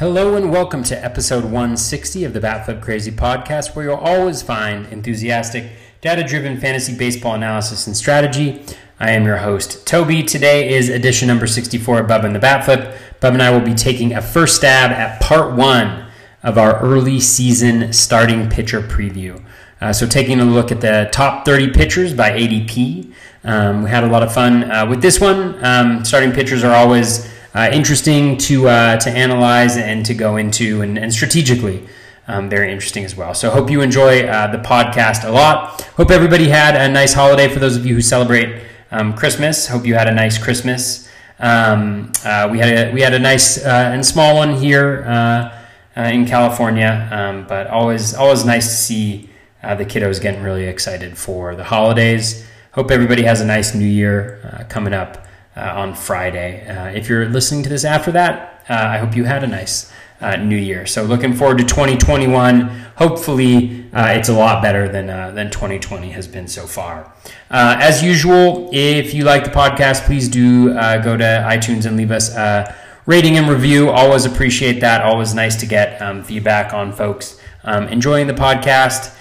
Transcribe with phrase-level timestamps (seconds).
[0.00, 4.86] Hello and welcome to episode 160 of the Batflip Crazy podcast, where you'll always find
[4.86, 8.64] enthusiastic, data driven fantasy baseball analysis and strategy.
[8.98, 10.22] I am your host, Toby.
[10.22, 12.98] Today is edition number 64 of Bub and the Batflip.
[13.20, 16.06] Bub and I will be taking a first stab at part one
[16.42, 19.44] of our early season starting pitcher preview.
[19.82, 23.12] Uh, so, taking a look at the top 30 pitchers by ADP.
[23.44, 25.62] Um, we had a lot of fun uh, with this one.
[25.62, 30.82] Um, starting pitchers are always uh, interesting to uh, to analyze and to go into,
[30.82, 31.86] and, and strategically.
[32.28, 33.34] Um, very interesting as well.
[33.34, 35.82] So, hope you enjoy uh, the podcast a lot.
[35.96, 39.66] Hope everybody had a nice holiday for those of you who celebrate um, Christmas.
[39.66, 41.08] Hope you had a nice Christmas.
[41.40, 45.52] Um, uh, we had a we had a nice uh, and small one here uh,
[45.96, 49.28] in California, um, but always always nice to see
[49.62, 52.46] the kiddos getting really excited for the holidays.
[52.72, 56.66] Hope everybody has a nice New Year coming up uh, on Friday.
[56.66, 59.90] Uh, if you're listening to this after that, uh, I hope you had a nice
[60.20, 60.86] uh, new year.
[60.86, 62.60] So looking forward to 2021.
[62.96, 67.12] Hopefully, uh, it's a lot better than uh, than 2020 has been so far.
[67.50, 72.34] as usual, if you like the podcast, please do go to iTunes and leave us
[72.36, 72.74] a
[73.06, 73.88] rating and review.
[73.90, 75.02] Always appreciate that.
[75.02, 79.16] Always nice to get um, feedback on folks um, enjoying the podcast.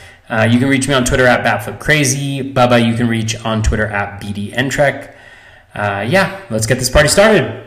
[0.51, 2.53] you can reach me on Twitter at BatFlipCrazy.
[2.53, 5.15] Bubba, you can reach on Twitter at BDNtrek
[5.79, 7.65] uh, yeah, let's get this party started.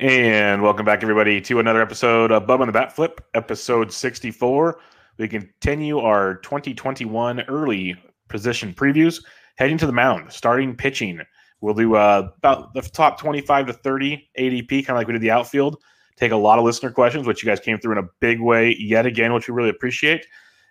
[0.00, 4.78] And welcome back, everybody, to another episode of Bub on the Bat Flip, episode 64.
[5.16, 7.96] We continue our 2021 early
[8.28, 9.24] position previews,
[9.56, 11.22] heading to the mound, starting pitching.
[11.62, 15.22] We'll do uh, about the top 25 to 30 ADP, kind of like we did
[15.22, 15.78] the outfield
[16.16, 18.76] take a lot of listener questions, which you guys came through in a big way
[18.78, 20.26] yet again, which we really appreciate,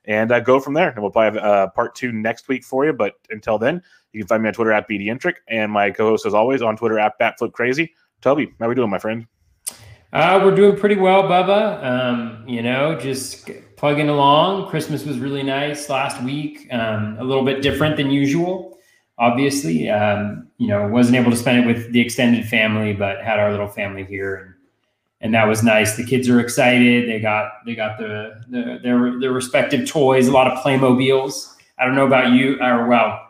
[0.06, 0.90] and uh, go from there.
[0.90, 2.94] And we'll probably have uh, part two next week for you.
[2.94, 3.82] But until then,
[4.12, 7.00] you can find me on Twitter at BDintric and my co-host, as always, on Twitter
[7.00, 7.90] at BatFlipCrazy.
[8.22, 9.28] Toby, how are we doing, my friend?
[10.14, 11.84] Uh, we're doing pretty well, Bubba.
[11.84, 14.70] Um, you know, just plugging along.
[14.70, 16.68] Christmas was really nice last week.
[16.72, 18.78] Um, a little bit different than usual,
[19.18, 19.90] obviously.
[19.90, 23.50] Um, you know, wasn't able to spend it with the extended family, but had our
[23.50, 24.53] little family here and
[25.24, 25.96] and that was nice.
[25.96, 27.10] The kids are excited.
[27.10, 30.28] They got they got the, the their their respective toys.
[30.28, 31.56] A lot of Playmobiles.
[31.80, 33.26] I don't know about you, or well,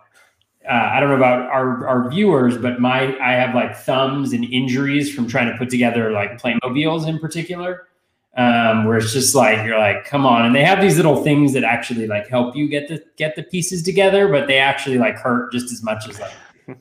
[0.67, 4.43] uh, I don't know about our our viewers, but my I have like thumbs and
[4.43, 7.87] injuries from trying to put together like Playmobiles in particular.
[8.35, 11.53] Um, where it's just like you're like, come on, and they have these little things
[11.53, 15.17] that actually like help you get the get the pieces together, but they actually like
[15.17, 16.33] hurt just as much as like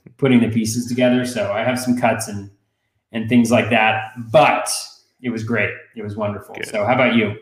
[0.16, 1.26] putting the pieces together.
[1.26, 2.50] So I have some cuts and
[3.12, 4.70] and things like that, but
[5.22, 5.72] it was great.
[5.96, 6.54] It was wonderful.
[6.54, 6.66] Good.
[6.66, 7.36] So how about you?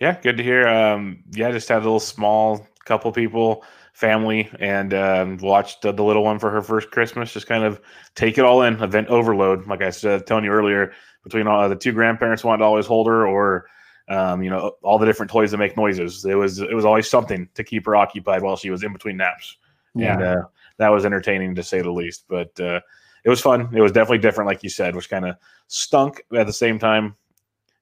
[0.00, 0.68] Yeah, good to hear.
[0.68, 6.02] Um, yeah, just had a little small couple people, family, and um, watched the, the,
[6.02, 7.32] little one for her first Christmas.
[7.32, 7.80] Just kind of
[8.14, 8.82] take it all in.
[8.82, 10.92] Event overload, like I said, telling you earlier,
[11.24, 13.66] between all, the two grandparents wanted to always hold her, or
[14.08, 16.24] um, you know, all the different toys that make noises.
[16.24, 19.16] It was it was always something to keep her occupied while she was in between
[19.16, 19.56] naps.
[19.94, 20.14] Yeah.
[20.14, 20.42] And uh,
[20.78, 22.24] that was entertaining to say the least.
[22.28, 22.80] But uh,
[23.24, 23.68] it was fun.
[23.72, 25.36] It was definitely different, like you said, which kind of
[25.68, 27.14] stunk at the same time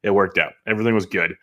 [0.03, 0.53] it worked out.
[0.67, 1.35] Everything was good.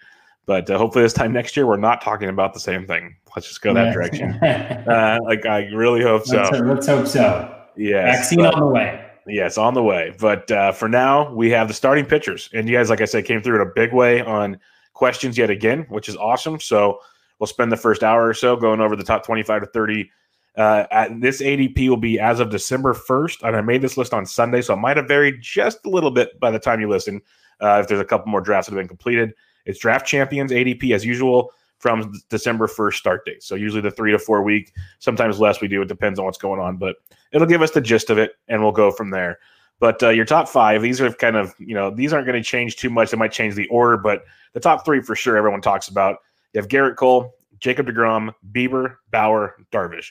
[0.47, 3.15] But uh, hopefully, this time next year, we're not talking about the same thing.
[3.35, 4.31] Let's just go that direction.
[4.41, 6.37] uh, like I really hope so.
[6.37, 7.53] Let's, let's hope so.
[7.75, 9.05] Yeah, vaccine but, on the way.
[9.27, 10.15] Yes, on the way.
[10.17, 13.25] But uh, for now, we have the starting pitchers, and you guys, like I said,
[13.25, 14.57] came through in a big way on
[14.93, 16.61] questions yet again, which is awesome.
[16.61, 16.99] So
[17.39, 20.09] we'll spend the first hour or so going over the top twenty-five to thirty.
[20.55, 24.11] Uh, at this ADP will be as of December 1st, and I made this list
[24.11, 26.89] on Sunday, so it might have varied just a little bit by the time you
[26.89, 27.21] listen
[27.61, 29.33] uh, if there's a couple more drafts that have been completed.
[29.65, 33.43] It's draft champions ADP as usual from December 1st start date.
[33.43, 35.81] So usually the three to four week, sometimes less we do.
[35.81, 36.95] It depends on what's going on, but
[37.31, 39.39] it'll give us the gist of it and we'll go from there.
[39.79, 42.47] But uh, your top five, these are kind of, you know, these aren't going to
[42.47, 43.11] change too much.
[43.11, 44.23] They might change the order, but
[44.53, 46.17] the top three for sure everyone talks about.
[46.53, 50.07] You have Gerrit Cole, Jacob DeGrom, Bieber, Bauer, Darvish.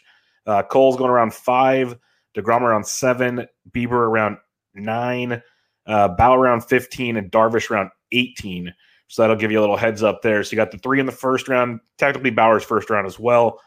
[0.47, 1.97] Uh, Cole's going around five,
[2.37, 4.37] DeGrom around seven, Bieber around
[4.75, 5.43] nine,
[5.87, 8.73] uh, Bauer around 15 and Darvish around 18.
[9.09, 10.43] So that'll give you a little heads up there.
[10.43, 13.61] So you got the three in the first round, technically Bauer's first round as well.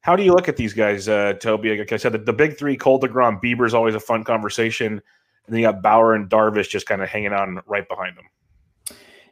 [0.00, 1.76] How do you look at these guys, uh, Toby?
[1.76, 4.92] Like I said, the, the big three, Cole DeGrom, Bieber is always a fun conversation.
[4.92, 5.02] And
[5.54, 8.24] then you got Bauer and Darvish just kind of hanging on right behind them.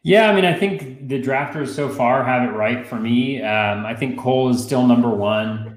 [0.03, 3.43] Yeah, I mean, I think the drafters so far have it right for me.
[3.43, 5.76] Um, I think Cole is still number one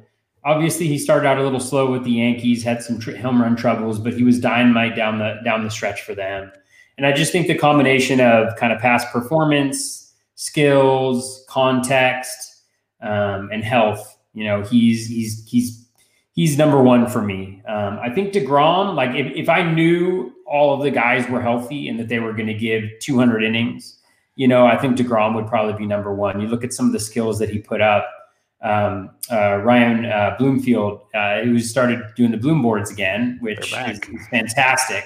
[0.49, 3.55] obviously he started out a little slow with the Yankees, had some tr- home run
[3.55, 6.51] troubles, but he was dynamite down the down the stretch for them.
[6.97, 12.63] And I just think the combination of kind of past performance, skills, context,
[13.01, 14.17] um, and health.
[14.33, 15.87] You know, he's he's he's
[16.33, 17.61] he's number one for me.
[17.67, 21.87] Um, I think Degrom, like if, if I knew all of the guys were healthy
[21.87, 23.99] and that they were going to give 200 innings,
[24.35, 26.41] you know, I think Degrom would probably be number one.
[26.41, 28.07] You look at some of the skills that he put up.
[28.61, 33.99] Um, uh, Ryan uh, Bloomfield, uh, who started doing the bloom boards again, which is,
[33.99, 35.03] is, fantastic.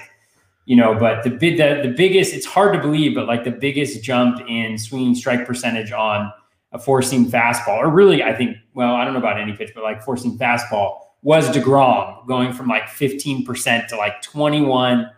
[0.66, 3.52] You know, but the big, the, the biggest, it's hard to believe, but like the
[3.52, 6.32] biggest jump in swinging strike percentage on
[6.72, 9.70] a four seam fastball, or really, I think, well, I don't know about any pitch,
[9.74, 15.10] but like four seam fastball was DeGrom going from like 15% to like 21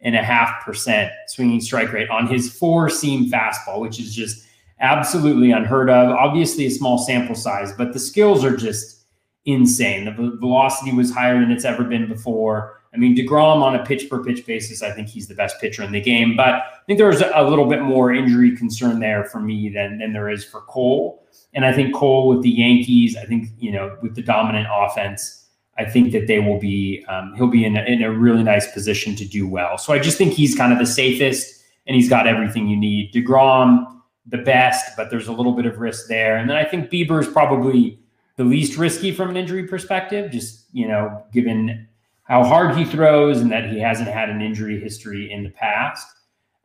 [0.00, 4.43] and a half percent swinging strike rate on his four seam fastball, which is just
[4.80, 6.10] absolutely unheard of.
[6.10, 9.06] Obviously, a small sample size, but the skills are just
[9.44, 10.04] insane.
[10.04, 12.80] The velocity was higher than it's ever been before.
[12.94, 15.82] I mean, DeGrom on a pitch per pitch basis, I think he's the best pitcher
[15.82, 16.36] in the game.
[16.36, 20.12] But I think there's a little bit more injury concern there for me than, than
[20.12, 21.26] there is for Cole.
[21.54, 25.46] And I think Cole with the Yankees, I think, you know, with the dominant offense,
[25.76, 28.70] I think that they will be um, he'll be in a, in a really nice
[28.72, 29.76] position to do well.
[29.76, 33.12] So I just think he's kind of the safest, and he's got everything you need.
[33.12, 33.93] Degrom
[34.26, 36.36] the best, but there's a little bit of risk there.
[36.36, 37.98] And then I think Bieber is probably
[38.36, 41.86] the least risky from an injury perspective, just you know, given
[42.24, 46.06] how hard he throws and that he hasn't had an injury history in the past.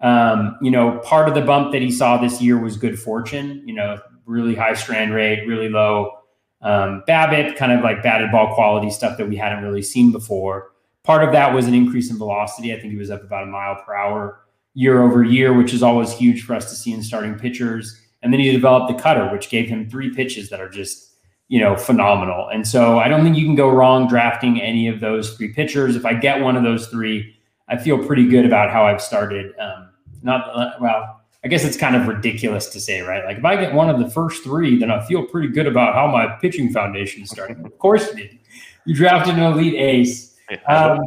[0.02, 3.62] Um, you know, part of the bump that he saw this year was good fortune.
[3.66, 6.20] You know, really high strand rate, really low
[6.62, 10.72] um, BABIP, kind of like batted ball quality stuff that we hadn't really seen before.
[11.04, 12.74] Part of that was an increase in velocity.
[12.74, 14.42] I think he was up about a mile per hour
[14.74, 18.00] year over year, which is always huge for us to see in starting pitchers.
[18.22, 21.14] And then he developed the cutter, which gave him three pitches that are just,
[21.48, 22.48] you know, phenomenal.
[22.50, 25.96] And so I don't think you can go wrong drafting any of those three pitchers.
[25.96, 27.36] If I get one of those three,
[27.68, 29.54] I feel pretty good about how I've started.
[29.60, 29.90] Um,
[30.22, 33.24] not uh, well, I guess it's kind of ridiculous to say, right?
[33.24, 35.96] Like if I get one of the first three, then I feel pretty good about
[35.96, 37.64] how my pitching foundation is starting.
[37.66, 38.40] of course you did.
[38.86, 40.36] You drafted an elite ace.
[40.68, 41.00] Um,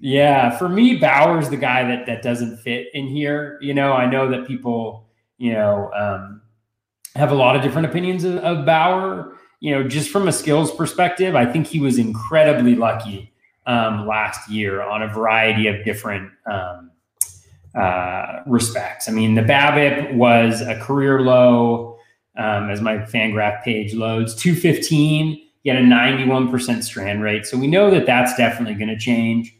[0.00, 3.58] yeah, for me, Bauer's the guy that that doesn't fit in here.
[3.60, 5.06] You know, I know that people,
[5.36, 6.40] you know, um,
[7.14, 9.36] have a lot of different opinions of, of Bauer.
[9.60, 13.34] You know, just from a skills perspective, I think he was incredibly lucky
[13.66, 16.90] um, last year on a variety of different um,
[17.74, 19.06] uh, respects.
[19.06, 21.98] I mean, the BABIP was a career low,
[22.38, 25.46] um, as my Fangraph page loads, 215.
[25.62, 27.44] He had a 91% strand rate.
[27.44, 29.54] So we know that that's definitely going to change.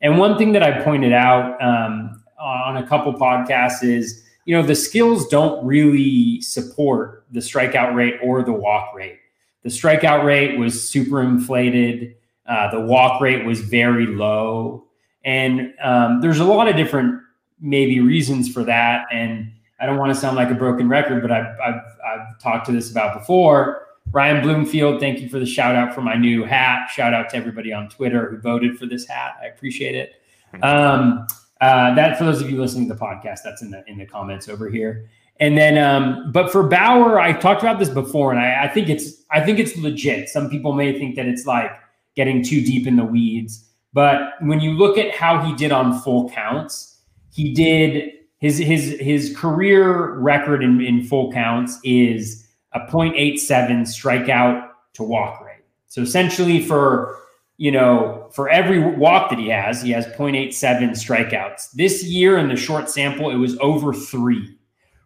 [0.00, 4.62] And one thing that I pointed out um, on a couple podcasts is, you know,
[4.62, 9.18] the skills don't really support the strikeout rate or the walk rate.
[9.62, 12.14] The strikeout rate was super inflated.
[12.46, 14.86] Uh, the walk rate was very low.
[15.24, 17.20] And um, there's a lot of different
[17.60, 19.06] maybe reasons for that.
[19.10, 19.50] And
[19.80, 22.72] I don't want to sound like a broken record, but I've, I've, I've talked to
[22.72, 23.85] this about before.
[24.16, 26.88] Ryan Bloomfield, thank you for the shout out for my new hat.
[26.88, 29.36] Shout out to everybody on Twitter who voted for this hat.
[29.42, 30.14] I appreciate it.
[30.62, 31.26] Um,
[31.60, 34.06] uh, that for those of you listening to the podcast, that's in the in the
[34.06, 35.06] comments over here.
[35.38, 38.88] And then, um, but for Bauer, I talked about this before, and I, I think
[38.88, 40.30] it's I think it's legit.
[40.30, 41.72] Some people may think that it's like
[42.14, 46.00] getting too deep in the weeds, but when you look at how he did on
[46.00, 47.02] full counts,
[47.34, 52.45] he did his his his career record in, in full counts is
[52.76, 55.64] a 0.87 strikeout to walk rate.
[55.88, 57.18] So essentially for
[57.58, 61.72] you know, for every walk that he has, he has 0.87 strikeouts.
[61.72, 64.58] This year in the short sample, it was over three,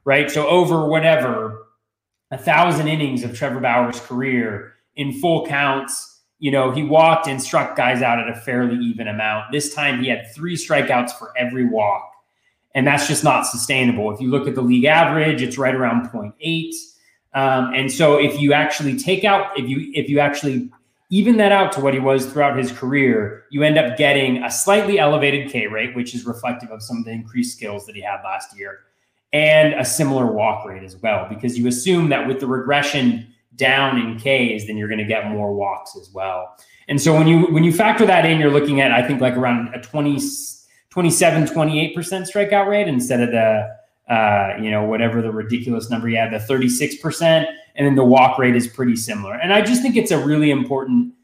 [0.05, 0.31] right?
[0.31, 1.67] So over whatever,
[2.33, 7.41] a thousand innings of Trevor Bauer's career in full counts, you know, he walked and
[7.41, 9.53] struck guys out at a fairly even amount.
[9.53, 12.07] This time he had three strikeouts for every walk.
[12.75, 14.13] And that's just not sustainable.
[14.13, 16.73] If you look at the league average, it's right around 0.8.
[17.33, 20.71] Um, and so if you actually take out, if you if you actually
[21.11, 24.51] even that out to what he was throughout his career, you end up getting a
[24.51, 28.01] slightly elevated K rate, which is reflective of some of the increased skills that he
[28.03, 28.81] had last year,
[29.33, 33.99] and a similar walk rate as well, because you assume that with the regression down
[33.99, 36.57] in Ks, then you're going to get more walks as well.
[36.89, 39.35] And so when you when you factor that in, you're looking at I think like
[39.37, 40.19] around a 20
[40.91, 43.69] 27, 28% strikeout rate instead of the,
[44.11, 47.47] uh, you know, whatever the ridiculous number you had, the 36%.
[47.77, 49.35] And then the walk rate is pretty similar.
[49.35, 51.15] And I just think it's a really important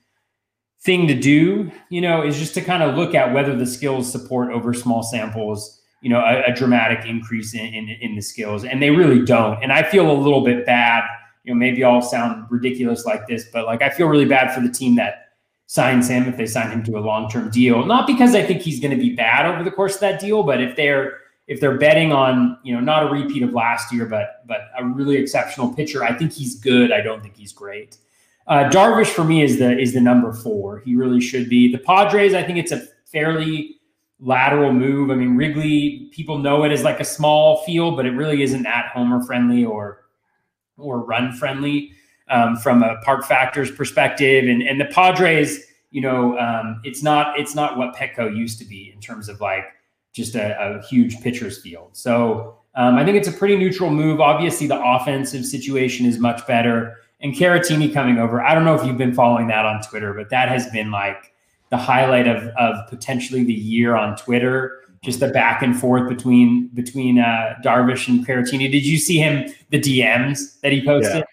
[0.82, 4.10] thing to do, you know, is just to kind of look at whether the skills
[4.10, 8.64] support over small samples, you know, a, a dramatic increase in, in, in the skills.
[8.64, 9.60] And they really don't.
[9.60, 11.02] And I feel a little bit bad,
[11.42, 14.60] you know, maybe I'll sound ridiculous like this, but like I feel really bad for
[14.60, 15.32] the team that
[15.66, 17.84] signs him if they sign him to a long-term deal.
[17.84, 20.44] Not because I think he's going to be bad over the course of that deal,
[20.44, 24.06] but if they're if they're betting on you know not a repeat of last year,
[24.06, 26.92] but but a really exceptional pitcher, I think he's good.
[26.92, 27.98] I don't think he's great.
[28.46, 30.80] Uh, Darvish for me is the is the number four.
[30.80, 31.70] He really should be.
[31.70, 33.76] The Padres, I think it's a fairly
[34.20, 35.10] lateral move.
[35.10, 38.62] I mean, Wrigley, people know it as like a small field, but it really isn't
[38.62, 40.02] that homer friendly or
[40.76, 41.92] or run friendly
[42.28, 44.44] um, from a park factors perspective.
[44.48, 48.64] And and the Padres, you know, um, it's not it's not what Petco used to
[48.64, 49.64] be in terms of like
[50.16, 51.90] just a, a huge pitcher's field.
[51.92, 54.18] So um, I think it's a pretty neutral move.
[54.20, 56.96] Obviously, the offensive situation is much better.
[57.20, 58.42] And Caratini coming over.
[58.42, 61.34] I don't know if you've been following that on Twitter, but that has been like
[61.70, 64.80] the highlight of, of potentially the year on Twitter.
[65.04, 68.70] Just the back and forth between between uh, Darvish and Caratini.
[68.72, 71.18] Did you see him the DMs that he posted?
[71.18, 71.24] Yeah.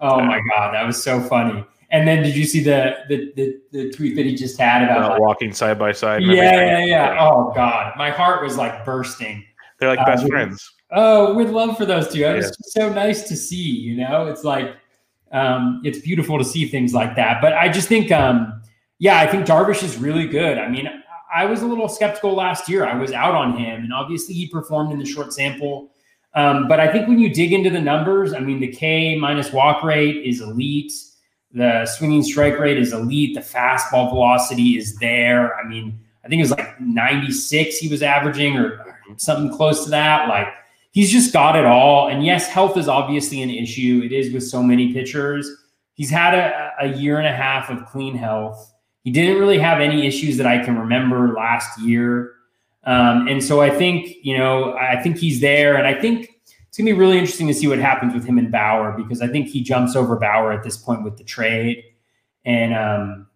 [0.00, 1.64] Oh my god, that was so funny.
[1.92, 5.10] And then did you see the the the, the tweet that he just had about
[5.10, 6.22] like, walking side by side?
[6.22, 7.16] Yeah, yeah, yeah, yeah.
[7.20, 9.44] Oh god, my heart was like bursting.
[9.78, 10.72] They're like best uh, friends.
[10.92, 12.24] Oh, with love for those two.
[12.24, 12.86] It's yeah.
[12.88, 13.56] so nice to see.
[13.56, 14.76] You know, it's like
[15.32, 17.40] um, it's beautiful to see things like that.
[17.40, 18.62] But I just think, um,
[18.98, 20.58] yeah, I think Darvish is really good.
[20.58, 20.88] I mean,
[21.34, 22.84] I was a little skeptical last year.
[22.84, 25.90] I was out on him, and obviously he performed in the short sample.
[26.34, 29.52] Um, but I think when you dig into the numbers, I mean, the K minus
[29.52, 30.92] walk rate is elite.
[31.52, 33.34] The swinging strike rate is elite.
[33.34, 35.56] The fastball velocity is there.
[35.56, 39.90] I mean, I think it was like 96 he was averaging or something close to
[39.90, 40.28] that.
[40.28, 40.48] Like,
[40.92, 42.08] he's just got it all.
[42.08, 44.02] And yes, health is obviously an issue.
[44.04, 45.50] It is with so many pitchers.
[45.94, 48.72] He's had a, a year and a half of clean health.
[49.02, 52.32] He didn't really have any issues that I can remember last year.
[52.84, 55.76] Um, and so I think, you know, I think he's there.
[55.76, 56.29] And I think
[56.70, 59.26] it's to be really interesting to see what happens with him and Bauer because I
[59.26, 61.82] think he jumps over Bauer at this point with the trade.
[62.44, 63.26] And um,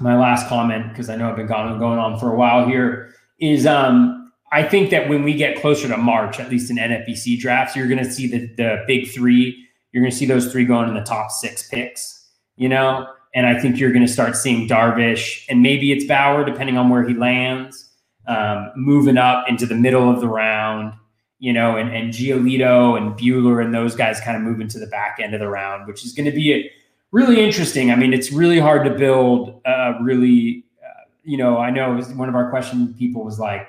[0.00, 3.14] my last comment, because I know I've been going, going on for a while here,
[3.38, 7.38] is um, I think that when we get closer to March, at least in NFBC
[7.38, 9.64] drafts, you're going to see the the big three.
[9.92, 12.28] You're going to see those three going in the top six picks.
[12.56, 16.44] You know, and I think you're going to start seeing Darvish and maybe it's Bauer,
[16.44, 17.88] depending on where he lands,
[18.26, 20.94] um, moving up into the middle of the round.
[21.40, 24.86] You know, and and Giolito and Buehler and those guys kind of move into the
[24.86, 26.70] back end of the round, which is going to be a,
[27.10, 27.90] really interesting.
[27.90, 29.60] I mean, it's really hard to build.
[29.64, 33.68] Uh, really, uh, you know, I know one of our question people was like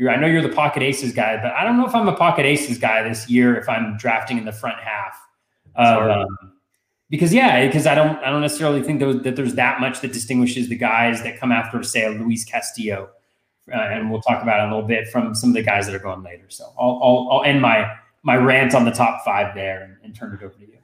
[0.00, 2.16] you're, I know you're the pocket aces guy, but I don't know if I'm a
[2.16, 5.14] pocket aces guy this year if I'm drafting in the front half.
[5.76, 6.26] Um,
[7.10, 10.68] because yeah, because I don't I don't necessarily think that there's that much that distinguishes
[10.68, 13.10] the guys that come after, say, a Luis Castillo,
[13.72, 15.94] uh, and we'll talk about it a little bit from some of the guys that
[15.94, 16.44] are going later.
[16.48, 20.14] So I'll I'll, I'll end my my rant on the top five there and, and
[20.14, 20.78] turn it over to you.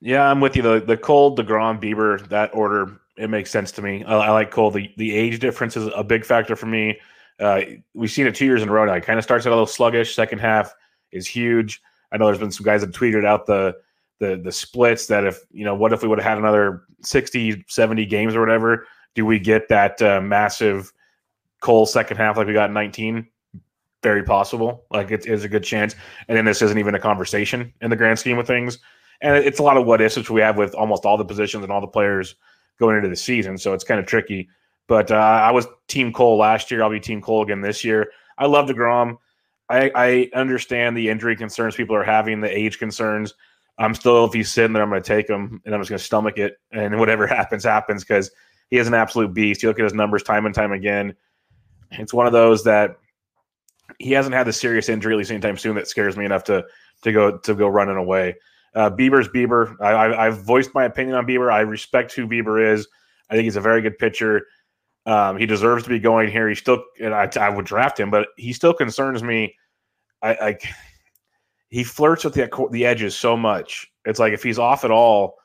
[0.00, 0.62] Yeah, I'm with you.
[0.62, 4.04] The the Cole, Degrom, Bieber, that order it makes sense to me.
[4.04, 4.70] I, I like Cole.
[4.70, 6.98] The the age difference is a big factor for me.
[7.40, 7.62] Uh,
[7.94, 8.94] we've seen it two years in a row now.
[8.94, 10.14] It kind of starts out a little sluggish.
[10.14, 10.72] Second half
[11.10, 11.82] is huge.
[12.12, 13.76] I know there's been some guys that tweeted out the
[14.20, 17.64] the the splits that if you know what if we would have had another 60
[17.68, 20.92] 70 games or whatever do we get that uh, massive
[21.64, 23.26] Cole second half like we got in 19
[24.02, 25.96] very possible like it is a good chance
[26.28, 28.78] and then this isn't even a conversation in the grand scheme of things
[29.22, 31.62] and it's a lot of what ifs which we have with almost all the positions
[31.62, 32.36] and all the players
[32.78, 34.48] going into the season so it's kind of tricky
[34.86, 36.82] but uh, I was Team Cole last year.
[36.82, 38.10] I'll be Team Cole again this year.
[38.36, 39.16] I love DeGrom.
[39.70, 43.34] I, I understand the injury concerns people are having, the age concerns.
[43.78, 45.98] I'm still, if he's sitting there, I'm going to take him and I'm just going
[45.98, 46.58] to stomach it.
[46.70, 48.30] And whatever happens, happens because
[48.70, 49.62] he is an absolute beast.
[49.62, 51.14] You look at his numbers time and time again.
[51.98, 52.96] It's one of those that
[53.98, 56.64] he hasn't had the serious injury at least anytime soon that scares me enough to
[57.02, 58.36] to go to go running away.
[58.74, 59.80] Uh, Bieber's Bieber.
[59.80, 61.52] I, have voiced my opinion on Bieber.
[61.52, 62.88] I respect who Bieber is.
[63.30, 64.46] I think he's a very good pitcher.
[65.06, 66.48] Um, he deserves to be going here.
[66.48, 69.54] He still, and I, I would draft him, but he still concerns me.
[70.22, 70.58] I, I
[71.68, 73.86] he flirts with the the edges so much.
[74.04, 75.36] It's like if he's off at all,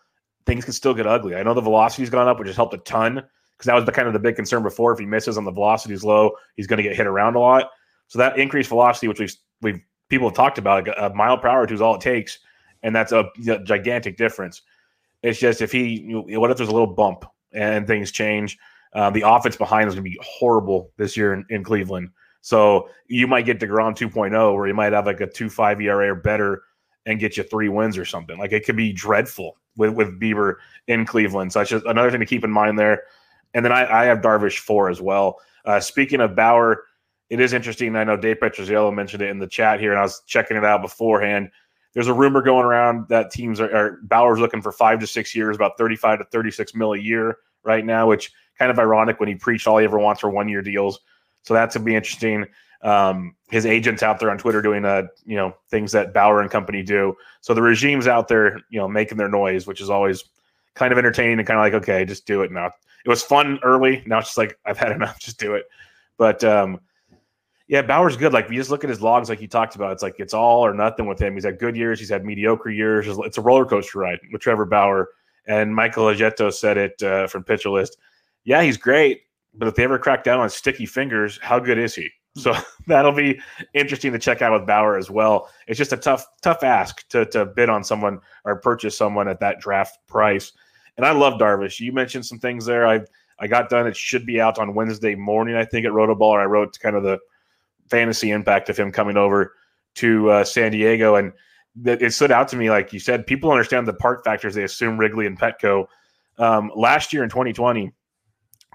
[0.46, 1.36] things can still get ugly.
[1.36, 3.24] I know the velocity's gone up, which has helped a ton
[3.60, 4.94] because that was the kind of the big concern before.
[4.94, 7.70] If he misses on the velocity's low, he's going to get hit around a lot.
[8.08, 11.68] So that increased velocity, which we've we've people have talked about, a mile per hour
[11.68, 12.40] to is all it takes,
[12.84, 14.62] and that's a, a gigantic difference.
[15.22, 18.58] It's just if he, you know, what if there's a little bump and things change?
[18.94, 22.10] Uh, the offense behind is going to be horrible this year in, in, Cleveland.
[22.42, 26.16] So you might get DeGrom 2.0, where you might have like a 2.5 ERA or
[26.16, 26.64] better
[27.06, 28.40] and get you three wins or something.
[28.40, 30.56] Like it could be dreadful with, with Bieber
[30.88, 31.54] in Cleveland.
[31.54, 33.04] So that's just another thing to keep in mind there.
[33.54, 35.38] And then I, I have Darvish four as well.
[35.66, 36.84] Uh, speaking of Bauer,
[37.30, 37.96] it is interesting.
[37.96, 40.66] I know Dave Petrozello mentioned it in the chat here, and I was checking it
[40.66, 41.50] out beforehand.
[41.94, 45.36] There's a rumor going around that teams are, are Bauer's looking for five to six
[45.36, 49.30] years, about 35 to 36 mil a year right now, which– kind of ironic when
[49.30, 51.00] he preached all he ever wants for one year deals.
[51.44, 52.46] So that's to be interesting.
[52.82, 56.52] Um, his agents out there on Twitter doing uh, you know, things that Bauer and
[56.52, 57.16] company do.
[57.42, 60.26] So the regime's out there, you know, making their noise, which is always
[60.80, 62.68] kind of entertaining and kind of like, okay, just do it now.
[63.06, 64.02] It was fun early.
[64.08, 65.66] Now it's just like, I've had enough, just do it.
[66.18, 66.80] But um,
[67.68, 68.32] yeah, Bauer's good.
[68.32, 70.66] Like, you just look at his logs, like you talked about, it's like it's all
[70.66, 71.34] or nothing with him.
[71.36, 73.08] He's had good years, he's had mediocre years.
[73.10, 75.10] It's a roller coaster ride with Trevor Bauer.
[75.48, 77.98] And Michael Ajeto said it uh, from Pitcher List.
[78.46, 79.22] Yeah, he's great,
[79.54, 82.10] but if they ever crack down on sticky fingers, how good is he?
[82.36, 82.56] So
[82.88, 83.42] that'll be
[83.74, 85.50] interesting to check out with Bauer as well.
[85.68, 89.42] It's just a tough, tough ask to to bid on someone or purchase someone at
[89.42, 90.54] that draft price.
[91.00, 91.80] And I love Darvish.
[91.80, 92.88] You mentioned some things there.
[92.88, 93.02] I
[93.40, 93.88] I got done.
[93.88, 95.56] It should be out on Wednesday morning.
[95.56, 96.40] I think at Rotoballer.
[96.40, 97.20] I wrote kind of the
[97.90, 99.54] fantasy impact of him coming over
[99.96, 101.32] to uh, San Diego, and
[101.86, 102.70] it stood out to me.
[102.70, 104.56] Like you said, people understand the park factors.
[104.56, 105.86] They assume Wrigley and Petco.
[106.38, 107.92] Um, last year in 2020,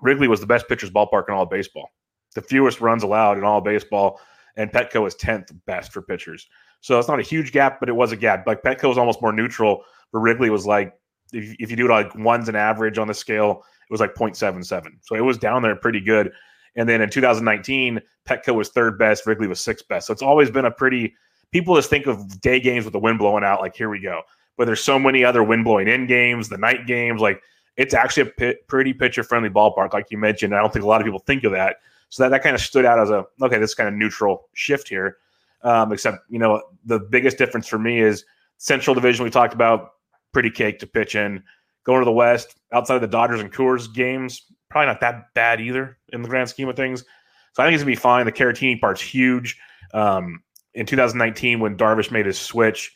[0.02, 1.90] Wrigley was the best pitcher's ballpark in all of baseball
[2.34, 4.20] the fewest runs allowed in all baseball,
[4.56, 6.48] and Petco is 10th best for pitchers.
[6.80, 8.46] So it's not a huge gap, but it was a gap.
[8.46, 10.92] Like Petco was almost more neutral, but Wrigley was like,
[11.34, 14.14] if, if you do it like ones and average on the scale, it was like
[14.14, 14.92] 0.77.
[15.02, 16.32] So it was down there pretty good.
[16.76, 20.06] And then in 2019, Petco was third best, Wrigley was sixth best.
[20.06, 21.14] So it's always been a pretty,
[21.52, 24.22] people just think of day games with the wind blowing out, like, here we go.
[24.56, 27.40] But there's so many other wind blowing in games, the night games, like,
[27.76, 30.54] it's actually a pretty pitcher friendly ballpark, like you mentioned.
[30.54, 31.76] I don't think a lot of people think of that.
[32.08, 34.88] So that, that kind of stood out as a okay, this kind of neutral shift
[34.88, 35.18] here.
[35.62, 38.24] Um, except you know the biggest difference for me is
[38.58, 39.24] Central Division.
[39.24, 39.93] We talked about
[40.34, 41.42] pretty cake to pitch in.
[41.84, 45.60] Going to the West, outside of the Dodgers and Coors games, probably not that bad
[45.60, 47.04] either in the grand scheme of things.
[47.52, 48.26] So I think it's gonna be fine.
[48.26, 49.58] The Caratini part's huge.
[49.92, 50.42] Um,
[50.74, 52.92] in 2019, when Darvish made his switch,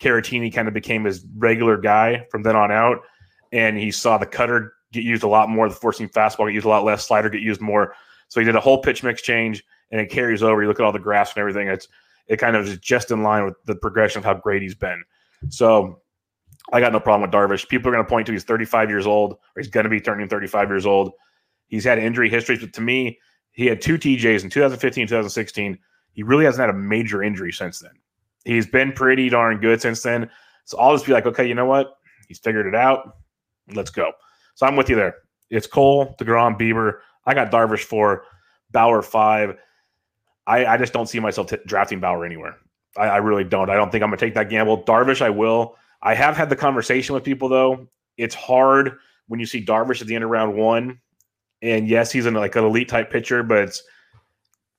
[0.00, 2.98] Caratini kind of became his regular guy from then on out,
[3.52, 6.66] and he saw the cutter get used a lot more, the seam fastball get used
[6.66, 7.94] a lot less, slider get used more.
[8.28, 10.62] So he did a whole pitch mix change, and it carries over.
[10.62, 11.86] You look at all the graphs and everything; it's
[12.26, 15.02] it kind of is just in line with the progression of how great he's been.
[15.50, 16.00] So
[16.72, 17.68] I got no problem with Darvish.
[17.68, 20.00] People are going to point to he's 35 years old, or he's going to be
[20.00, 21.12] turning 35 years old.
[21.66, 23.18] He's had injury histories, but to me,
[23.52, 25.78] he had two TJs in 2015, 2016.
[26.12, 27.92] He really hasn't had a major injury since then.
[28.44, 30.30] He's been pretty darn good since then.
[30.64, 31.94] So I'll just be like, okay, you know what?
[32.28, 33.16] He's figured it out.
[33.72, 34.12] Let's go.
[34.54, 35.16] So I'm with you there.
[35.50, 36.98] It's Cole, DeGrom, Bieber.
[37.26, 38.24] I got Darvish for
[38.70, 39.56] Bauer five.
[40.46, 42.56] I, I just don't see myself t- drafting Bauer anywhere.
[42.96, 43.70] I, I really don't.
[43.70, 44.84] I don't think I'm going to take that gamble.
[44.84, 45.76] Darvish, I will.
[46.02, 47.86] I have had the conversation with people though.
[48.16, 48.96] It's hard
[49.28, 51.00] when you see Darvish at the end of round one,
[51.62, 53.82] and yes, he's in like an elite type pitcher, but it's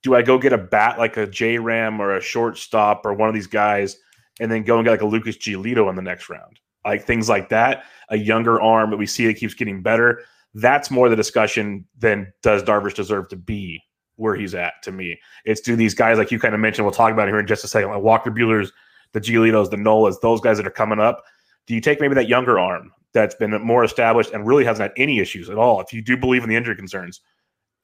[0.02, 3.28] do I go get a bat like a J Ram or a shortstop or one
[3.28, 3.96] of these guys,
[4.40, 7.28] and then go and get like a Lucas Giolito in the next round, like things
[7.28, 7.84] like that.
[8.08, 10.22] A younger arm that we see it keeps getting better
[10.54, 13.82] that's more the discussion than does Darvish deserve to be
[14.16, 15.18] where he's at to me.
[15.44, 17.64] It's do these guys like you kind of mentioned, we'll talk about here in just
[17.64, 18.72] a second, like Walker Buehler's,
[19.12, 21.24] the Giolitos, the Nolas, those guys that are coming up.
[21.66, 25.02] Do you take maybe that younger arm that's been more established and really hasn't had
[25.02, 27.20] any issues at all if you do believe in the injury concerns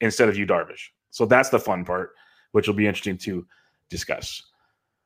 [0.01, 0.87] instead of you Darvish?
[1.11, 2.11] So that's the fun part,
[2.51, 3.45] which will be interesting to
[3.89, 4.43] discuss.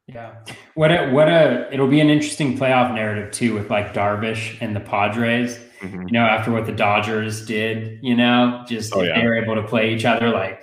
[0.07, 0.35] Yeah.
[0.73, 4.75] What a what a it'll be an interesting playoff narrative too with like Darvish and
[4.75, 6.07] the Padres Mm-hmm.
[6.07, 9.19] You know, after what the Dodgers did, you know, just oh, yeah.
[9.19, 10.61] they were able to play each other, like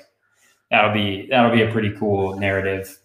[0.71, 2.99] that'll be that'll be a pretty cool narrative.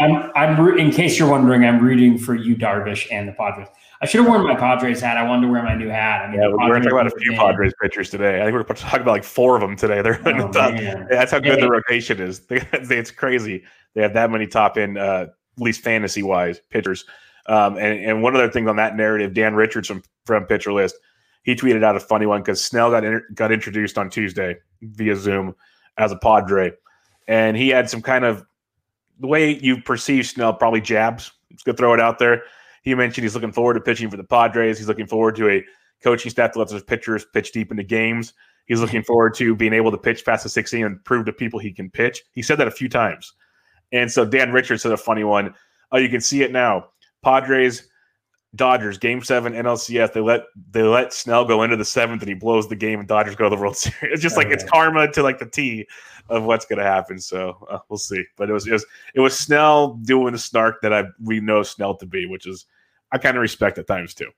[0.00, 3.68] I'm, I'm in case you're wondering, I'm rooting for you, Darvish, and the Padres.
[4.02, 5.18] I should have worn my Padres hat.
[5.18, 6.22] I wanted to wear my new hat.
[6.22, 8.40] I mean, yeah, we're going to talk about a few Padres pitchers today.
[8.40, 10.00] I think we're going to talk about like four of them today.
[10.02, 11.60] They're oh, yeah, that's how good hey.
[11.60, 12.42] the rotation is.
[12.50, 13.64] it's crazy.
[13.94, 17.04] They have that many top end, uh, at least fantasy wise, pitchers.
[17.46, 20.96] Um, and, and one other thing on that narrative, Dan Richards from, from Pitcher List
[21.42, 25.16] he tweeted out a funny one because Snell got in, got introduced on Tuesday via
[25.16, 25.54] Zoom
[25.96, 26.72] as a Padre,
[27.28, 28.44] and he had some kind of
[29.18, 31.32] the way you perceive Snell probably jabs.
[31.52, 32.42] Just gonna throw it out there.
[32.82, 34.78] He mentioned he's looking forward to pitching for the Padres.
[34.78, 35.64] He's looking forward to a
[36.02, 38.32] coaching staff that lets his pitchers pitch deep into games.
[38.66, 41.58] He's looking forward to being able to pitch past the 16 and prove to people
[41.58, 42.22] he can pitch.
[42.32, 43.34] He said that a few times.
[43.92, 45.54] And so Dan Richards said a funny one.
[45.92, 46.86] Oh, you can see it now.
[47.22, 47.88] Padres
[48.56, 50.12] Dodgers game seven NLCS.
[50.12, 53.08] They let they let Snell go into the seventh, and he blows the game, and
[53.08, 54.14] Dodgers go to the World Series.
[54.14, 55.86] It's just like it's karma to like the T
[56.28, 57.20] of what's going to happen.
[57.20, 58.24] So uh, we'll see.
[58.36, 61.62] But it was it was it was Snell doing the snark that I we know
[61.62, 62.66] Snell to be, which is
[63.12, 64.30] I kind of respect at times too.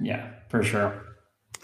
[0.00, 1.16] Yeah, for sure.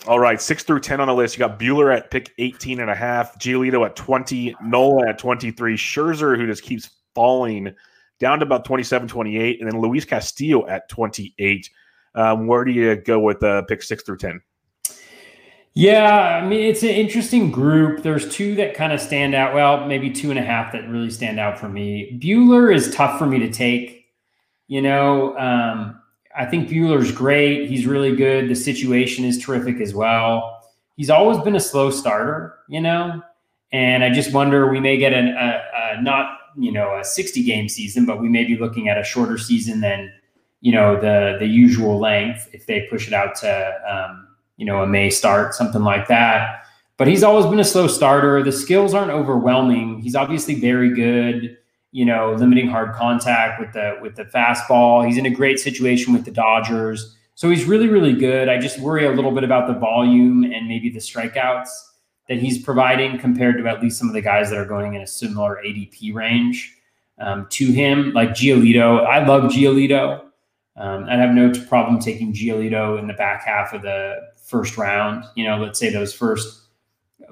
[0.06, 1.36] All right, six through 10 on the list.
[1.36, 5.76] You got Buehler at pick 18 and a half, Giolito at 20, Nola at 23,
[5.76, 7.72] Scherzer, who just keeps falling
[8.18, 11.70] down to about 27, 28, and then Luis Castillo at 28.
[12.14, 14.40] Um, where do you go with uh, pick six through 10?
[15.74, 18.02] Yeah, I mean, it's an interesting group.
[18.02, 19.54] There's two that kind of stand out.
[19.54, 22.18] Well, maybe two and a half that really stand out for me.
[22.22, 24.06] Buehler is tough for me to take.
[24.68, 25.98] You know, um,
[26.36, 27.70] I think Buehler's great.
[27.70, 28.50] He's really good.
[28.50, 30.60] The situation is terrific as well.
[30.96, 33.22] He's always been a slow starter, you know,
[33.72, 37.42] and I just wonder we may get an, a, a not you know a 60
[37.44, 40.12] game season, but we may be looking at a shorter season than
[40.62, 44.82] you know the the usual length if they push it out to um, you know
[44.82, 46.64] a May start, something like that.
[46.96, 48.42] But he's always been a slow starter.
[48.42, 50.00] The skills aren't overwhelming.
[50.00, 51.58] He's obviously very good
[51.92, 55.06] you know, limiting hard contact with the with the fastball.
[55.06, 57.16] He's in a great situation with the Dodgers.
[57.34, 58.48] So he's really, really good.
[58.48, 61.68] I just worry a little bit about the volume and maybe the strikeouts
[62.28, 65.02] that he's providing compared to at least some of the guys that are going in
[65.02, 66.74] a similar ADP range
[67.18, 69.04] um, to him, like Giolito.
[69.06, 70.22] I love Giolito.
[70.74, 75.24] Um, i have no problem taking Giolito in the back half of the first round.
[75.34, 76.68] You know, let's say those first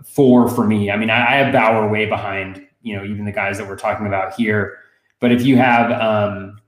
[0.05, 0.91] four for me.
[0.91, 3.77] I mean, I, I have Bauer way behind you know even the guys that we're
[3.77, 4.79] talking about here.
[5.21, 6.59] But if you have, um,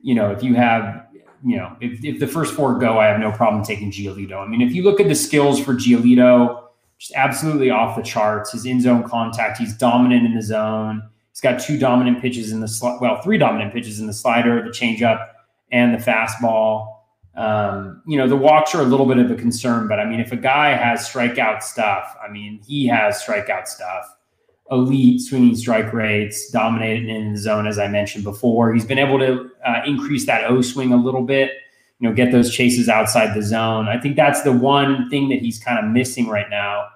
[0.00, 1.06] you know, if you have,
[1.44, 4.36] you know, if, if the first four go, I have no problem taking Giolito.
[4.38, 6.68] I mean, if you look at the skills for Giolito,
[6.98, 8.52] just absolutely off the charts.
[8.52, 11.02] His in zone contact, he's dominant in the zone.
[11.32, 14.62] He's got two dominant pitches in the sli- well, three dominant pitches in the slider,
[14.62, 15.29] the changeup,
[15.72, 16.96] and the fastball.
[17.36, 20.20] Um, you know, the walks are a little bit of a concern, but I mean,
[20.20, 24.06] if a guy has strikeout stuff, I mean, he has strikeout stuff
[24.70, 28.72] elite swinging strike rates, dominated in the zone, as I mentioned before.
[28.72, 31.52] He's been able to uh, increase that O swing a little bit,
[31.98, 33.88] you know, get those chases outside the zone.
[33.88, 36.86] I think that's the one thing that he's kind of missing right now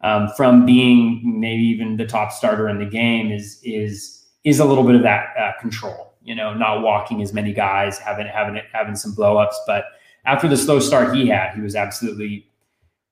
[0.00, 4.64] um, from being maybe even the top starter in the game is is is a
[4.64, 6.07] little bit of that uh, control.
[6.28, 9.86] You know, not walking as many guys, having having having some blowups, but
[10.26, 12.46] after the slow start he had, he was absolutely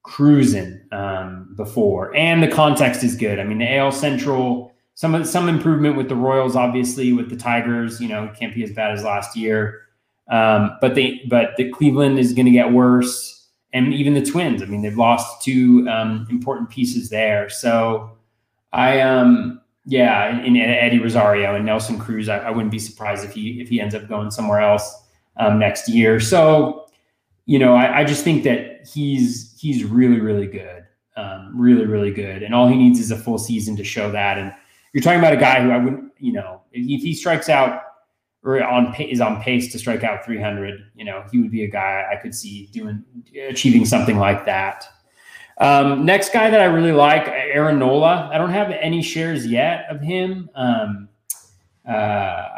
[0.02, 3.40] cruising um, before, and the context is good.
[3.40, 8.02] I mean, the AL Central, some some improvement with the Royals, obviously with the Tigers.
[8.02, 9.81] You know, can't be as bad as last year,
[10.29, 14.61] um, but they but the Cleveland is going to get worse, and even the Twins.
[14.61, 17.48] I mean, they've lost two um, important pieces there.
[17.48, 18.11] So,
[18.74, 23.33] I um yeah, in Eddie Rosario and Nelson Cruz, I, I, wouldn't be surprised if
[23.33, 25.05] he if he ends up going somewhere else
[25.37, 26.18] um, next year.
[26.18, 26.87] So
[27.46, 30.85] you know, I, I, just think that he's he's really really good,
[31.16, 34.38] um, really really good, and all he needs is a full season to show that.
[34.38, 34.53] And
[34.92, 37.83] you're talking about a guy who I wouldn't, you know, if he strikes out
[38.42, 41.70] or on is on pace to strike out 300, you know, he would be a
[41.70, 43.05] guy I could see doing
[43.49, 44.85] achieving something like that.
[45.58, 48.28] Um, next guy that I really like, Aaron Nola.
[48.32, 50.50] I don't have any shares yet of him.
[50.54, 51.08] Um,
[51.88, 51.92] uh,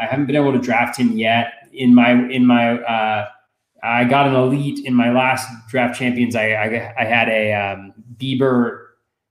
[0.00, 2.80] I haven't been able to draft him yet in my in my.
[2.80, 3.28] Uh,
[3.82, 6.34] I got an elite in my last draft champions.
[6.34, 8.87] I I, I had a um, Bieber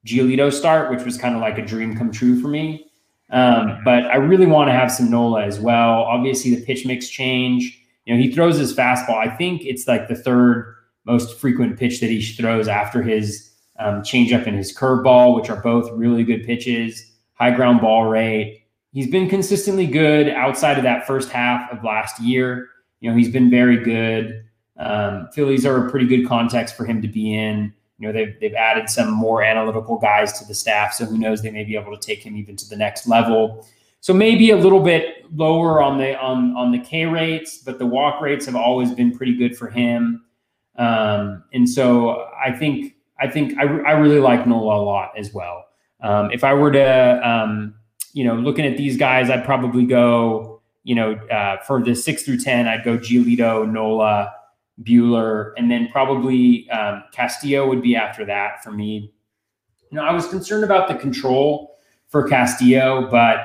[0.05, 2.85] Giolito start, which was kind of like a dream come true for me.
[3.29, 6.03] Um, but I really want to have some Nola as well.
[6.03, 7.83] Obviously, the pitch mix change.
[8.05, 9.17] You know, he throws his fastball.
[9.17, 10.75] I think it's like the third
[11.05, 13.46] most frequent pitch that he throws after his
[13.79, 17.11] um, changeup and his curveball, which are both really good pitches.
[17.33, 18.63] High ground ball rate.
[18.93, 22.69] He's been consistently good outside of that first half of last year.
[22.99, 24.43] You know, he's been very good.
[24.77, 27.73] Um, Phillies are a pretty good context for him to be in.
[27.99, 30.93] You know, they've, they've added some more analytical guys to the staff.
[30.93, 33.67] So who knows, they may be able to take him even to the next level.
[33.99, 37.85] So maybe a little bit lower on the on on the K rates, but the
[37.85, 40.23] walk rates have always been pretty good for him.
[40.77, 45.33] Um, and so I think I think I, I really like Nola a lot as
[45.33, 45.65] well.
[46.01, 47.75] Um, if I were to um,
[48.13, 52.23] you know looking at these guys, I'd probably go you know, uh, for the six
[52.23, 54.33] through 10, I'd go Giolito, Nola,
[54.81, 59.13] Buehler, and then probably um, Castillo would be after that for me.
[59.91, 61.75] You know, I was concerned about the control
[62.07, 63.39] for Castillo, but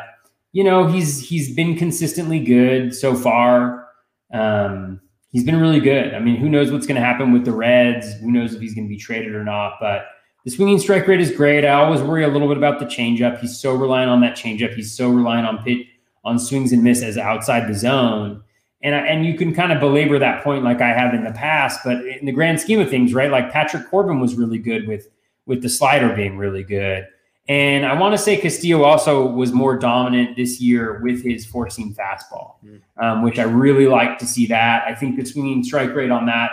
[0.53, 3.89] you know, he's he's been consistently good so far.
[4.33, 5.01] Um,
[5.33, 6.15] he's been really good.
[6.15, 8.15] I mean, who knows what's going to happen with the Reds?
[8.21, 9.75] Who knows if he's going to be traded or not?
[9.81, 10.07] But
[10.45, 11.65] the swinging strike rate is great.
[11.65, 13.39] I always worry a little bit about the changeup.
[13.41, 14.75] He's so reliant on that changeup.
[14.75, 15.87] He's so reliant on pitch
[16.25, 18.43] on swings and misses outside the zone.
[18.83, 21.81] And, and you can kind of belabor that point like I have in the past,
[21.85, 23.31] but in the grand scheme of things, right?
[23.31, 25.09] Like Patrick Corbin was really good with
[25.47, 27.07] with the slider being really good.
[27.49, 31.69] And I want to say Castillo also was more dominant this year with his four
[31.69, 32.81] seam fastball, mm.
[32.99, 34.85] um, which I really like to see that.
[34.87, 36.51] I think the swinging strike rate on that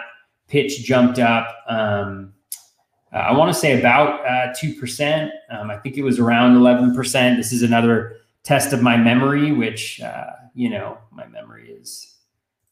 [0.48, 1.48] pitch jumped up.
[1.68, 2.34] Um,
[3.14, 5.30] uh, I want to say about uh, 2%.
[5.52, 7.38] Um, I think it was around 11%.
[7.38, 12.16] This is another test of my memory, which uh, you know my memory is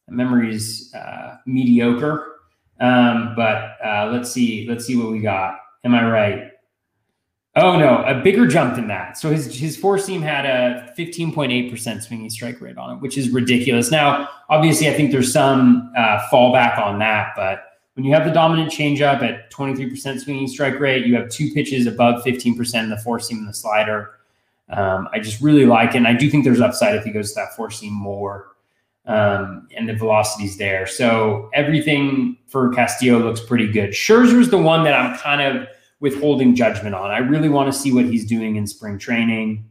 [0.08, 2.34] my memory is uh, mediocre.
[2.80, 5.60] Um, but uh, let's see, let's see what we got.
[5.84, 6.52] Am I right?
[7.60, 9.18] Oh no, a bigger jump than that.
[9.18, 13.32] So his his four seam had a 15.8% swinging strike rate on it, which is
[13.32, 13.90] ridiculous.
[13.90, 17.64] Now, obviously, I think there's some uh, fallback on that, but
[17.96, 21.88] when you have the dominant changeup at 23% swinging strike rate, you have two pitches
[21.88, 24.12] above 15% in the four seam and the slider.
[24.70, 25.98] Um, I just really like it.
[25.98, 28.50] And I do think there's upside if he goes to that four seam more.
[29.08, 30.86] Um, and the velocity's there.
[30.86, 33.92] So everything for Castillo looks pretty good.
[33.92, 35.68] Scherzer's the one that I'm kind of
[36.00, 37.12] withholding judgment on.
[37.12, 39.68] I really want to see what he's doing in spring training.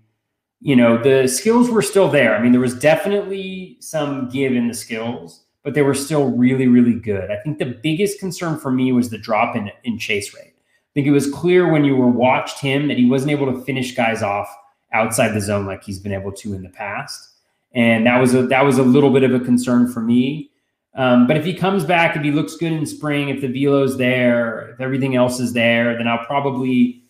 [0.61, 2.35] You know, the skills were still there.
[2.35, 6.67] I mean, there was definitely some give in the skills, but they were still really,
[6.67, 7.31] really good.
[7.31, 10.55] I think the biggest concern for me was the drop in, in chase rate.
[10.57, 13.65] I think it was clear when you were watched him that he wasn't able to
[13.65, 14.49] finish guys off
[14.93, 17.29] outside the zone like he's been able to in the past.
[17.73, 20.51] And that was a that was a little bit of a concern for me.
[20.97, 23.99] Um, but if he comes back, if he looks good in spring, if the velo's
[23.99, 27.03] there, if everything else is there, then I'll probably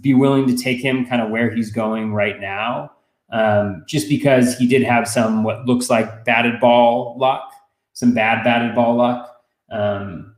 [0.00, 2.90] be willing to take him kind of where he's going right now.
[3.30, 7.52] Um, just because he did have some what looks like batted ball luck,
[7.92, 9.30] some bad batted ball luck.
[9.70, 10.34] Um,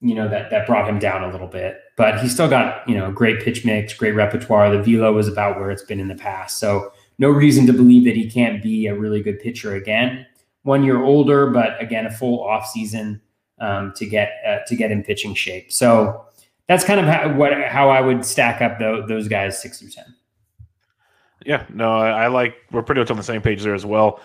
[0.00, 2.96] you know that that brought him down a little bit, but he still got you
[2.96, 4.70] know great pitch mix, great repertoire.
[4.70, 8.04] The velo was about where it's been in the past, so no reason to believe
[8.04, 10.24] that he can't be a really good pitcher again
[10.62, 13.20] one year older, but again, a full off season
[13.60, 15.72] um, to get uh, to get in pitching shape.
[15.72, 16.24] So
[16.66, 19.90] that's kind of how, what how I would stack up the, those guys six through
[19.90, 20.14] ten.
[21.44, 24.20] Yeah, no, I, I, like we're pretty much on the same page there as well.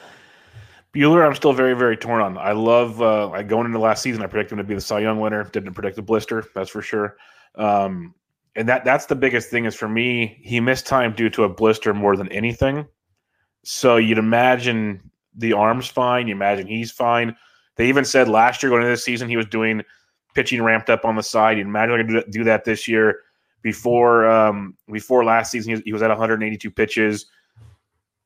[0.93, 2.37] Buehler, I'm still very very torn on.
[2.37, 4.99] I love uh, like going into last season, I predicted him to be the Cy
[4.99, 5.43] Young winner.
[5.45, 7.17] Didn't predict the blister, that's for sure.
[7.55, 8.13] Um,
[8.55, 10.39] and that that's the biggest thing is for me.
[10.43, 12.85] He missed time due to a blister more than anything.
[13.63, 16.27] So you'd imagine the arm's fine.
[16.27, 17.35] You imagine he's fine.
[17.75, 19.81] They even said last year going into this season he was doing
[20.33, 21.57] pitching ramped up on the side.
[21.57, 23.21] You imagine going to do that this year.
[23.61, 27.27] Before um, before last season, he was, at 182 pitches.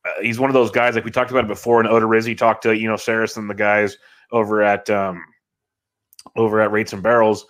[0.04, 1.80] Uh, he's one of those guys like we talked about it before.
[1.80, 3.98] And Odorizzi talked to you know Sarris and the guys
[4.32, 5.24] over at um,
[6.36, 7.46] over at Rates and Barrels.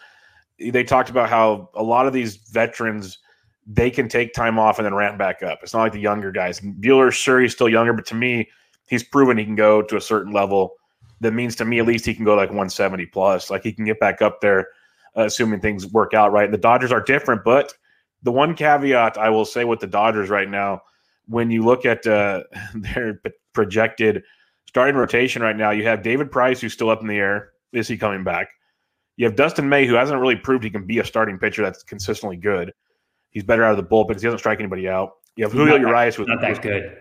[0.60, 3.20] They talked about how a lot of these veterans
[3.67, 5.60] they can take time off and then ramp back up.
[5.62, 6.60] It's not like the younger guys.
[6.60, 8.50] Buehler, sure, he's still younger, but to me,
[8.88, 10.73] he's proven he can go to a certain level.
[11.19, 13.50] That means to me, at least, he can go like 170 plus.
[13.50, 14.67] Like he can get back up there,
[15.15, 16.50] uh, assuming things work out right.
[16.50, 17.73] The Dodgers are different, but
[18.23, 20.82] the one caveat I will say with the Dodgers right now,
[21.28, 22.43] when you look at uh,
[22.76, 23.21] their
[23.54, 24.23] projected
[24.67, 27.52] starting rotation right now, you have David Price, who's still up in the air.
[27.73, 28.47] Is he coming back?
[29.17, 31.82] You have Dustin May, who hasn't really proved he can be a starting pitcher that's
[31.82, 32.71] consistently good.
[33.32, 35.13] He's better out of the bullpen because he doesn't strike anybody out.
[35.36, 36.95] You have Julio Urias, who's not that good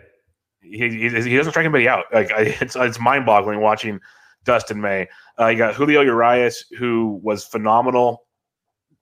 [0.71, 2.05] he, he, he doesn't strike anybody out.
[2.13, 4.01] Like I, it's it's mind boggling watching
[4.45, 5.09] Dustin May.
[5.39, 8.25] Uh, you got Julio Urias, who was phenomenal.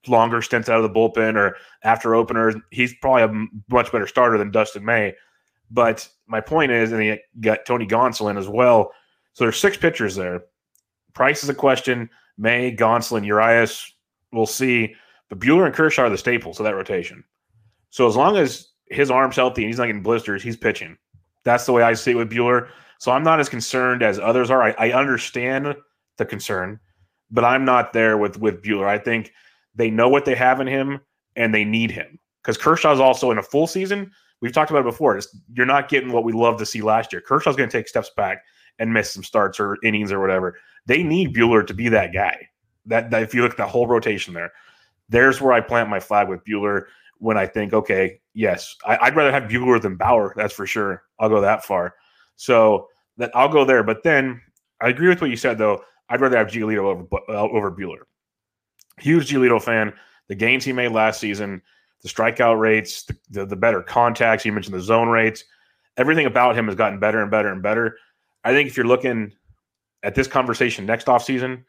[0.06, 4.36] Longer stints out of the bullpen or after openers, he's probably a much better starter
[4.36, 5.14] than Dustin May.
[5.70, 8.92] But my point is, and you got Tony Gonsolin as well.
[9.32, 10.42] So there's six pitchers there.
[11.14, 12.10] Price is a question.
[12.36, 13.94] May, Gonsolin, Urias,
[14.32, 14.94] we'll see.
[15.30, 17.24] But Buehler and Kershaw are the staples of that rotation.
[17.88, 20.98] So as long as his arm's healthy and he's not getting blisters, he's pitching.
[21.44, 22.68] That's the way I see it with Buehler.
[22.98, 24.62] So I'm not as concerned as others are.
[24.62, 25.76] I, I understand
[26.16, 26.80] the concern,
[27.30, 28.86] but I'm not there with with Buehler.
[28.86, 29.32] I think
[29.74, 31.00] they know what they have in him
[31.36, 34.10] and they need him because Kershaw's also in a full season.
[34.40, 35.16] We've talked about it before.
[35.16, 37.22] It's, you're not getting what we love to see last year.
[37.22, 38.42] Kershaw's going to take steps back
[38.78, 40.58] and miss some starts or innings or whatever.
[40.86, 42.48] They need Buehler to be that guy.
[42.86, 44.52] That, that if you look at the whole rotation there,
[45.08, 46.84] there's where I plant my flag with Buehler
[47.24, 50.34] when I think, okay, yes, I, would rather have Buehler than Bauer.
[50.36, 51.04] That's for sure.
[51.18, 51.94] I'll go that far.
[52.36, 53.82] So that I'll go there.
[53.82, 54.42] But then
[54.82, 55.82] I agree with what you said, though.
[56.10, 58.02] I'd rather have Giolito over uh, over Buehler.
[59.00, 59.94] Huge Giolito fan.
[60.28, 61.62] The gains he made last season,
[62.02, 64.44] the strikeout rates, the, the, the better contacts.
[64.44, 65.44] You mentioned the zone rates.
[65.96, 67.96] Everything about him has gotten better and better and better.
[68.44, 69.32] I think if you're looking
[70.02, 71.64] at this conversation next offseason,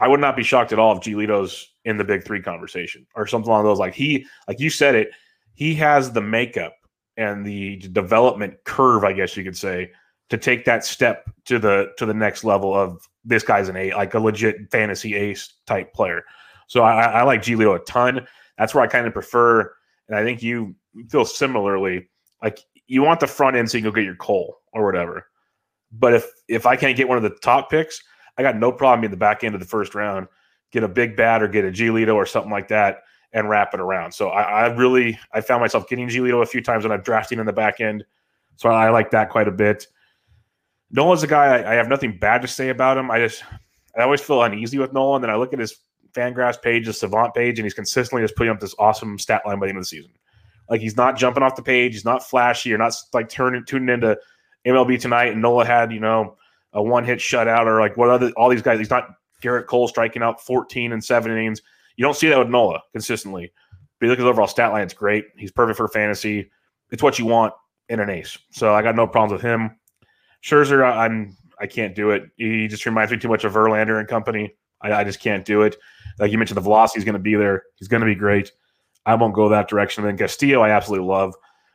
[0.00, 3.26] I would not be shocked at all if Giolito's in the big three conversation or
[3.26, 3.78] something along those.
[3.78, 5.10] Like he, like you said it,
[5.54, 6.74] he has the makeup
[7.16, 9.90] and the development curve, I guess you could say,
[10.28, 13.92] to take that step to the to the next level of this guy's an a
[13.94, 16.22] like a legit fantasy ace type player.
[16.66, 18.26] So I, I like Giolito a ton.
[18.58, 19.72] That's where I kind of prefer,
[20.08, 20.76] and I think you
[21.08, 22.10] feel similarly.
[22.42, 25.26] Like you want the front end so you can go get your Cole or whatever.
[25.90, 28.02] But if if I can't get one of the top picks,
[28.36, 30.28] I got no problem in the back end of the first round,
[30.70, 33.02] get a big bat or get a Giolito or something like that
[33.32, 34.12] and wrap it around.
[34.12, 37.38] So I, I really I found myself getting Giolito a few times when I'm drafting
[37.38, 38.04] in the back end.
[38.56, 39.86] So I, like that quite a bit.
[40.90, 43.10] Nola's a guy I, I, have nothing bad to say about him.
[43.10, 43.44] I just
[43.96, 45.22] I always feel uneasy with Nolan.
[45.22, 45.76] Then I look at his
[46.12, 49.58] Fangraphs page, his Savant page, and he's consistently just putting up this awesome stat line
[49.60, 50.10] by the end of the season.
[50.68, 51.92] Like he's not jumping off the page.
[51.92, 52.70] He's not flashy.
[52.70, 54.18] You're not like turning tuning into
[54.66, 56.36] MLB tonight and Nola had you know
[56.72, 58.78] a one hit shutout or like what other all these guys.
[58.78, 59.10] He's not
[59.42, 61.62] Gerrit Cole striking out 14 and seven innings.
[61.96, 63.52] You don't see that with Nola consistently.
[63.98, 65.26] But you look at his overall stat line, it's great.
[65.36, 66.50] He's perfect for fantasy.
[66.90, 67.52] It's what you want
[67.88, 68.38] in an ace.
[68.50, 69.76] So I got no problems with him.
[70.42, 72.30] Scherzer, I'm I can't do it.
[72.36, 74.54] He just reminds me too much of Verlander and company.
[74.80, 75.76] I, I just can't do it.
[76.18, 77.64] Like you mentioned, the velocity is going to be there.
[77.76, 78.52] He's going to be great.
[79.06, 80.04] I won't go that direction.
[80.04, 81.34] And then Castillo, I absolutely love.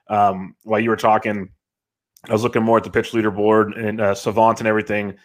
[0.09, 1.49] Um, while you were talking,
[2.29, 5.15] I was looking more at the pitch leaderboard and uh, Savant and everything.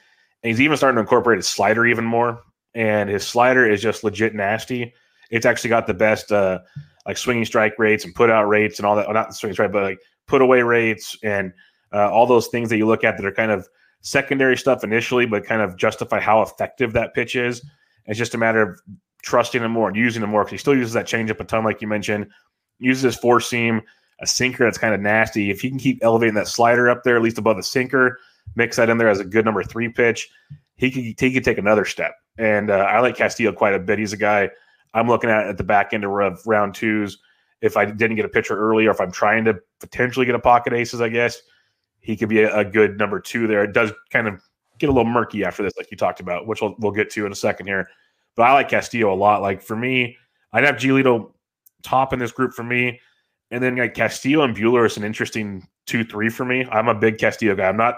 [0.42, 2.42] And he's even starting to incorporate his slider even more.
[2.74, 4.94] And his slider is just legit nasty.
[5.30, 6.60] It's actually got the best uh,
[7.06, 9.06] like swinging strike rates and put out rates and all that.
[9.06, 11.52] Well, not swinging strike, but like put away rates and
[11.92, 13.68] uh, all those things that you look at that are kind of
[14.00, 17.62] secondary stuff initially, but kind of justify how effective that pitch is.
[18.06, 18.80] It's just a matter of
[19.22, 21.64] trusting him more and using him more because he still uses that changeup a ton,
[21.64, 22.28] like you mentioned.
[22.78, 23.82] Uses his four seam,
[24.20, 25.50] a sinker that's kind of nasty.
[25.50, 28.18] If he can keep elevating that slider up there, at least above the sinker,
[28.56, 30.28] mix that in there as a good number three pitch,
[30.76, 32.14] he could he could take another step.
[32.38, 33.98] And uh, I like Castillo quite a bit.
[33.98, 34.50] He's a guy
[34.94, 36.10] I'm looking at at the back end of
[36.46, 37.18] round twos.
[37.60, 40.40] If I didn't get a pitcher early, or if I'm trying to potentially get a
[40.40, 41.42] pocket aces, I guess
[42.00, 43.64] he could be a, a good number two there.
[43.64, 44.40] It does kind of
[44.78, 47.26] get a little murky after this, like you talked about, which we'll, we'll get to
[47.26, 47.88] in a second here.
[48.36, 49.42] But I like Castillo a lot.
[49.42, 50.16] Like for me,
[50.52, 51.32] I'd have Giolito
[51.82, 53.00] top in this group for me.
[53.50, 56.66] And then like Castillo and Buehler is an interesting two, three for me.
[56.70, 57.68] I'm a big Castillo guy.
[57.68, 57.96] I'm not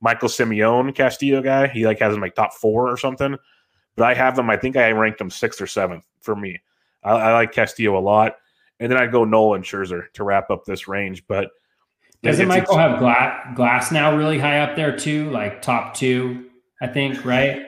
[0.00, 1.68] Michael Simeone Castillo guy.
[1.68, 3.36] He like has him like top four or something.
[3.96, 6.60] But I have them, I think I ranked them sixth or seventh for me.
[7.02, 8.36] I, I like Castillo a lot.
[8.78, 11.26] And then I go Nolan Scherzer to wrap up this range.
[11.26, 11.50] But
[12.22, 16.46] doesn't Michael have Glass, now really high up there too, like top two?
[16.80, 17.66] I think, right?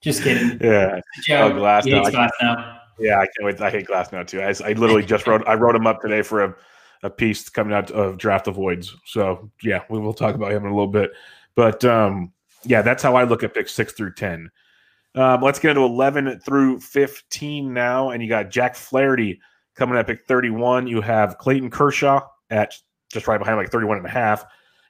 [0.00, 0.58] Just kidding.
[0.62, 1.00] Yeah.
[1.22, 2.10] Joe, oh, Glasnow.
[2.10, 2.80] Glass now.
[2.98, 3.60] Yeah, I can't wait.
[3.60, 4.40] I hate Glasnow too.
[4.40, 5.46] I, I literally just wrote.
[5.46, 6.54] I wrote him up today for a,
[7.04, 8.96] a piece coming out of Draft Avoids.
[9.04, 11.12] So yeah, we will talk about him in a little bit.
[11.54, 12.32] But um,
[12.64, 14.50] yeah, that's how I look at picks six through ten.
[15.14, 19.40] Um, let's get into eleven through fifteen now, and you got Jack Flaherty
[19.74, 20.86] coming at pick thirty-one.
[20.86, 22.74] You have Clayton Kershaw at
[23.12, 24.44] just right behind, like 31 and a half.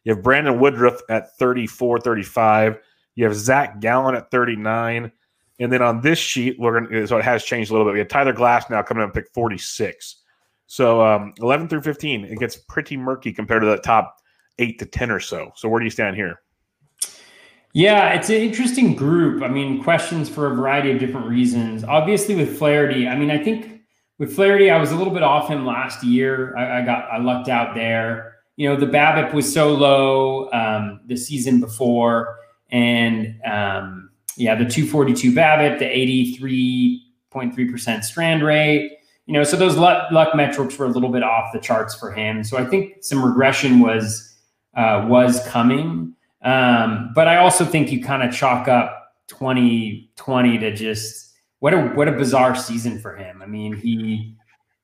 [0.05, 2.79] You have Brandon Woodruff at 34, 35.
[3.15, 5.13] You have Zach Gallen at 39.
[5.61, 7.93] And then on this sheet, we're to, so it has changed a little bit.
[7.93, 10.17] We have Tyler Glasnow coming up pick 46.
[10.67, 14.17] So um, 11 through 15, it gets pretty murky compared to the top
[14.59, 15.53] eight to 10 or so.
[15.55, 16.41] So where do you stand here?
[17.75, 19.43] Yeah, it's an interesting group.
[19.43, 21.85] I mean, questions for a variety of different reasons.
[21.85, 23.81] Obviously, with Flaherty, I mean, I think
[24.19, 26.55] with Flaherty, I was a little bit off him last year.
[26.57, 28.35] I, I got I lucked out there.
[28.57, 32.37] You know, the BABIP was so low um, the season before,
[32.71, 35.87] and um, yeah, the 242 BABIP, the
[37.35, 38.93] 83.3 percent strand rate.
[39.25, 42.13] You know, so those luck, luck metrics were a little bit off the charts for
[42.13, 42.45] him.
[42.45, 44.37] So I think some regression was
[44.77, 46.15] uh, was coming.
[46.43, 51.81] Um, but I also think you kind of chalk up 2020 to just what a
[51.81, 53.41] what a bizarre season for him.
[53.41, 54.35] I mean, he,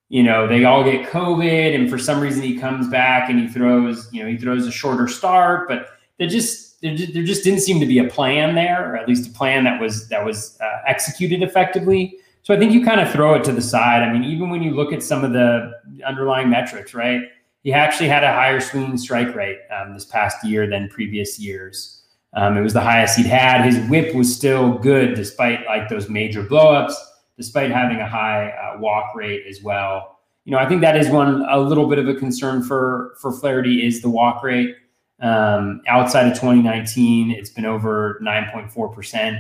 [0.08, 3.48] you know, they all get COVID, and for some reason he comes back and he
[3.48, 7.60] throws, you know, he throws a shorter start, but there just there, there just didn't
[7.60, 10.56] seem to be a plan there, or at least a plan that was that was
[10.60, 12.16] uh, executed effectively.
[12.42, 14.02] So I think you kind of throw it to the side.
[14.02, 15.72] I mean, even when you look at some of the
[16.06, 17.22] underlying metrics, right?
[17.68, 22.00] He actually had a higher swinging strike rate um, this past year than previous years.
[22.33, 23.62] Um, it was the highest he'd had.
[23.62, 26.94] His whip was still good despite like those major blowups,
[27.37, 30.18] despite having a high uh, walk rate as well.
[30.46, 33.33] You know, I think that is one a little bit of a concern for for
[33.33, 34.74] Flaherty is the walk rate.
[35.20, 39.37] Um, outside of 2019, it's been over 9.4 percent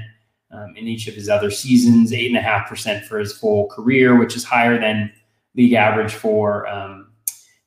[0.50, 3.68] um, in each of his other seasons, eight and a half percent for his full
[3.68, 5.10] career, which is higher than
[5.54, 7.07] league average for um,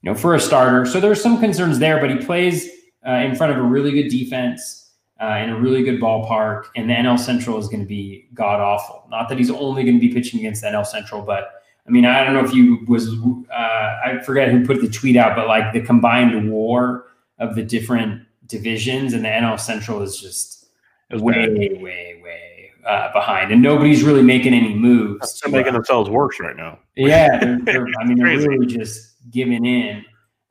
[0.01, 0.85] you know for a starter.
[0.85, 2.69] So there's some concerns there, but he plays
[3.07, 4.81] uh, in front of a really good defense
[5.21, 8.59] uh, in a really good ballpark, and the NL Central is going to be god
[8.59, 9.05] awful.
[9.09, 12.05] Not that he's only going to be pitching against the NL Central, but I mean,
[12.05, 15.47] I don't know if you was uh, I forget who put the tweet out, but
[15.47, 17.05] like the combined WAR
[17.39, 20.67] of the different divisions and the NL Central is just
[21.11, 25.39] way, way, way, way uh, behind, and nobody's really making any moves.
[25.39, 26.79] They're making themselves worse right now.
[26.95, 30.03] Yeah, they're, they're, I mean, they're really just giving in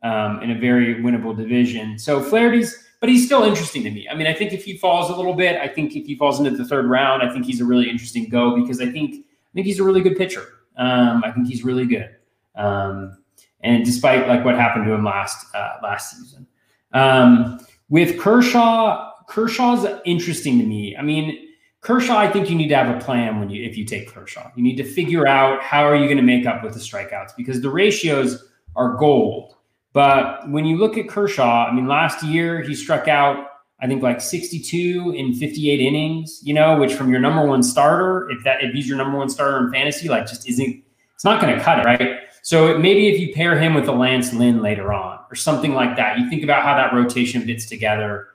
[0.03, 1.99] um, in a very winnable division.
[1.99, 4.07] So Flaherty's but he's still interesting to me.
[4.09, 6.39] I mean, I think if he falls a little bit, I think if he falls
[6.39, 9.51] into the third round, I think he's a really interesting go because I think I
[9.55, 10.47] think he's a really good pitcher.
[10.77, 12.15] Um, I think he's really good.
[12.57, 13.17] Um,
[13.63, 16.47] and despite like what happened to him last uh, last season,
[16.93, 17.59] um,
[17.89, 20.95] with Kershaw, Kershaw's interesting to me.
[20.95, 21.49] I mean,
[21.81, 24.51] Kershaw, I think you need to have a plan when you if you take Kershaw.
[24.57, 27.31] You need to figure out how are you going to make up with the strikeouts
[27.35, 29.57] because the ratios are gold.
[29.93, 33.47] But when you look at Kershaw, I mean, last year he struck out,
[33.81, 36.41] I think, like 62 in 58 innings.
[36.43, 39.29] You know, which from your number one starter, if that if he's your number one
[39.29, 42.21] starter in fantasy, like just isn't it's not going to cut it, right?
[42.43, 45.97] So maybe if you pair him with a Lance Lynn later on or something like
[45.97, 48.29] that, you think about how that rotation fits together.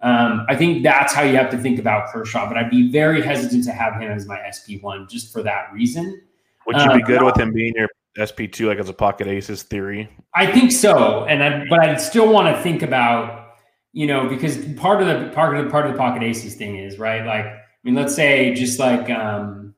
[0.00, 3.20] Um, I think that's how you have to think about Kershaw, but I'd be very
[3.20, 6.22] hesitant to have him as my SP one just for that reason.
[6.66, 7.88] Would you be uh, good with him being your
[8.20, 10.08] SP two, like as a pocket aces theory?
[10.34, 13.56] I think so, and I, but I still want to think about
[13.92, 16.76] you know because part of the part of the part of the pocket aces thing
[16.76, 17.24] is right.
[17.24, 19.74] Like I mean, let's say just like um,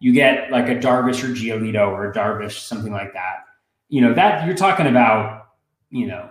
[0.00, 3.44] you get like a Darvish or Giolito or a Darvish, something like that.
[3.88, 5.48] You know that you're talking about
[5.90, 6.30] you know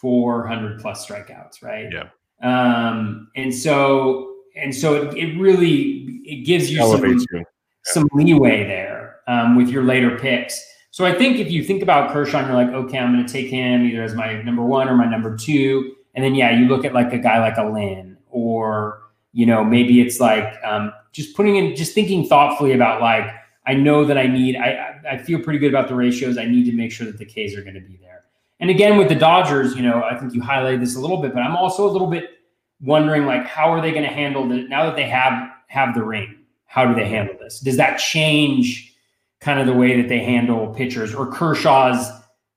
[0.00, 1.88] 400 plus strikeouts, right?
[1.92, 2.08] Yeah.
[2.42, 7.26] Um, and so and so it, it really it gives you some, you.
[7.32, 7.42] Yeah.
[7.84, 10.60] some leeway there um, with your later picks.
[10.96, 13.50] So I think if you think about Kershaw, you're like, okay, I'm going to take
[13.50, 16.86] him either as my number one or my number two, and then yeah, you look
[16.86, 19.02] at like a guy like a Lynn, or
[19.34, 23.30] you know maybe it's like um, just putting in, just thinking thoughtfully about like
[23.66, 26.38] I know that I need, I I feel pretty good about the ratios.
[26.38, 28.24] I need to make sure that the Ks are going to be there.
[28.60, 31.34] And again, with the Dodgers, you know, I think you highlighted this a little bit,
[31.34, 32.38] but I'm also a little bit
[32.80, 36.02] wondering like how are they going to handle it now that they have have the
[36.02, 36.38] ring?
[36.64, 37.60] How do they handle this?
[37.60, 38.95] Does that change
[39.40, 42.10] kind of the way that they handle pitchers or Kershaw's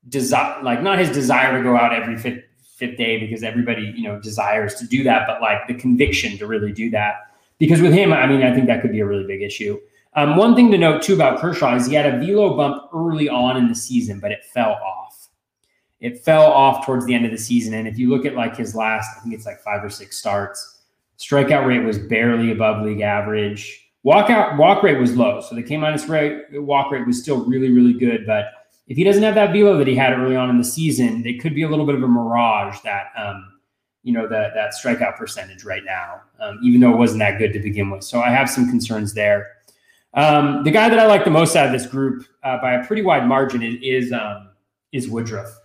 [0.07, 2.43] desire, like not his desire to go out every fifth
[2.75, 6.47] fifth day because everybody you know desires to do that, but like the conviction to
[6.47, 7.31] really do that.
[7.57, 9.77] Because with him, I mean, I think that could be a really big issue.
[10.15, 13.27] Um, one thing to note too about Kershaw is he had a velo bump early
[13.29, 14.99] on in the season, but it fell off
[15.99, 17.73] it fell off towards the end of the season.
[17.73, 20.17] And if you look at like his last, I think it's like five or six
[20.17, 20.81] starts,
[21.17, 23.88] strikeout rate was barely above league average.
[24.05, 27.69] Walkout walk rate was low, so the K minus rate walk rate was still really
[27.69, 28.25] really good.
[28.25, 28.45] But
[28.87, 31.41] if he doesn't have that velo that he had early on in the season, it
[31.41, 33.59] could be a little bit of a mirage that um,
[34.03, 37.51] you know that that strikeout percentage right now, um, even though it wasn't that good
[37.53, 38.03] to begin with.
[38.03, 39.47] So I have some concerns there.
[40.13, 42.85] Um, the guy that I like the most out of this group uh, by a
[42.85, 44.49] pretty wide margin is is, um,
[44.91, 45.55] is Woodruff.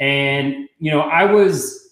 [0.00, 1.85] And you know, I was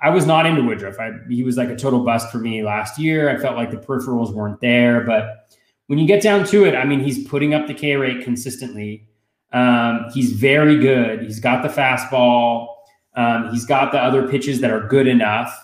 [0.00, 0.98] I was not into Woodruff.
[1.00, 3.30] I, he was like a total bust for me last year.
[3.30, 5.50] I felt like the peripherals weren't there, but
[5.86, 9.08] when you get down to it, I mean, he's putting up the K rate consistently.
[9.52, 11.22] Um, he's very good.
[11.22, 12.68] He's got the fastball.
[13.14, 15.56] Um, he's got the other pitches that are good enough,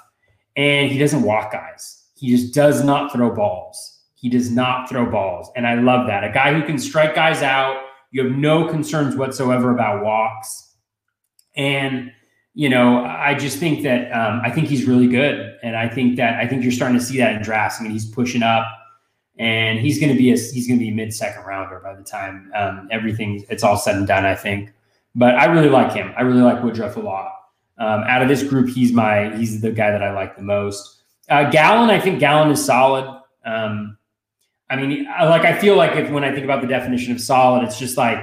[0.57, 2.05] and he doesn't walk guys.
[2.16, 4.01] He just does not throw balls.
[4.14, 6.24] He does not throw balls, and I love that.
[6.24, 7.83] A guy who can strike guys out.
[8.12, 10.76] You have no concerns whatsoever about walks.
[11.57, 12.12] And
[12.55, 16.16] you know, I just think that um, I think he's really good, and I think
[16.16, 17.80] that I think you're starting to see that in drafts.
[17.80, 18.66] I mean, he's pushing up,
[19.38, 22.03] and he's going to be a he's going to be mid second rounder by the
[22.03, 24.26] time um, everything it's all said and done.
[24.26, 24.70] I think,
[25.14, 26.12] but I really like him.
[26.16, 27.32] I really like Woodruff a lot.
[27.78, 31.03] Um, out of this group, he's my he's the guy that I like the most.
[31.30, 33.07] Uh, Gallen, I think Gallen is solid.
[33.46, 33.96] Um,
[34.68, 37.20] I mean, I, like I feel like if when I think about the definition of
[37.20, 38.18] solid, it's just like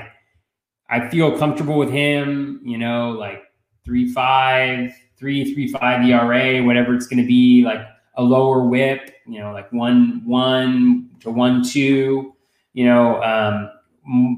[0.87, 3.43] I feel comfortable with him, you know, like
[3.85, 9.39] three five, three, three five ERA, whatever it's gonna be, like a lower whip, you
[9.39, 12.35] know, like one one to one two,
[12.73, 13.71] you know, um,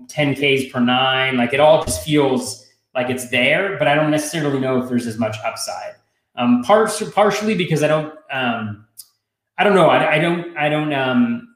[0.07, 1.37] 10 Ks per nine.
[1.37, 5.07] Like it all just feels like it's there, but I don't necessarily know if there's
[5.07, 5.93] as much upside.
[6.35, 8.85] Um, parts partially because I don't, um,
[9.57, 9.89] I don't know.
[9.89, 11.47] I, I don't, I don't, um,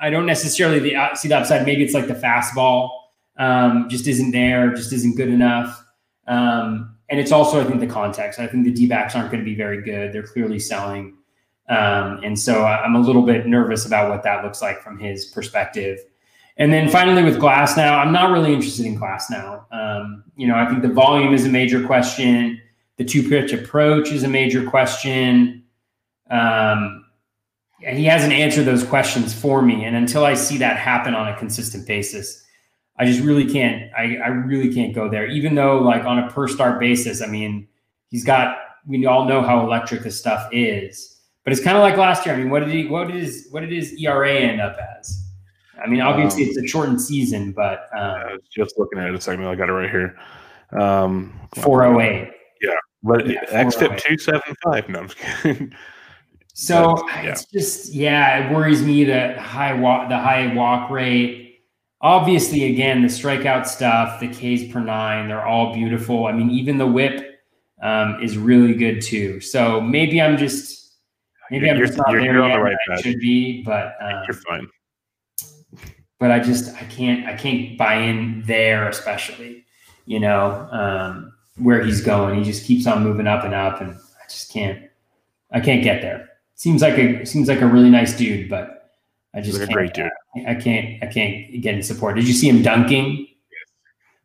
[0.00, 1.66] I don't necessarily the, uh, see the upside.
[1.66, 2.90] Maybe it's like the fastball
[3.38, 5.84] um, just isn't there, just isn't good enough.
[6.26, 8.38] Um, and it's also, I think, the context.
[8.38, 10.12] I think the D backs aren't going to be very good.
[10.12, 11.16] They're clearly selling.
[11.68, 15.26] Um, and so I'm a little bit nervous about what that looks like from his
[15.26, 15.98] perspective.
[16.56, 19.64] And then finally with Glasnow, I'm not really interested in Glasnow.
[19.72, 22.60] Um, you know, I think the volume is a major question.
[22.96, 25.64] The two pitch approach is a major question.
[26.30, 27.06] Um,
[27.80, 29.84] he hasn't answered those questions for me.
[29.84, 32.44] And until I see that happen on a consistent basis,
[33.00, 33.90] I just really can't.
[33.96, 35.26] I, I really can't go there.
[35.26, 37.66] Even though, like on a per start basis, I mean,
[38.10, 38.58] he's got.
[38.86, 42.34] We all know how electric this stuff is, but it's kind of like last year.
[42.34, 42.86] I mean, what did he?
[42.86, 43.48] What did his?
[43.50, 45.26] What did his ERA end up as?
[45.82, 49.08] I mean, obviously um, it's a shortened season, but um, I was just looking at
[49.08, 49.46] it a second.
[49.46, 50.18] I got it right here.
[50.78, 52.30] Um, four oh eight.
[52.60, 54.88] Yeah, but yeah, xFIP two seven five.
[54.90, 55.74] No, I'm just kidding.
[56.52, 57.30] So yeah.
[57.30, 61.49] it's just yeah, it worries me that high walk the high walk rate
[62.00, 66.26] obviously, again, the strikeout stuff, the Ks per nine, they're all beautiful.
[66.26, 67.42] I mean, even the whip
[67.82, 69.40] um, is really good too.
[69.40, 70.94] So maybe I'm just
[71.50, 72.54] maybe you're, I'm just not there yet.
[72.54, 74.68] The right I should be, but um, you're fine.
[76.18, 79.64] But I just I can't I can't buy in there, especially.
[80.10, 82.36] you know, um, where he's going.
[82.36, 84.82] He just keeps on moving up and up, and I just can't,
[85.52, 86.28] I can't get there.
[86.56, 88.79] Seems like a seems like a really nice dude, but
[89.34, 90.10] I just can't, great dude.
[90.46, 92.16] I can't, I can't get in support.
[92.16, 93.28] Did you see him dunking?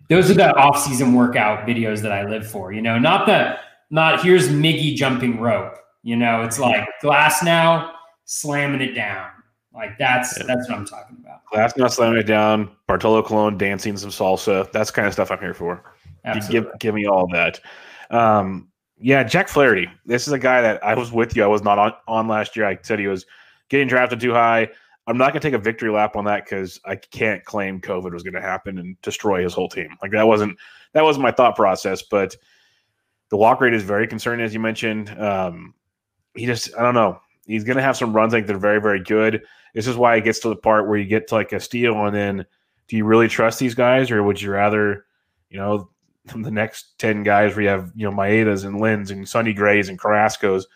[0.10, 2.72] Those are the off-season workout videos that I live for.
[2.72, 3.58] You know, not the
[3.90, 5.76] not here's Miggy jumping rope.
[6.04, 7.92] You know, it's like Glasnow
[8.26, 9.30] slamming it down.
[9.74, 10.46] Like that's Yeah.
[10.46, 11.42] that's what I'm talking about.
[11.52, 12.72] Glasnow slamming it down.
[12.88, 14.72] Bartolo Colon dancing some salsa.
[14.72, 15.84] That's the kind of stuff I'm here for.
[16.24, 16.70] Absolutely.
[16.72, 17.60] give give me all that.
[18.12, 19.90] Um, yeah, Jack Flaherty.
[20.06, 21.44] This is a guy that I was with you.
[21.44, 22.66] I was not on, on last year.
[22.66, 23.26] I said he was
[23.70, 24.70] getting drafted too high.
[25.08, 28.12] I'm not going to take a victory lap on that because I can't claim COVID
[28.12, 29.96] was going to happen and destroy his whole team.
[30.02, 30.58] Like that wasn't
[30.94, 32.02] that wasn't my thought process.
[32.02, 32.36] But
[33.30, 35.10] the walk rate is very concerning, as you mentioned.
[35.20, 35.74] Um,
[36.36, 37.20] he just I don't know.
[37.46, 38.34] He's going to have some runs.
[38.34, 39.44] Think they're very very good.
[39.76, 42.06] This is why it gets to the part where you get to like a steal,
[42.06, 42.46] and then
[42.88, 45.06] do you really trust these guys, or would you rather,
[45.50, 45.90] you know,
[46.36, 49.90] the next 10 guys where you have, you know, Maedas and Lynns and Sonny Grays
[49.90, 50.68] and Carrasco's,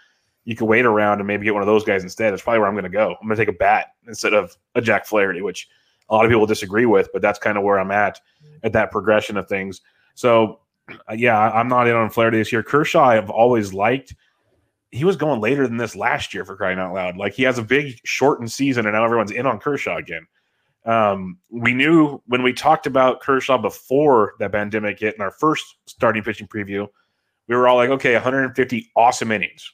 [0.45, 2.31] you can wait around and maybe get one of those guys instead.
[2.31, 3.15] That's probably where I'm going to go.
[3.21, 5.67] I'm going to take a bat instead of a Jack Flaherty, which
[6.09, 8.19] a lot of people disagree with, but that's kind of where I'm at
[8.63, 9.81] at that progression of things.
[10.15, 10.59] So,
[10.89, 12.63] uh, yeah, I'm not in on Flaherty this year.
[12.63, 14.15] Kershaw, I've always liked.
[14.91, 17.15] He was going later than this last year for crying out loud.
[17.15, 20.25] Like he has a big shortened season, and now everyone's in on Kershaw again.
[20.85, 25.75] Um, we knew when we talked about Kershaw before that pandemic hit in our first
[25.85, 26.87] starting pitching preview,
[27.47, 29.71] we were all like, okay, 150 awesome innings.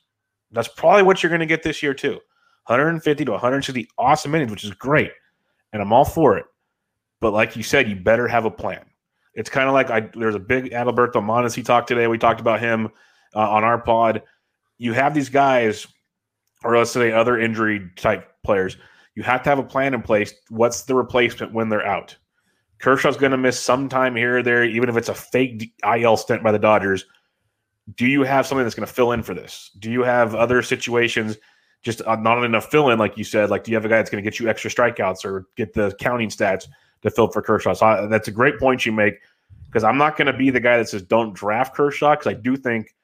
[0.56, 2.20] That's probably what you're going to get this year, too.
[2.68, 5.12] 150 to 160 awesome innings, which is great.
[5.72, 6.46] And I'm all for it.
[7.22, 8.84] But like you said, you better have a plan.
[9.36, 12.08] It's kind of like I there's a big Adalberto Mondesi talk today.
[12.08, 12.90] We talked about him
[13.36, 14.24] uh, on our pod.
[14.78, 15.86] You have these guys,
[16.64, 18.78] or let's say other injury type players
[19.16, 20.34] you have to have a plan in place.
[20.50, 22.16] What's the replacement when they're out?
[22.80, 26.18] Kershaw's going to miss some time here or there, even if it's a fake IL
[26.18, 27.06] stint by the Dodgers.
[27.94, 29.72] Do you have something that's going to fill in for this?
[29.78, 31.38] Do you have other situations,
[31.84, 33.50] just uh, not enough fill in, like you said?
[33.52, 35.74] Like, do you have a guy that's going to get you extra strikeouts or get
[35.74, 36.68] the counting stats
[37.04, 37.74] to fill for Kershaw?
[37.74, 39.20] So I, that's a great point you make
[39.68, 42.34] because I'm not going to be the guy that says don't draft Kershaw because I
[42.34, 42.96] do think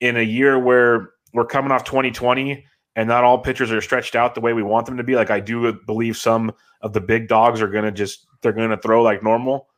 [0.00, 2.64] in a year where we're coming off 2020
[2.96, 5.14] and not all pitchers are stretched out the way we want them to be.
[5.14, 8.70] Like I do believe some of the big dogs are going to just they're going
[8.70, 9.68] to throw like normal.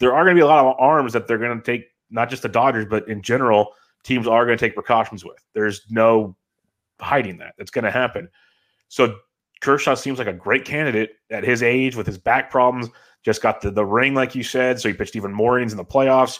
[0.00, 2.30] There are going to be a lot of arms that they're going to take, not
[2.30, 3.74] just the Dodgers, but in general,
[4.04, 5.42] teams are going to take precautions with.
[5.54, 6.36] There's no
[7.00, 7.54] hiding that.
[7.58, 8.28] It's going to happen.
[8.88, 9.16] So
[9.60, 12.88] Kershaw seems like a great candidate at his age with his back problems.
[13.24, 14.80] Just got the, the ring, like you said.
[14.80, 16.38] So he pitched even more innings in the playoffs.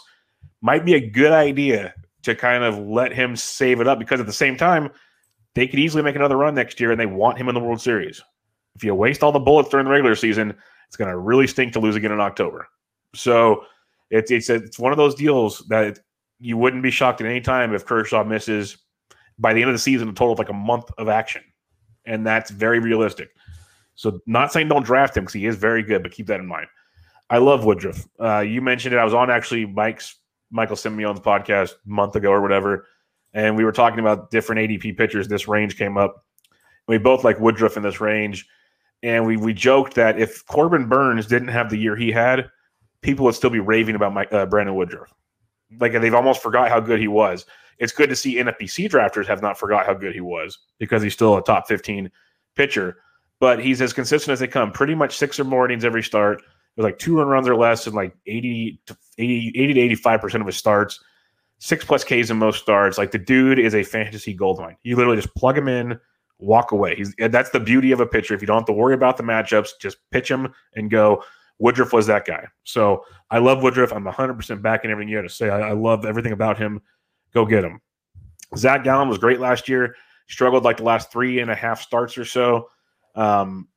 [0.61, 1.93] Might be a good idea
[2.23, 4.89] to kind of let him save it up because at the same time,
[5.55, 7.81] they could easily make another run next year and they want him in the World
[7.81, 8.21] Series.
[8.75, 10.55] If you waste all the bullets during the regular season,
[10.87, 12.67] it's going to really stink to lose again in October.
[13.13, 13.63] So
[14.09, 15.99] it's it's a, it's one of those deals that
[16.39, 18.77] you wouldn't be shocked at any time if Kershaw misses
[19.37, 21.43] by the end of the season a total of like a month of action,
[22.05, 23.29] and that's very realistic.
[23.95, 26.45] So not saying don't draft him because he is very good, but keep that in
[26.45, 26.67] mind.
[27.29, 28.07] I love Woodruff.
[28.19, 28.97] Uh, you mentioned it.
[28.97, 30.15] I was on actually Mike's
[30.51, 32.85] Michael Simeon's podcast a month ago or whatever
[33.33, 35.27] and we were talking about different ADP pitchers.
[35.27, 36.25] This range came up.
[36.87, 38.47] We both like Woodruff in this range,
[39.03, 42.49] and we we joked that if Corbin Burnes didn't have the year he had,
[43.01, 45.13] people would still be raving about Mike, uh, Brandon Woodruff.
[45.79, 47.45] Like they've almost forgot how good he was.
[47.77, 51.13] It's good to see NFBC drafters have not forgot how good he was because he's
[51.13, 52.11] still a top 15
[52.55, 52.97] pitcher.
[53.39, 54.71] But he's as consistent as they come.
[54.71, 56.41] Pretty much six or more innings every start.
[56.75, 60.21] There's like two run runs or less in like 80 to 80, 80 to 85
[60.21, 60.99] percent of his starts
[61.59, 62.97] six plus Ks in most starts.
[62.97, 64.77] Like the dude is a fantasy gold mine.
[64.83, 65.99] You literally just plug him in,
[66.39, 66.95] walk away.
[66.95, 68.33] He's that's the beauty of a pitcher.
[68.33, 71.23] If you don't have to worry about the matchups, just pitch him and go.
[71.59, 72.47] Woodruff was that guy.
[72.63, 73.91] So I love Woodruff.
[73.91, 75.49] I'm 100% back in everything you had to say.
[75.49, 76.81] I, I love everything about him.
[77.33, 77.81] Go get him.
[78.55, 79.95] Zach Gallen was great last year.
[80.27, 82.69] Struggled like the last three and a half starts or so.
[83.15, 83.67] Um,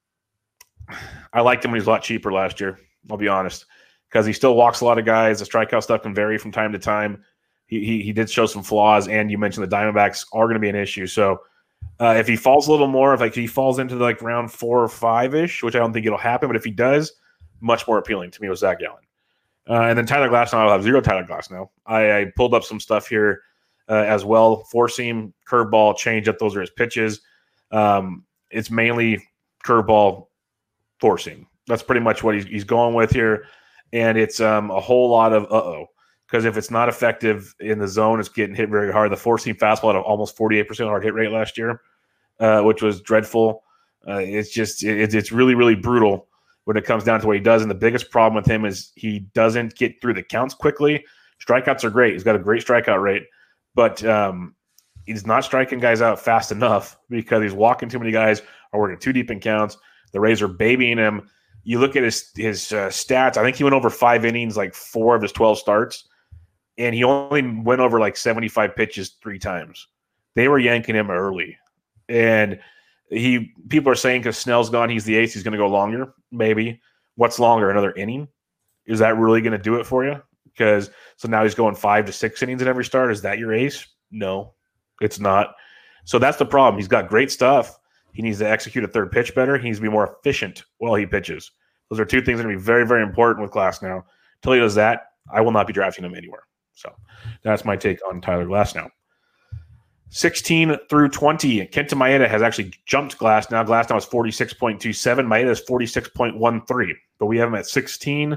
[1.33, 2.79] I liked him when he was a lot cheaper last year.
[3.11, 3.67] I'll be honest,
[4.09, 5.41] because he still walks a lot of guys.
[5.41, 7.25] The strikeout stuff can vary from time to time
[7.73, 10.61] he, he, he did show some flaws, and you mentioned the Diamondbacks are going to
[10.61, 11.07] be an issue.
[11.07, 11.41] So
[11.99, 14.83] uh, if he falls a little more, if like he falls into like round four
[14.83, 17.15] or five ish, which I don't think it'll happen, but if he does,
[17.63, 19.03] much more appealing to me was Zach Gallen.
[19.69, 21.69] Uh, and then Tyler Glasnow I'll have zero Tyler Glasnow.
[21.87, 23.43] I, I pulled up some stuff here
[23.89, 24.65] uh, as well.
[24.65, 26.39] Four seam, curveball, changeup.
[26.39, 27.21] Those are his pitches.
[27.71, 29.23] Um, it's mainly
[29.65, 30.27] curveball,
[31.01, 31.47] four seam.
[31.69, 33.45] That's pretty much what he's, he's going with here.
[33.93, 35.87] And it's um, a whole lot of uh oh
[36.33, 39.13] because if it's not effective in the zone, it's getting hit very hard.
[39.13, 41.83] The four seam fastball had almost 48% hard hit rate last year,
[42.41, 43.63] uh, which was dreadful.
[44.09, 46.29] Uh, it's just, it, it's really, really brutal.
[46.65, 47.63] When it comes down to what he does.
[47.63, 51.05] And the biggest problem with him is he doesn't get through the counts quickly.
[51.45, 52.13] Strikeouts are great.
[52.13, 53.25] He's got a great strikeout rate,
[53.75, 54.55] but um,
[55.07, 58.43] he's not striking guys out fast enough because he's walking too many guys,
[58.73, 59.77] are working too deep in counts.
[60.13, 61.29] The Rays are babying him.
[61.65, 63.37] You look at his his uh, stats.
[63.37, 66.09] I think he went over five innings, like four of his twelve starts,
[66.77, 69.89] and he only went over like seventy five pitches three times.
[70.35, 71.57] They were yanking him early,
[72.09, 72.59] and
[73.09, 75.35] he people are saying because Snell's gone, he's the ace.
[75.35, 76.15] He's going to go longer.
[76.31, 76.81] Maybe
[77.17, 77.71] what's longer?
[77.71, 78.29] Another inning?
[78.87, 80.21] Is that really going to do it for you?
[80.45, 83.11] Because so now he's going five to six innings in every start.
[83.11, 83.87] Is that your ace?
[84.11, 84.55] No,
[85.01, 85.55] it's not.
[86.05, 86.79] So that's the problem.
[86.79, 87.79] He's got great stuff.
[88.13, 89.57] He needs to execute a third pitch better.
[89.57, 91.51] He needs to be more efficient while he pitches.
[91.89, 94.03] Those are two things that are going to be very, very important with Glasnow.
[94.37, 96.43] Until he does that, I will not be drafting him anywhere.
[96.75, 96.93] So
[97.43, 98.91] that's my take on Tyler Glasnow.
[100.13, 101.67] 16 through 20.
[101.69, 103.65] Kenta Maeda has actually jumped Glasnow.
[103.65, 104.79] Glass now is 46.27.
[105.27, 106.93] Maeda is 46.13.
[107.19, 108.37] But we have him at 16.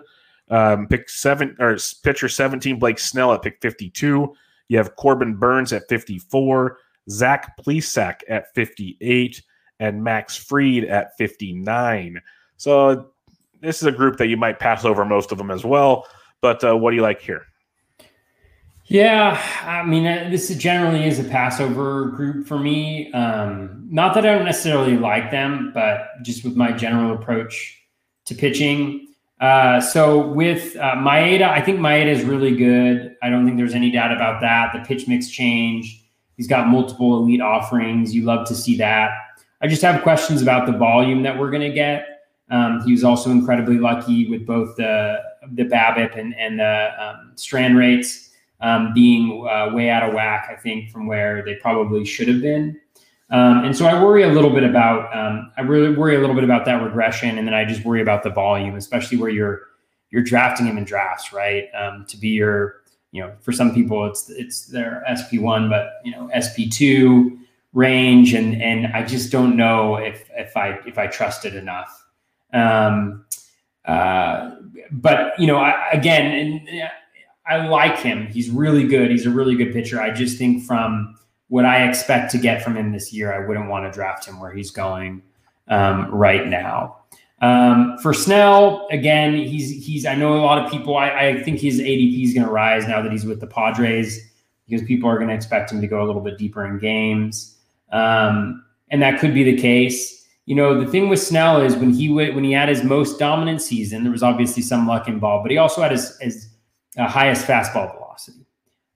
[0.49, 4.33] Um, pick seven or pitcher 17, Blake Snell at pick 52.
[4.69, 6.77] You have Corbin Burnes at 54,
[7.09, 9.41] Zach Plesac at 58,
[9.79, 12.21] and Max Fried at 59.
[12.57, 13.09] So
[13.59, 16.07] this is a group that you might pass over most of them as well.
[16.41, 17.47] But uh, what do you like here?
[18.87, 23.11] Yeah, I mean, uh, this generally is a Passover group for me.
[23.13, 27.81] Um, not that I don't necessarily like them, but just with my general approach
[28.25, 29.07] to pitching.
[29.41, 33.15] Uh, so with uh, Maeda, I think Maeda is really good.
[33.23, 34.71] I don't think there's any doubt about that.
[34.73, 36.03] The pitch mix change.
[36.37, 38.13] He's got multiple elite offerings.
[38.13, 39.11] You love to see that.
[39.61, 42.07] I just have questions about the volume that we're going to get.
[42.51, 45.23] Um, he was also incredibly lucky with both the
[45.53, 48.24] the BABIP and, and the um, strand rates
[48.65, 52.41] um, being uh, way out of whack, I think, from where they probably should have
[52.41, 52.79] been.
[53.29, 56.35] Um, and so I worry a little bit about um, I really worry a little
[56.35, 59.61] bit about that regression, and then I just worry about the volume, especially where you're
[60.09, 61.65] you're drafting him in drafts, right?
[61.79, 66.01] Um, to be your you know, for some people it's it's their SP one, but
[66.03, 67.37] you know SP two
[67.73, 72.03] range, and and I just don't know if if I if I trust it enough.
[72.51, 73.25] Um,
[73.85, 74.55] uh,
[74.91, 76.89] but you know, I, again, and
[77.47, 78.27] I like him.
[78.27, 79.11] He's really good.
[79.11, 80.01] He's a really good pitcher.
[80.01, 81.15] I just think from
[81.47, 84.39] what I expect to get from him this year, I wouldn't want to draft him
[84.39, 85.21] where he's going
[85.67, 86.97] um, right now.
[87.41, 90.05] Um, for Snell, again, he's he's.
[90.05, 90.97] I know a lot of people.
[90.97, 94.31] I, I think his ADP is going to rise now that he's with the Padres
[94.67, 97.57] because people are going to expect him to go a little bit deeper in games,
[97.91, 100.25] um, and that could be the case.
[100.45, 103.61] You know, the thing with Snell is when he when he had his most dominant
[103.61, 106.54] season, there was obviously some luck involved, but he also had his, his
[106.97, 108.45] uh, highest fastball velocity.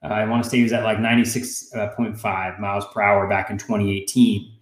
[0.04, 3.58] Uh, I want to say he was at like 96.5 miles per hour back in
[3.58, 4.54] 2018.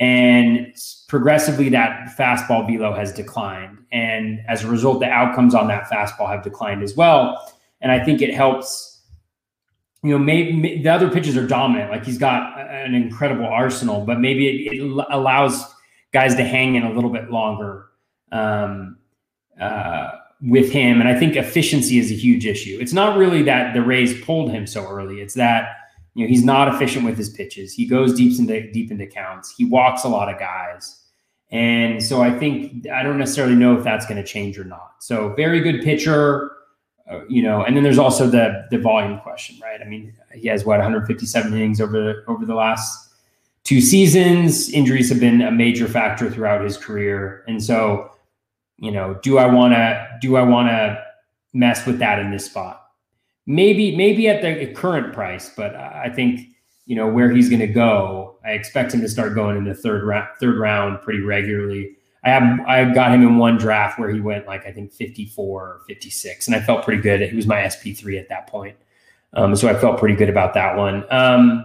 [0.00, 0.74] And
[1.08, 3.78] progressively, that fastball velo has declined.
[3.92, 7.52] And as a result, the outcomes on that fastball have declined as well.
[7.80, 9.02] And I think it helps,
[10.02, 11.90] you know, maybe the other pitches are dominant.
[11.90, 15.64] Like he's got an incredible arsenal, but maybe it, it allows
[16.12, 17.86] guys to hang in a little bit longer.
[18.32, 18.98] Um,
[19.60, 20.10] uh,
[20.42, 21.00] with him.
[21.00, 22.78] And I think efficiency is a huge issue.
[22.80, 25.20] It's not really that the Rays pulled him so early.
[25.20, 25.76] It's that
[26.14, 27.72] you know he's not efficient with his pitches.
[27.72, 29.54] He goes deep into deep into counts.
[29.56, 31.00] He walks a lot of guys.
[31.50, 34.96] And so I think I don't necessarily know if that's going to change or not.
[35.00, 36.50] So very good pitcher,
[37.10, 37.62] uh, you know.
[37.62, 39.80] And then there's also the the volume question, right?
[39.80, 43.10] I mean, he has what 157 innings over over the last
[43.62, 44.70] two seasons.
[44.70, 48.10] Injuries have been a major factor throughout his career, and so
[48.78, 51.02] you know, do I want to do I want to
[51.52, 52.82] mess with that in this spot?
[53.46, 56.40] Maybe maybe at the current price, but I think
[56.86, 58.38] you know where he's going to go.
[58.44, 61.96] I expect him to start going in the third round, third round pretty regularly.
[62.24, 65.62] I have I got him in one draft where he went like I think 54
[65.62, 67.20] or 56, and I felt pretty good.
[67.20, 68.76] He was my SP3 at that point,
[69.34, 71.04] um, so I felt pretty good about that one.
[71.10, 71.64] Um,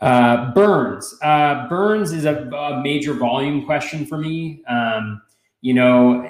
[0.00, 4.64] uh, Burnes, uh, Burnes is a, a, major volume question for me.
[4.66, 5.20] Um,
[5.60, 6.29] you know,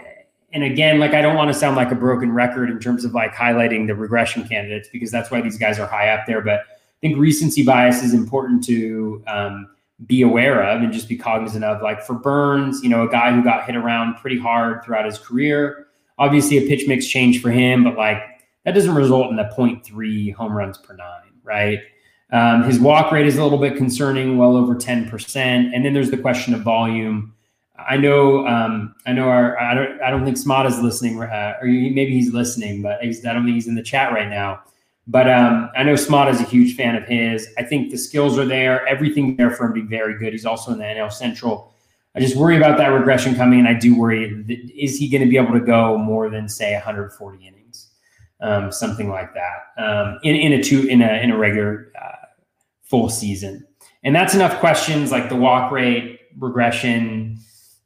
[0.53, 3.15] and again, like I don't want to sound like a broken record in terms of
[3.15, 6.41] like highlighting the regression candidates because that's why these guys are high up there.
[6.41, 9.69] But I think recency bias is important to um,
[10.07, 11.83] be aware of and just be cognizant of.
[11.83, 15.19] Like for Burnes, you know, a guy who got hit around pretty hard throughout his
[15.19, 15.87] career.
[16.19, 18.23] Obviously, a pitch mix change for him, but like
[18.65, 21.81] that doesn't result in the 0.3 home runs per nine, right?
[22.33, 25.37] Um, his walk rate is a little bit concerning, well over 10%.
[25.37, 27.35] And then there's the question of volume.
[27.89, 31.59] I know, um, I know our, I don't, I don't think Smod is listening, uh,
[31.61, 34.63] or maybe he's listening, but I don't think he's in the chat right now.
[35.11, 37.49] But um, I know Smod is a huge fan of his.
[37.59, 40.33] I think the skills are there, everything there for him to be very good.
[40.33, 41.75] He's also in the NL Central.
[42.15, 44.45] I just worry about that regression coming, and I do worry:
[44.77, 47.89] is he going to be able to go more than say 140 innings,
[48.41, 52.27] um, something like that, um, in in a two in a in a regular uh,
[52.83, 53.67] full season?
[54.05, 57.40] And that's enough questions like the walk rate regression.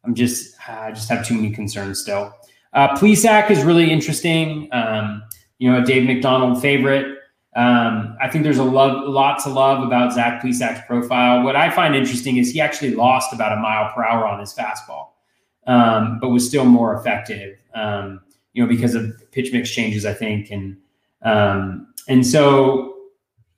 [0.05, 2.32] I'm just I just have too many concerns still.
[2.72, 4.68] Uh, is really interesting.
[4.72, 5.22] Um,
[5.59, 7.18] you know, a Dave McDonald favorite.
[7.57, 11.44] Um, I think there's a love, lot to love about Zach Plesac's profile.
[11.44, 14.52] What I find interesting is he actually lost about a mile per hour on his
[14.52, 15.11] fastball,
[15.68, 17.57] um, but was still more effective.
[17.74, 18.22] Um,
[18.55, 20.76] you know, because of pitch mix changes, I think, and
[21.22, 22.94] um, and so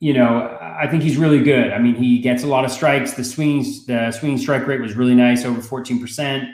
[0.01, 1.73] you know, I think he's really good.
[1.73, 3.15] I mean, he gets a lot of strikes.
[3.15, 6.53] The swings, the swinging strike rate was really nice, over 14%.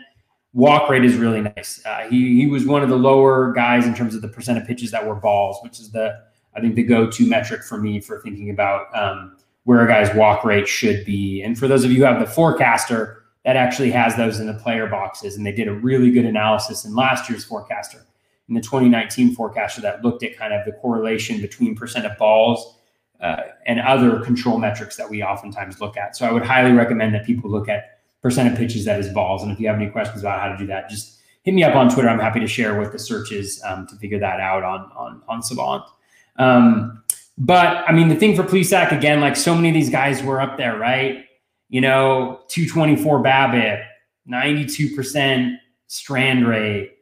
[0.55, 1.83] Walk rate is really nice.
[1.85, 4.67] Uh, he he was one of the lower guys in terms of the percent of
[4.67, 6.21] pitches that were balls, which is the
[6.55, 10.45] I think the go-to metric for me for thinking about um, where a guy's walk
[10.45, 11.43] rate should be.
[11.43, 14.55] And for those of you who have the forecaster, that actually has those in the
[14.55, 18.05] player boxes, and they did a really good analysis in last year's forecaster,
[18.49, 22.77] in the 2019 forecaster that looked at kind of the correlation between percent of balls
[23.23, 26.17] uh, and other control metrics that we oftentimes look at.
[26.17, 29.43] So I would highly recommend that people look at percent of pitches that is balls.
[29.43, 31.75] And if you have any questions about how to do that, just hit me up
[31.75, 32.09] on Twitter.
[32.09, 35.23] I'm happy to share what the search is um, to figure that out on on
[35.29, 35.85] on Savant.
[36.37, 37.03] Um,
[37.39, 40.41] but I mean, the thing for Plesac again, like so many of these guys were
[40.41, 41.25] up there, right?
[41.69, 43.85] You know, 224 BABIP,
[44.29, 45.57] 92%
[45.87, 46.99] strand rate.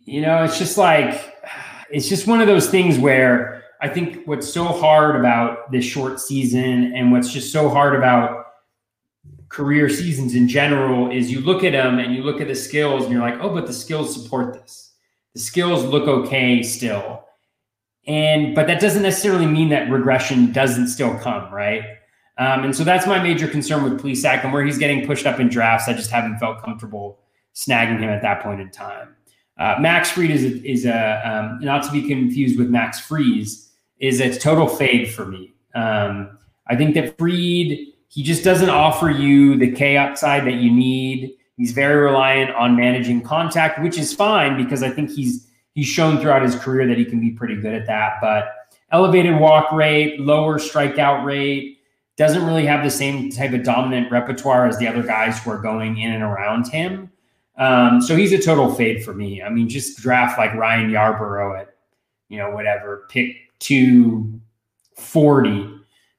[0.00, 1.34] You know, it's just like
[1.90, 3.51] it's just one of those things where
[3.82, 8.46] I think what's so hard about this short season and what's just so hard about
[9.48, 13.02] career seasons in general is you look at them and you look at the skills
[13.02, 14.94] and you're like, oh, but the skills support this.
[15.34, 17.24] The skills look okay still.
[18.06, 21.82] And but that doesn't necessarily mean that regression doesn't still come, right?
[22.38, 25.40] Um, and so that's my major concern with Plesac and where he's getting pushed up
[25.40, 25.88] in drafts.
[25.88, 27.18] I just haven't felt comfortable
[27.54, 29.16] snagging him at that point in time.
[29.58, 33.71] Uh, Max Fried is is a um, not to be confused with Max Freeze
[34.02, 35.54] is a total fade for me.
[35.74, 36.36] Um,
[36.66, 37.78] I think that Fried,
[38.08, 41.34] he just doesn't offer you the K upside that you need.
[41.56, 46.20] He's very reliant on managing contact, which is fine because I think he's he's shown
[46.20, 48.14] throughout his career that he can be pretty good at that.
[48.20, 48.52] But
[48.90, 51.78] elevated walk rate, lower strikeout rate,
[52.16, 55.58] doesn't really have the same type of dominant repertoire as the other guys who are
[55.58, 57.10] going in and around him.
[57.56, 59.42] Um, so he's a total fade for me.
[59.42, 61.76] I mean, just draft like Ryan Yarbrough at,
[62.28, 64.40] you know, whatever, pick to
[64.96, 65.68] 40,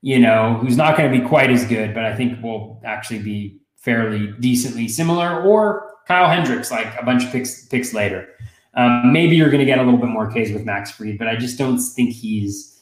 [0.01, 3.19] you know, who's not going to be quite as good, but I think will actually
[3.19, 8.27] be fairly decently similar, or Kyle Hendricks, like a bunch of picks picks later.
[8.75, 11.27] Um, maybe you're going to get a little bit more Ks with Max Fried, but
[11.27, 12.81] I just don't think he's.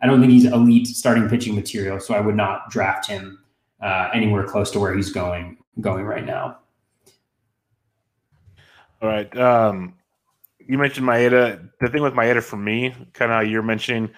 [0.00, 3.38] I don't think he's elite starting pitching material, so I would not draft him
[3.80, 6.58] uh, anywhere close to where he's going going right now.
[9.00, 9.36] All right.
[9.36, 9.94] Um,
[10.68, 11.68] you mentioned Maeda.
[11.80, 14.10] The thing with Maeda for me, kind of you're mentioning,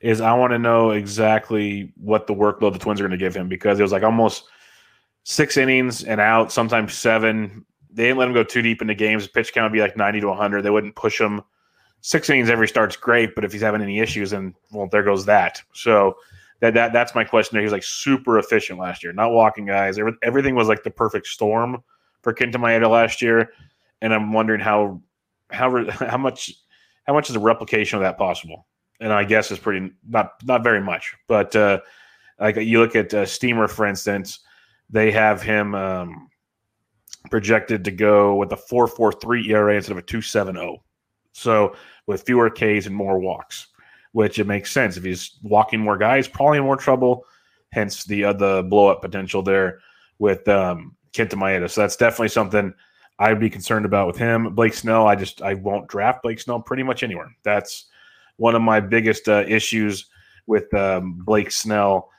[0.00, 3.34] is I want to know exactly what the workload the Twins are going to give
[3.34, 4.44] him because it was like almost
[5.24, 7.64] six innings and out, sometimes seven.
[7.90, 9.26] They didn't let him go too deep into games.
[9.26, 10.62] Pitch count would be like 90 to 100.
[10.62, 11.42] They wouldn't push him.
[12.00, 15.26] Six innings every start's great, but if he's having any issues, then well, there goes
[15.26, 15.60] that.
[15.72, 16.16] So
[16.60, 17.56] that that that's my question.
[17.56, 19.98] There, he was like super efficient last year, not walking guys.
[20.22, 21.82] Everything was like the perfect storm
[22.22, 23.50] for Kenta Maeda last year,
[24.00, 25.00] and I'm wondering how
[25.50, 26.52] how how much
[27.06, 28.66] how much is a replication of that possible?
[29.00, 31.14] And I guess it's pretty not not very much.
[31.26, 31.80] But uh,
[32.38, 34.40] like you look at uh, Steamer, for instance,
[34.90, 36.28] they have him um,
[37.30, 40.82] projected to go with a four four three ERA instead of a two seven zero.
[41.32, 41.76] So
[42.06, 43.68] with fewer Ks and more walks,
[44.12, 47.24] which it makes sense if he's walking more guys, probably in more trouble.
[47.70, 49.80] Hence the uh, the blow up potential there
[50.18, 51.70] with um, Kenta Maeda.
[51.70, 52.74] So that's definitely something
[53.18, 54.54] I'd be concerned about with him.
[54.54, 57.34] Blake Snell, I just I won't draft Blake Snell pretty much anywhere.
[57.42, 57.86] That's
[58.36, 60.06] one of my biggest uh, issues
[60.46, 62.10] with um, Blake Snell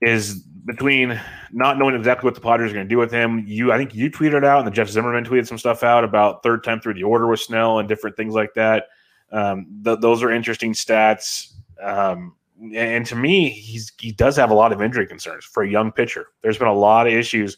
[0.00, 1.20] is between
[1.52, 3.44] not knowing exactly what the Padres are going to do with him.
[3.46, 6.42] You, I think you tweeted out, and the Jeff Zimmerman tweeted some stuff out about
[6.42, 8.88] third time through the order with Snell and different things like that.
[9.30, 11.52] Um, th- those are interesting stats.
[11.82, 12.34] Um,
[12.74, 15.92] and to me, he's he does have a lot of injury concerns for a young
[15.92, 16.28] pitcher.
[16.42, 17.56] There's been a lot of issues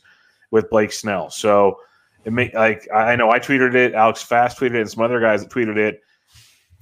[0.50, 1.78] with Blake Snell, so
[2.24, 5.20] it may like I know I tweeted it, Alex Fast tweeted it, and some other
[5.20, 6.00] guys that tweeted it.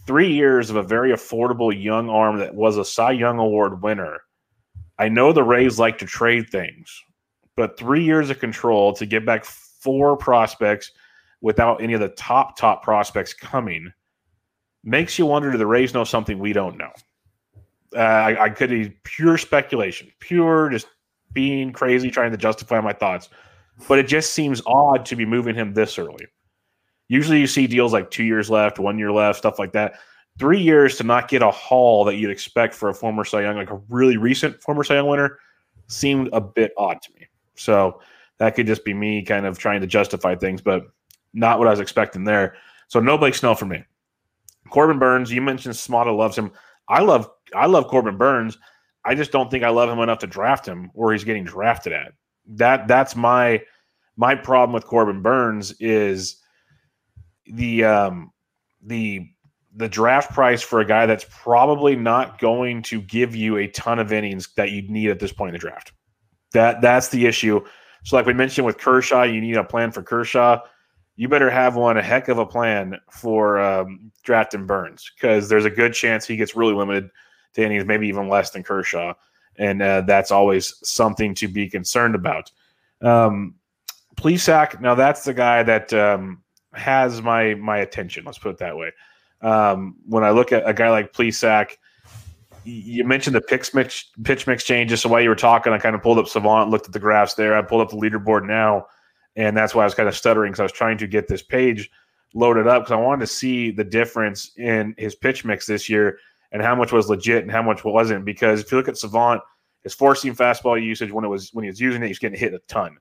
[0.07, 4.21] Three years of a very affordable young arm that was a Cy Young Award winner.
[4.99, 6.91] I know the Rays like to trade things,
[7.57, 10.91] but three years of control to get back four prospects
[11.41, 13.93] without any of the top top prospects coming
[14.83, 16.91] makes you wonder: Do the Rays know something we don't know?
[17.95, 20.89] Uh, I, I could be pure speculation, pure just
[21.33, 23.29] being crazy, trying to justify my thoughts
[23.87, 26.27] but it just seems odd to be moving him this early.
[27.09, 29.95] Usually, you see deals like two years left, one year left, stuff like that.
[30.39, 33.57] Three years to not get a haul that you'd expect for a former Cy Young,
[33.57, 35.39] like a really recent former Cy Young winner,
[35.87, 37.27] seemed a bit odd to me.
[37.55, 38.01] So
[38.39, 40.85] that could just be me kind of trying to justify things, but
[41.33, 42.57] not what I was expecting there.
[42.89, 43.85] So no Blake Snell for me.
[44.71, 46.53] Corbin Burnes, you mentioned Smada loves him.
[46.89, 48.59] I love I love Corbin Burnes.
[49.05, 51.93] I just don't think I love him enough to draft him where he's getting drafted
[51.93, 52.13] at.
[52.49, 53.63] That that's my
[54.17, 56.37] my problem with Corbin Burnes is
[57.47, 58.33] the um
[58.83, 59.29] the
[59.75, 63.99] the draft price for a guy that's probably not going to give you a ton
[64.01, 65.93] of innings that you need at this point in the draft.
[66.53, 67.65] That that's the issue.
[68.05, 70.61] So, like we mentioned with Kershaw, you need a plan for Kershaw.
[71.17, 75.65] You better have one a heck of a plan for um, drafting Burnes because there's
[75.65, 77.11] a good chance he gets really limited
[77.55, 79.15] to innings, maybe even less than Kershaw,
[79.59, 82.51] and uh, that's always something to be concerned about.
[83.03, 83.55] Um,
[84.17, 86.43] Plesac, now that's the guy that um,
[86.73, 88.25] has my my attention.
[88.25, 88.93] Let's put it that way.
[89.41, 91.77] Um, when I look at a guy like Plesac,
[92.65, 95.03] you mentioned the pitch mix, pitch mix changes.
[95.03, 97.35] So while you were talking, I kind of pulled up Savant, looked at the graphs
[97.35, 97.57] there.
[97.57, 98.87] I pulled up the leaderboard now,
[99.37, 101.43] and that's why I was kind of stuttering because I was trying to get this
[101.43, 101.91] page
[102.35, 106.19] loaded up because I wanted to see the difference in his pitch mix this year
[106.53, 108.25] and how much was legit and how much wasn't.
[108.25, 109.41] Because if you look at Savant,
[109.83, 112.39] his four seam fastball usage when it was when he was using it, he's getting
[112.39, 112.97] hit a ton,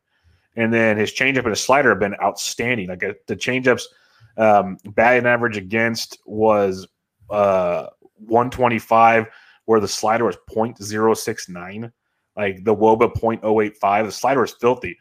[0.56, 2.88] and then his changeup and his slider have been outstanding.
[2.88, 3.84] Like uh, the changeups
[4.38, 6.88] um, batting average against was
[7.30, 7.88] uh,
[8.20, 9.28] 125,
[9.66, 11.92] where the slider was 0.069.
[12.36, 14.06] Like the Woba 0.085.
[14.06, 14.98] The slider is filthy.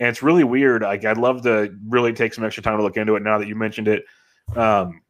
[0.00, 0.82] And it's really weird.
[0.82, 3.48] Like I'd love to really take some extra time to look into it now that
[3.48, 4.04] you mentioned it.
[4.56, 5.02] Um,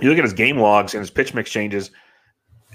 [0.00, 1.90] you look at his game logs and his pitch mix changes.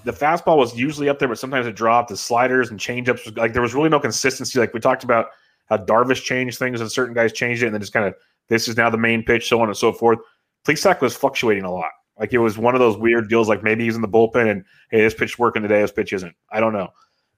[0.03, 2.09] The fastball was usually up there, but sometimes it dropped.
[2.09, 4.59] The sliders and changeups, like there was really no consistency.
[4.59, 5.27] Like we talked about
[5.67, 8.13] how Darvish changed things and certain guys changed it, and then just kind of
[8.47, 10.19] this is now the main pitch, so on and so forth.
[10.63, 11.91] Plesac was fluctuating a lot.
[12.19, 14.63] Like it was one of those weird deals, like maybe he's in the bullpen and
[14.89, 16.35] hey, this pitch working today, this pitch isn't.
[16.51, 16.89] I don't know.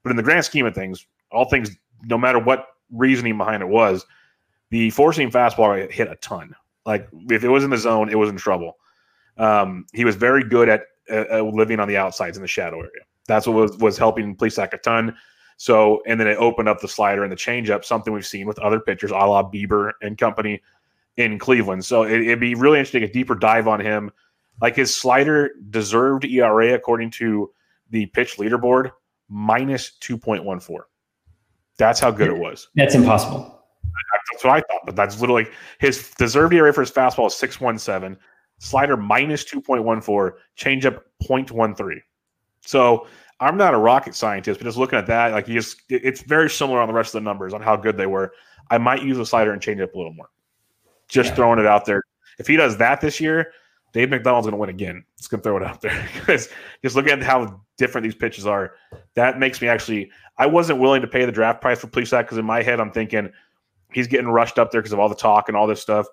[0.03, 3.67] But in the grand scheme of things, all things, no matter what reasoning behind it
[3.67, 4.05] was,
[4.69, 6.53] the four seam fastball hit a ton.
[6.85, 8.77] Like if it was in the zone, it was in trouble.
[9.37, 13.03] Um, he was very good at uh, living on the outsides in the shadow area.
[13.27, 15.15] That's what was was helping Plesac a ton.
[15.57, 18.59] So, and then it opened up the slider and the changeup, something we've seen with
[18.59, 20.61] other pitchers, a la Bieber and company
[21.17, 21.83] in Cleveland.
[21.83, 24.11] So it, would be really interesting a deeper dive on him.
[24.61, 27.51] Like his slider deserved ERA according to
[27.89, 28.91] the pitch leaderboard
[29.29, 30.87] minus two point one four.
[31.77, 32.69] That's how good it was.
[32.75, 33.53] That's impossible.
[34.31, 35.47] That's what I thought, but that's literally
[35.79, 38.17] his deserved ERA for his fastball is six one seven,
[38.59, 41.99] slider minus two point one four, changeup 0.13.
[42.65, 43.07] So
[43.39, 46.49] I'm not a rocket scientist, but just looking at that, like you just it's very
[46.49, 48.33] similar on the rest of the numbers on how good they were.
[48.69, 50.29] I might use the slider and change it up a little more.
[51.07, 51.35] Just yeah.
[51.35, 52.03] throwing it out there.
[52.39, 53.51] If he does that this year,
[53.93, 55.03] Dave McDonald's going to win again.
[55.17, 56.49] Just going to throw it out there because
[56.83, 58.73] just looking at how different these pitches are,
[59.13, 60.11] that makes me actually.
[60.39, 62.91] I wasn't willing to pay the draft price for Plesac because in my head I'm
[62.91, 63.31] thinking
[63.91, 66.05] he's getting rushed up there because of all the talk and all this stuff.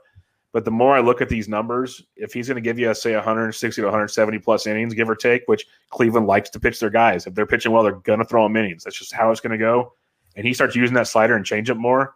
[0.55, 3.15] But the more I look at these numbers, if he's going to give you, say,
[3.15, 7.27] 160 to 170 plus innings, give or take, which Cleveland likes to pitch their guys.
[7.27, 8.85] If they're pitching well, they're going to throw them innings.
[8.85, 9.93] That's just how it's going to go.
[10.37, 12.15] And he starts using that slider and change it more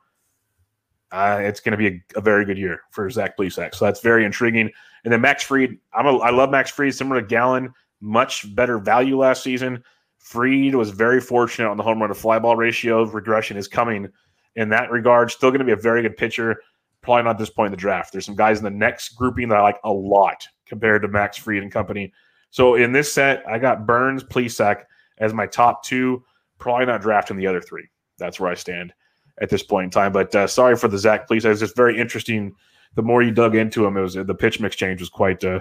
[1.11, 3.75] uh, it's going to be a, a, very good year for Zach Plesac.
[3.75, 4.71] So that's very intriguing.
[5.05, 8.79] And then Max Fried, I'm a, I love Max Fried, similar to Gallen, much better
[8.79, 9.83] value last season.
[10.19, 13.05] Fried was very fortunate on the home run to fly ball ratio.
[13.05, 14.09] Regression is coming
[14.57, 15.31] in that regard.
[15.31, 16.61] Still going to be a very good pitcher.
[17.09, 18.13] Probably not this point in the draft.
[18.13, 21.39] There's some guys in the next grouping that I like a lot compared to Max
[21.39, 22.13] Fried and company.
[22.51, 24.83] So in this set, I got Burnes, Plesac
[25.17, 26.23] as my top two.
[26.59, 27.89] Probably not drafting the other three.
[28.19, 28.93] That's where I stand
[29.41, 30.13] at this point in time.
[30.13, 31.47] But uh, sorry for the Zach, please.
[31.47, 32.55] It was just very interesting.
[32.95, 35.61] The more you dug into him, it was the pitch mix change was quite uh,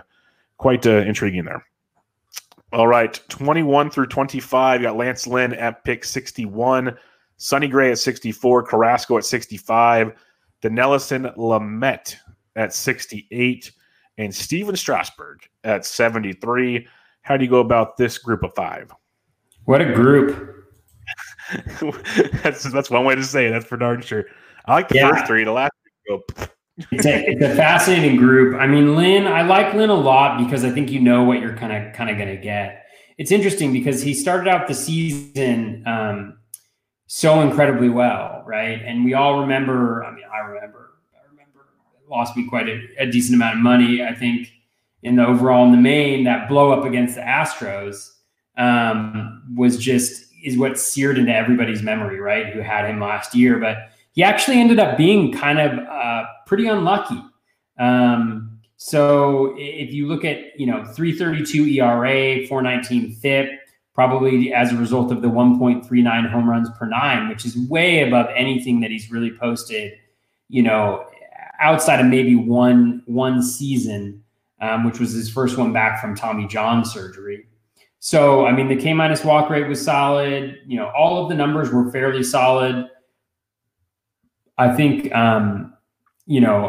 [0.57, 1.65] quite uh, intriguing there.
[2.73, 4.81] All right, 21 through 25.
[4.81, 6.97] You got Lance Lynn at pick 61,
[7.37, 10.11] Sonny Gray at 64, Carrasco at 65,
[10.69, 12.15] Dinelson Lamet
[12.55, 13.71] at 68,
[14.17, 16.87] and Stephen Strasburg at 73.
[17.21, 18.91] How do you go about this group of five?
[19.65, 20.65] What a group.
[22.43, 23.51] that's that's one way to say it.
[23.51, 24.25] That's for darn sure.
[24.65, 25.09] I like the yeah.
[25.09, 25.43] first three.
[25.43, 25.71] The last
[26.07, 26.23] go.
[26.91, 28.59] it's, a, it's a fascinating group.
[28.59, 31.55] I mean, Lynn, I like Lynn a lot because I think you know what you're
[31.55, 32.85] kind of kind of going to get.
[33.17, 36.37] It's interesting because he started out the season um,
[37.07, 38.81] so incredibly well, right?
[38.83, 40.03] And we all remember.
[40.03, 40.91] I mean, I remember.
[41.15, 41.67] I remember
[42.09, 44.03] lost me quite a, a decent amount of money.
[44.03, 44.51] I think
[45.03, 48.11] in the overall in the main that blow up against the Astros
[48.57, 52.47] um, was just is what seared into everybody's memory, right?
[52.53, 56.67] Who had him last year, but he actually ended up being kind of uh, pretty
[56.67, 57.21] unlucky.
[57.79, 63.49] Um, so if you look at, you know, 332 ERA, 419 FIP,
[63.97, 68.27] probably as a result of the 1.39 home runs per nine, which is way above
[68.35, 69.91] anything that he's really posted,
[70.49, 71.03] you know,
[71.59, 74.23] outside of maybe one one season,
[74.61, 77.47] um, which was his first one back from Tommy John surgery.
[77.97, 80.59] So I mean, the K minus walk rate was solid.
[80.67, 82.87] You know, all of the numbers were fairly solid.
[84.59, 85.73] I think, um,
[86.27, 86.67] you know,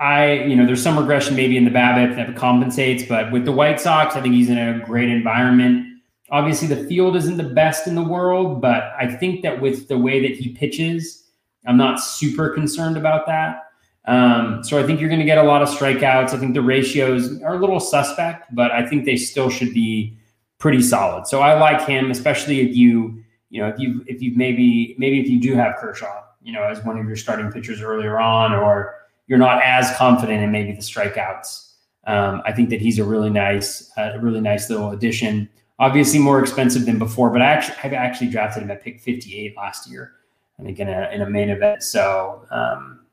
[0.00, 3.52] I, you know, there's some regression maybe in the BABIP that compensates, but with the
[3.52, 5.95] White Sox, I think he's in a great environment.
[6.30, 9.98] Obviously, the field isn't the best in the world, but I think that with the
[9.98, 11.24] way that he pitches,
[11.66, 13.62] I'm not super concerned about that.
[14.06, 16.32] Um, so I think you're going to get a lot of strikeouts.
[16.32, 20.16] I think the ratios are a little suspect, but I think they still should be
[20.58, 21.26] pretty solid.
[21.26, 25.20] So I like him, especially if you, you know, if you if you maybe maybe
[25.20, 28.52] if you do have Kershaw, you know, as one of your starting pitchers earlier on,
[28.52, 28.94] or
[29.26, 31.72] you're not as confident in maybe the strikeouts.
[32.06, 35.48] Um, I think that he's a really nice, uh, a really nice little addition
[35.78, 39.56] obviously more expensive than before, but I actually I've actually drafted him at pick 58
[39.56, 40.12] last year,
[40.58, 41.82] I think in a in a main event.
[41.82, 43.06] So um,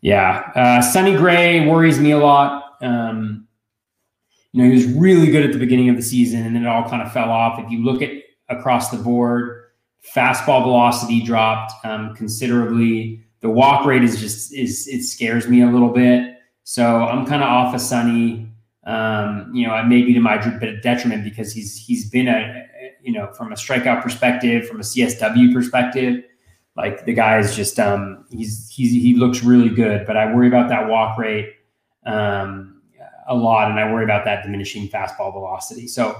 [0.00, 2.76] yeah, uh, Sonny Gray worries me a lot.
[2.80, 3.48] Um,
[4.52, 6.68] you know, he was really good at the beginning of the season, and then it
[6.68, 7.58] all kind of fell off.
[7.58, 8.10] If you look at
[8.48, 9.64] across the board,
[10.14, 13.22] fastball velocity dropped um, considerably.
[13.40, 16.38] The walk rate is just is it scares me a little bit.
[16.64, 18.48] So I'm kind of off of Sonny
[18.86, 20.38] um, you know, I maybe to my
[20.82, 22.66] detriment because he's he's been a
[23.02, 26.24] you know from a strikeout perspective, from a CSW perspective,
[26.76, 30.46] like the guy is just um, he's he's he looks really good, but I worry
[30.46, 31.54] about that walk rate
[32.04, 32.80] um,
[33.26, 35.88] a lot, and I worry about that diminishing fastball velocity.
[35.88, 36.10] So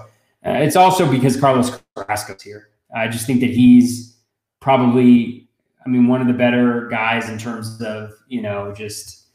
[0.44, 2.70] uh, it's also because Carlos Carrasco's here.
[2.94, 4.16] I just think that he's
[4.60, 5.48] probably,
[5.84, 9.25] I mean, one of the better guys in terms of you know just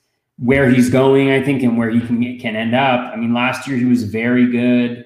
[0.41, 3.13] where he's going, I think, and where he can can end up.
[3.13, 5.05] I mean, last year he was very good.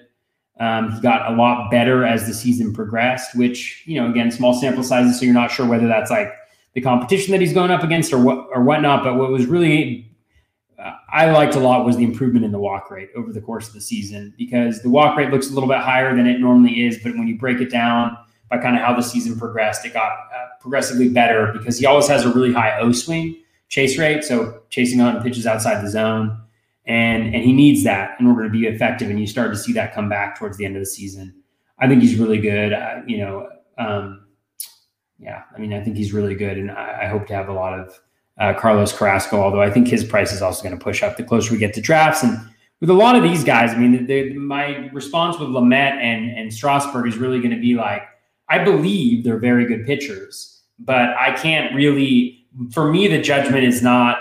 [0.59, 4.53] Um, he got a lot better as the season progressed, which you know, again, small
[4.53, 6.33] sample sizes, so you're not sure whether that's like
[6.73, 9.03] the competition that he's going up against or what or whatnot.
[9.03, 10.09] But what was really
[10.79, 13.67] uh, I liked a lot was the improvement in the walk rate over the course
[13.67, 16.85] of the season because the walk rate looks a little bit higher than it normally
[16.85, 18.17] is, but when you break it down
[18.49, 22.07] by kind of how the season progressed, it got uh, progressively better because he always
[22.07, 23.35] has a really high O swing
[23.69, 26.37] chase rate, so chasing on pitches outside the zone,
[26.85, 29.09] and and he needs that in order to be effective.
[29.09, 31.33] And you start to see that come back towards the end of the season.
[31.79, 32.73] I think he's really good.
[32.73, 34.27] Uh, you know, um,
[35.19, 37.53] yeah, I mean, I think he's really good, and I, I hope to have a
[37.53, 37.99] lot of
[38.39, 39.41] uh, Carlos Carrasco.
[39.41, 41.73] Although I think his price is also going to push up the closer we get
[41.73, 42.23] to drafts.
[42.23, 42.37] And
[42.81, 46.37] with a lot of these guys, I mean, the, the, my response with Lamet and
[46.37, 48.03] and Strasburg is really going to be like,
[48.49, 53.81] I believe they're very good pitchers, but I can't really for me, the judgment is
[53.81, 54.17] not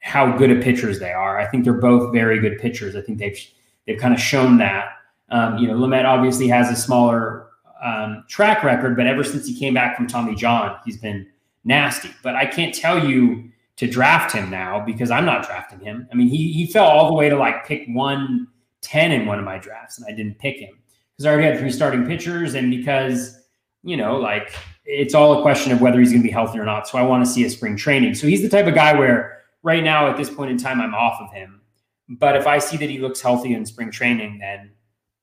[0.00, 1.38] how good of pitchers they are.
[1.38, 2.94] I think they're both very good pitchers.
[2.96, 3.38] I think they've
[3.86, 4.88] they've kind of shown that.
[5.30, 7.48] Um, you know, Lamet obviously has a smaller
[7.82, 11.26] um, track record, but ever since he came back from Tommy John, he's been
[11.64, 12.10] nasty.
[12.22, 16.08] But I can't tell you to draft him now because I'm not drafting him.
[16.10, 18.46] I mean, he he fell all the way to like pick one
[18.80, 20.78] ten in one of my drafts, and I didn't pick him
[21.12, 23.38] because I already had three starting pitchers, and because
[23.82, 24.52] you know, like
[24.86, 26.88] it's all a question of whether he's going to be healthy or not.
[26.88, 28.14] So I want to see a spring training.
[28.14, 30.94] So he's the type of guy where right now at this point in time I'm
[30.94, 31.60] off of him.
[32.08, 34.70] But if I see that he looks healthy in spring training, then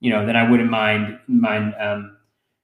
[0.02, 2.18] you know, then I wouldn't mind mind um,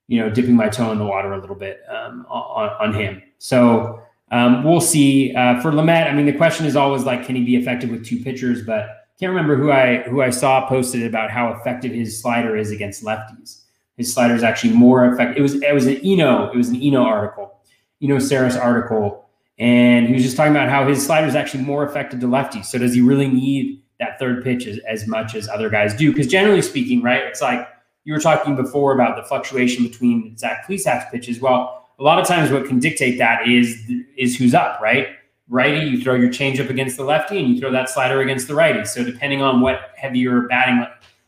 [0.07, 3.23] you know dipping my toe in the water a little bit um, on, on him.
[3.37, 5.33] So um, we'll see.
[5.33, 8.05] Uh, for Lamet, I mean, the question is always like, can he be effective with
[8.05, 8.61] two pitchers?
[8.61, 12.71] But can't remember who I who I saw posted about how effective his slider is
[12.71, 13.58] against lefties
[13.99, 15.37] his slider is actually more effective.
[15.37, 17.59] It was it was an Eno, it was an Eno article,
[18.01, 19.29] Eno Sarris article,
[19.59, 22.65] and he was just talking about how his slider is actually more effective to lefties.
[22.65, 26.13] So does he really need that third pitch as, as much as other guys do?
[26.13, 27.67] Because generally speaking, right, it's like
[28.05, 31.41] you were talking before about the fluctuation between Zach Plesac's pitches.
[31.41, 33.83] Well, a lot of times what can dictate that is
[34.17, 35.07] is who's up, right?
[35.49, 38.55] Righty, you throw your changeup against the lefty, and you throw that slider against the
[38.55, 38.85] righty.
[38.85, 40.85] So depending on what heavier batting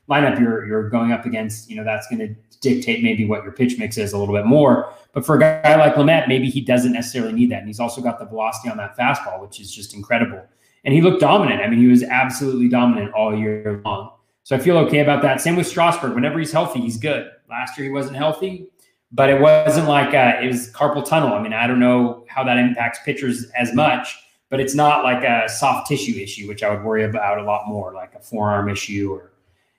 [0.10, 3.52] lineup you're you're going up against, you know, that's going to dictate maybe what your
[3.52, 4.94] pitch mix is a little bit more.
[5.14, 7.60] But for a guy like Lamet, maybe he doesn't necessarily need that.
[7.60, 10.46] And he's also got the velocity on that fastball, which is just incredible.
[10.84, 11.62] And he looked dominant.
[11.62, 14.14] I mean, he was absolutely dominant all year long.
[14.44, 15.42] So I feel okay about that.
[15.42, 16.14] Same with Strasburg.
[16.14, 17.30] Whenever he's healthy, he's good.
[17.50, 18.68] Last year he wasn't healthy,
[19.12, 21.34] but it wasn't like uh, it was carpal tunnel.
[21.34, 24.18] I mean, I don't know how that impacts pitchers as much,
[24.50, 27.68] but it's not like a soft tissue issue, which I would worry about a lot
[27.68, 29.31] more, like a forearm issue or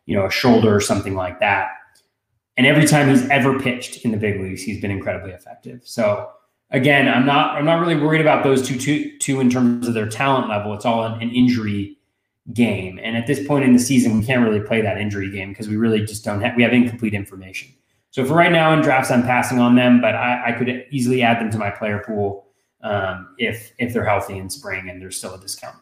[0.06, 1.68] you know a shoulder or something like that.
[2.56, 5.80] And every time he's ever pitched in the big leagues, he's been incredibly effective.
[5.84, 6.30] So
[6.70, 9.94] again, I'm not I'm not really worried about those two two, two in terms of
[9.94, 10.74] their talent level.
[10.74, 11.96] It's all an, an injury
[12.52, 15.50] game, and at this point in the season, we can't really play that injury game
[15.50, 17.72] because we really just don't have we have incomplete information.
[18.10, 21.22] So for right now in drafts, I'm passing on them, but I, I could easily
[21.22, 22.46] add them to my player pool
[22.82, 25.76] um, if if they're healthy in spring and there's still a discount.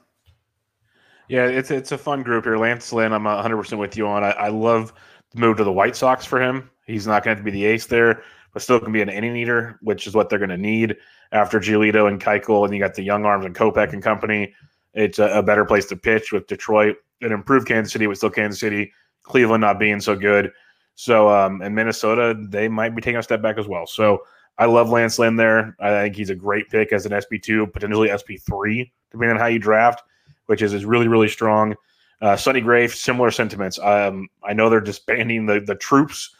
[1.30, 2.56] Yeah, it's it's a fun group here.
[2.56, 4.24] Lance Lynn, I'm 100 percent with you on.
[4.24, 4.92] I, I love
[5.32, 6.68] the move to the White Sox for him.
[6.86, 8.22] He's not going to be the ace there
[8.52, 10.96] but still can be an inning eater, which is what they're going to need
[11.32, 14.54] after Giolito and Keuchel, and you got the young arms and Kopech and company.
[14.94, 16.96] It's a, a, better place to pitch with Detroit.
[17.20, 18.92] It improved Kansas City, with still Kansas City.
[19.22, 20.50] Cleveland not being so good.
[20.96, 23.86] So, um, and Minnesota, they might be taking a step back as well.
[23.86, 24.24] So,
[24.58, 25.76] I love Lance Lynn there.
[25.80, 29.58] I think he's a great pick as an SP2, potentially SP3, depending on how you
[29.58, 30.02] draft,
[30.50, 31.76] which is, is really, really strong.
[32.20, 33.78] Uh, Sonny Gray, similar sentiments.
[33.78, 36.34] Um, I know they're disbanding the, the troops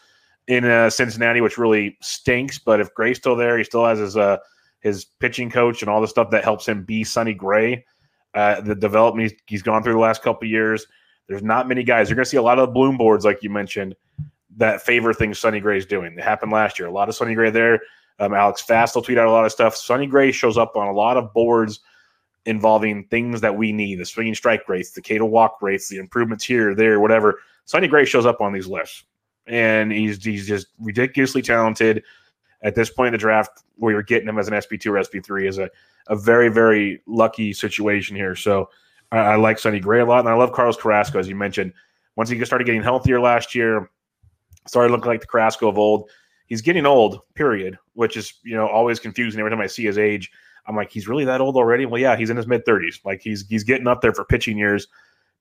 [0.47, 2.59] in uh, Cincinnati, which really stinks.
[2.59, 4.39] But if Gray's still there, he still has his uh,
[4.81, 7.85] his pitching coach and all the stuff that helps him be Sonny Gray.
[8.33, 10.85] Uh, the development he's, he's gone through the last couple years.
[11.29, 12.09] There's not many guys.
[12.09, 13.95] You're going to see a lot of bloom boards, like you mentioned,
[14.57, 16.17] that favor things Sonny Gray's doing.
[16.17, 16.89] It happened last year.
[16.89, 17.79] A lot of Sonny Gray there.
[18.19, 19.73] Um, Alex Fast will tweet out a lot of stuff.
[19.73, 21.79] Sonny Gray shows up on a lot of boards
[22.45, 25.97] involving things that we need the swinging strike rates, the K to walk rates, the
[25.97, 27.39] improvements here, there, whatever.
[27.65, 29.03] Sonny Gray shows up on these lists
[29.47, 32.03] and he's he's just ridiculously talented.
[32.63, 35.47] At this point in the draft, where you're getting him as an SP2 or SP3
[35.47, 35.67] is a,
[36.07, 38.35] a very, very lucky situation here.
[38.35, 38.69] So
[39.11, 41.73] I, I like Sonny Gray a lot, and I love Carlos Carrasco, as you mentioned.
[42.15, 43.89] Once he started getting healthier last year,
[44.67, 46.11] started looking like the Carrasco of old.
[46.45, 49.97] He's getting old, period, which is you know always confusing every time I see his
[49.97, 50.31] age.
[50.67, 51.85] I'm like, he's really that old already?
[51.85, 53.03] Well, yeah, he's in his mid 30s.
[53.03, 54.87] Like he's he's getting up there for pitching years,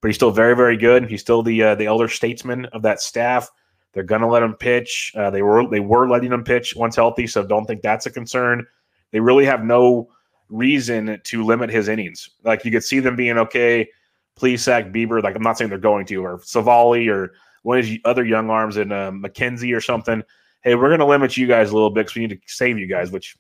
[0.01, 1.09] but he's still very, very good.
[1.09, 3.51] He's still the uh, the elder statesman of that staff.
[3.93, 5.13] They're to let him pitch.
[5.17, 8.11] Uh, they were they were letting him pitch once healthy, so don't think that's a
[8.11, 8.67] concern.
[9.11, 10.09] They really have no
[10.49, 12.31] reason to limit his innings.
[12.45, 13.89] Like you could see them being okay.
[14.37, 15.23] Plesac Bieber.
[15.23, 18.49] Like I'm not saying they're going to, or Civale or one of these other young
[18.49, 20.23] arms in uh, McKenzie or something.
[20.63, 22.87] Hey, we're to limit you guys a little bit because we need to save you
[22.87, 23.37] guys, which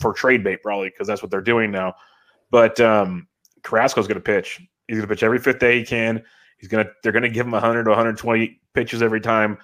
[0.00, 1.94] for trade bait probably because that's what they're doing now.
[2.50, 3.26] But um,
[3.62, 4.60] Carrasco's going to pitch.
[4.86, 6.22] He's going to pitch every fifth day he can.
[6.58, 6.92] He's going to.
[7.02, 9.58] They're going to give him 100 to 120 pitches every time.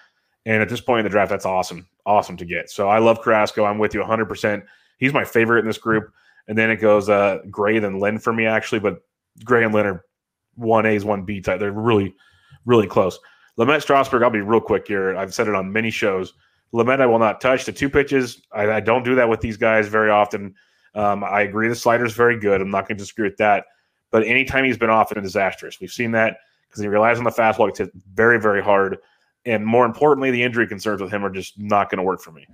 [0.47, 1.87] And at this point in the draft, that's awesome.
[2.07, 2.71] Awesome to get.
[2.71, 3.65] So I love Carrasco.
[3.65, 4.63] I'm with you 100%.
[4.99, 6.11] He's my favorite in this group.
[6.49, 8.81] And then it goes uh, Gray, then Lynn for me, actually.
[8.81, 9.03] But
[9.45, 10.05] Gray and Lynn are
[10.55, 11.61] one A's, one B type.
[11.61, 12.15] They're really,
[12.65, 13.19] really close.
[13.59, 15.17] Lamet Strasburg, I'll be real quick here.
[15.17, 16.33] I've said it on many shows.
[16.73, 18.43] Lamet, I will not touch the two pitches.
[18.53, 20.55] I, I don't do that with these guys very often.
[20.95, 22.61] Um, I agree the slider is very good.
[22.61, 23.65] I'm not going to disagree with that.
[24.11, 25.81] But anytime he's been off, it's disastrous.
[25.81, 27.69] We've seen that because he relies on the fastball.
[27.69, 28.99] It's hit very, very hard
[29.47, 32.33] and more importantly, the injury concerns with him are just not going to work for
[32.33, 32.47] me.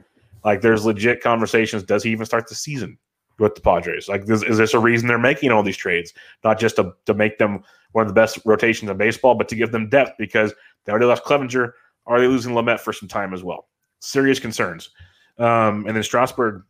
[0.45, 1.83] Like, there's legit conversations.
[1.83, 2.99] Does he even start the season
[3.39, 4.09] with the Padres?
[4.09, 6.13] Like, is, is this a reason they're making all these trades?
[6.45, 9.57] Not just to, to make them one of the best rotations in baseball, but to
[9.57, 10.55] give them depth because
[10.85, 11.73] they already lost Clevinger.
[12.07, 13.67] Are they losing Lamet for some time as well?
[14.01, 14.91] Serious concerns.
[15.39, 16.63] Um, and then Strasburg,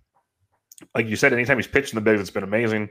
[0.94, 2.88] like you said, anytime he's pitched in the bigs, it's been amazing.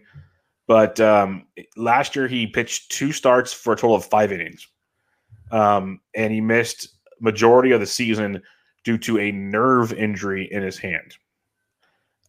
[0.67, 1.45] But um,
[1.77, 4.67] last year he pitched two starts for a total of five innings.
[5.51, 6.89] Um, and he missed
[7.19, 8.41] majority of the season
[8.83, 11.15] due to a nerve injury in his hand.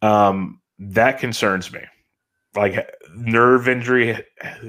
[0.01, 1.81] Um, that concerns me.
[2.55, 4.23] Like nerve injury,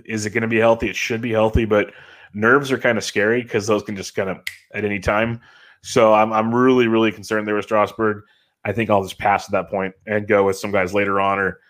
[0.04, 0.88] is it going to be healthy?
[0.90, 1.92] It should be healthy, but
[2.34, 4.38] nerves are kind of scary because those can just kind of
[4.74, 5.40] at any time.
[5.82, 8.22] So I'm I'm really really concerned there with Strasburg.
[8.64, 11.38] I think I'll just pass at that point and go with some guys later on
[11.38, 11.60] or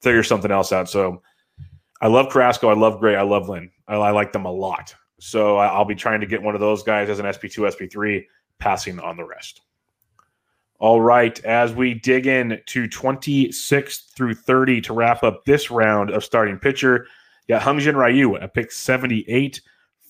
[0.00, 0.88] figure something else out.
[0.88, 1.22] So
[2.00, 2.68] I love Carrasco.
[2.68, 3.16] I love Gray.
[3.16, 3.70] I love Lynn.
[3.86, 4.94] I, I like them a lot.
[5.20, 8.24] So I'll be trying to get one of those guys as an SP2, SP3,
[8.58, 9.60] passing on the rest.
[10.78, 16.08] All right, as we dig in to 26 through 30 to wrap up this round
[16.08, 17.06] of starting pitcher,
[17.50, 19.60] got Hyun-Jin Ryu at pick 78,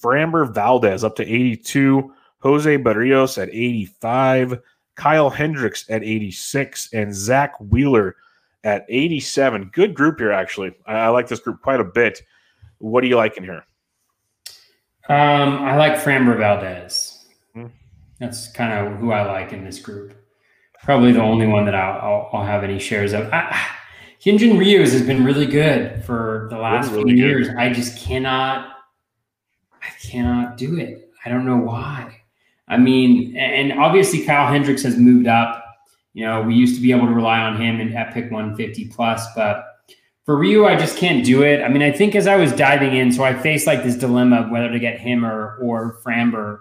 [0.00, 4.60] Framber Valdez up to 82, Jose Berrios at 85,
[4.96, 8.16] Kyle Hendricks at 86, and Zack Wheeler
[8.64, 9.70] at 87.
[9.72, 10.72] Good group here, actually.
[10.86, 12.22] I, I like this group quite a bit.
[12.78, 13.64] What are you liking here?
[15.08, 17.26] Um, I like Framber Valdez.
[17.54, 17.66] Hmm.
[18.18, 20.14] That's kind of who I like in this group.
[20.82, 23.28] Probably the only one that I'll, I'll, I'll have any shares of.
[23.32, 23.58] I,
[24.22, 27.48] Hyun-Jin Ryu's has been really good for the last really, few years.
[27.48, 28.76] I just cannot,
[29.82, 31.10] I cannot do it.
[31.24, 32.19] I don't know why.
[32.70, 35.62] I mean, and obviously Kyle Hendricks has moved up.
[36.14, 38.88] You know, we used to be able to rely on him in at pick 150
[38.88, 39.64] plus, but
[40.24, 41.62] for Ryu, I just can't do it.
[41.62, 44.42] I mean, I think as I was diving in, so I faced like this dilemma
[44.42, 46.60] of whether to get him or or Framber,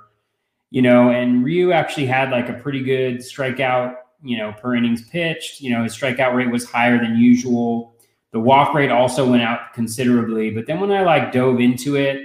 [0.72, 5.08] you know, and Ryu actually had like a pretty good strikeout you know, per innings
[5.10, 5.62] pitched.
[5.62, 7.96] You know, his strikeout rate was higher than usual.
[8.32, 10.52] The walk rate also went out considerably.
[10.52, 12.18] But then when I like dove into it,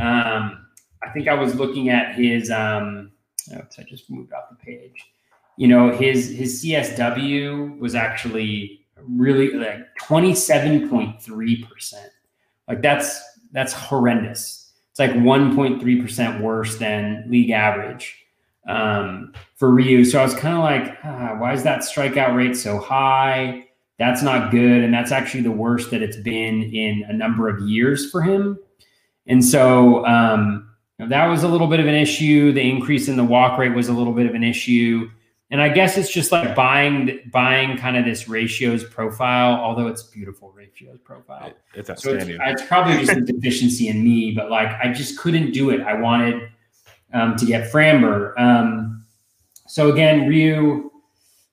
[0.00, 0.66] um,
[1.02, 2.50] I think I was looking at his.
[2.50, 3.12] Um,
[3.56, 5.04] oops, I just moved off the page.
[5.56, 12.10] You know, his his CSW was actually really like twenty seven point three percent.
[12.68, 13.20] Like that's
[13.52, 14.72] that's horrendous.
[14.90, 18.24] It's like one point three percent worse than league average
[18.68, 20.04] um, for Ryu.
[20.04, 23.64] So I was kind of like, ah, why is that strikeout rate so high?
[23.98, 24.84] That's not good.
[24.84, 28.58] And that's actually the worst that it's been in a number of years for him.
[29.26, 30.67] And so um,
[30.98, 32.52] that was a little bit of an issue.
[32.52, 35.08] The increase in the walk rate was a little bit of an issue.
[35.50, 40.02] And I guess it's just like buying buying kind of this ratios profile, although it's
[40.02, 41.52] beautiful ratios profile.
[41.74, 42.36] It's outstanding.
[42.36, 45.70] So it's, it's probably just a deficiency in me, but like I just couldn't do
[45.70, 45.80] it.
[45.80, 46.50] I wanted
[47.14, 48.38] um, to get Framber.
[48.38, 49.06] Um,
[49.66, 50.90] so again, Ryu,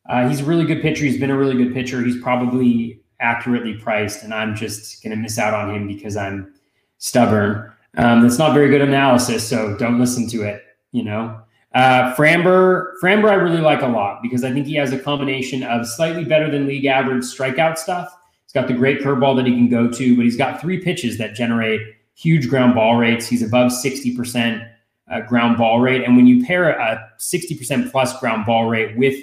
[0.09, 1.05] uh, he's a really good pitcher.
[1.05, 2.01] He's been a really good pitcher.
[2.01, 6.53] He's probably accurately priced, and I'm just going to miss out on him because I'm
[6.97, 7.71] stubborn.
[7.97, 10.63] Um, that's not very good analysis, so don't listen to it.
[10.91, 11.39] You know,
[11.73, 15.63] uh, Framber, Framber, I really like a lot because I think he has a combination
[15.63, 18.15] of slightly better than league average strikeout stuff.
[18.45, 21.17] He's got the great curveball that he can go to, but he's got three pitches
[21.17, 21.81] that generate
[22.15, 23.27] huge ground ball rates.
[23.27, 24.63] He's above sixty percent
[25.11, 26.03] uh, ground ball rate.
[26.03, 29.15] And when you pair a 60% plus ground ball rate with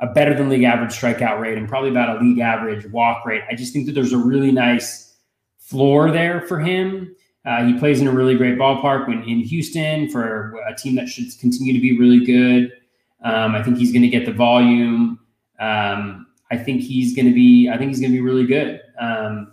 [0.00, 3.42] a better than league average strikeout rate and probably about a league average walk rate,
[3.50, 5.16] I just think that there's a really nice
[5.58, 7.14] floor there for him.
[7.44, 11.08] Uh, he plays in a really great ballpark when in Houston for a team that
[11.08, 12.72] should continue to be really good.
[13.24, 15.18] Um, I think he's going to get the volume.
[15.58, 17.68] Um, I think he's going to be.
[17.68, 18.80] I think he's going to be really good.
[19.00, 19.52] Um,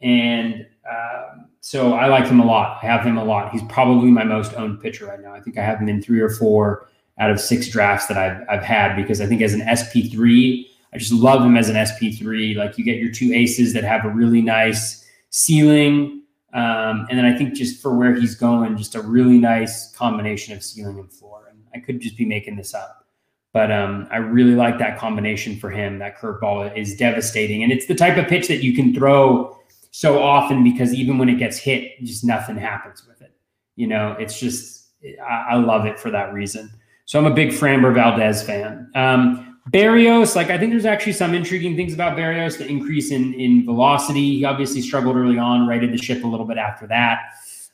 [0.00, 2.78] and uh, so I like him a lot.
[2.82, 3.52] I have him a lot.
[3.52, 5.32] He's probably my most owned pitcher right now.
[5.34, 6.88] I think I have him in three or four
[7.18, 10.98] out of six drafts that I've, I've had because I think as an SP3, I
[10.98, 12.56] just love him as an SP3.
[12.56, 16.19] Like you get your two aces that have a really nice ceiling.
[16.52, 20.56] Um, and then I think just for where he's going, just a really nice combination
[20.56, 21.48] of ceiling and floor.
[21.50, 23.06] And I could just be making this up.
[23.52, 25.98] But um, I really like that combination for him.
[25.98, 27.62] That curveball is devastating.
[27.62, 29.58] And it's the type of pitch that you can throw
[29.90, 33.32] so often because even when it gets hit, just nothing happens with it.
[33.76, 34.88] You know, it's just
[35.28, 36.70] I, I love it for that reason.
[37.06, 38.88] So I'm a big Framber Valdez fan.
[38.94, 42.58] Um, Berrios, like I think there's actually some intriguing things about Berrios.
[42.58, 44.38] The increase in in velocity.
[44.38, 47.20] He obviously struggled early on, righted the ship a little bit after that.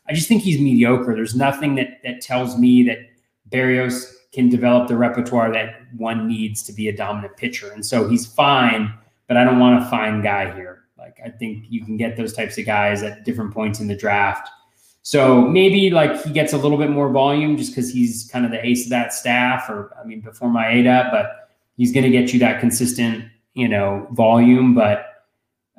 [0.09, 1.15] I just think he's mediocre.
[1.15, 2.99] There's nothing that that tells me that
[3.51, 7.73] Berrios can develop the repertoire that one needs to be a dominant pitcher.
[7.73, 8.93] And so he's fine,
[9.29, 10.85] but I don't want a fine guy here.
[10.99, 13.97] Like I think you can get those types of guys at different points in the
[13.97, 14.51] draft.
[15.03, 18.51] So maybe like he gets a little bit more volume just because he's kind of
[18.51, 21.46] the ace of that staff, or I mean before my Maeda, but
[21.77, 23.25] he's going to get you that consistent,
[23.55, 24.75] you know, volume.
[24.75, 25.07] But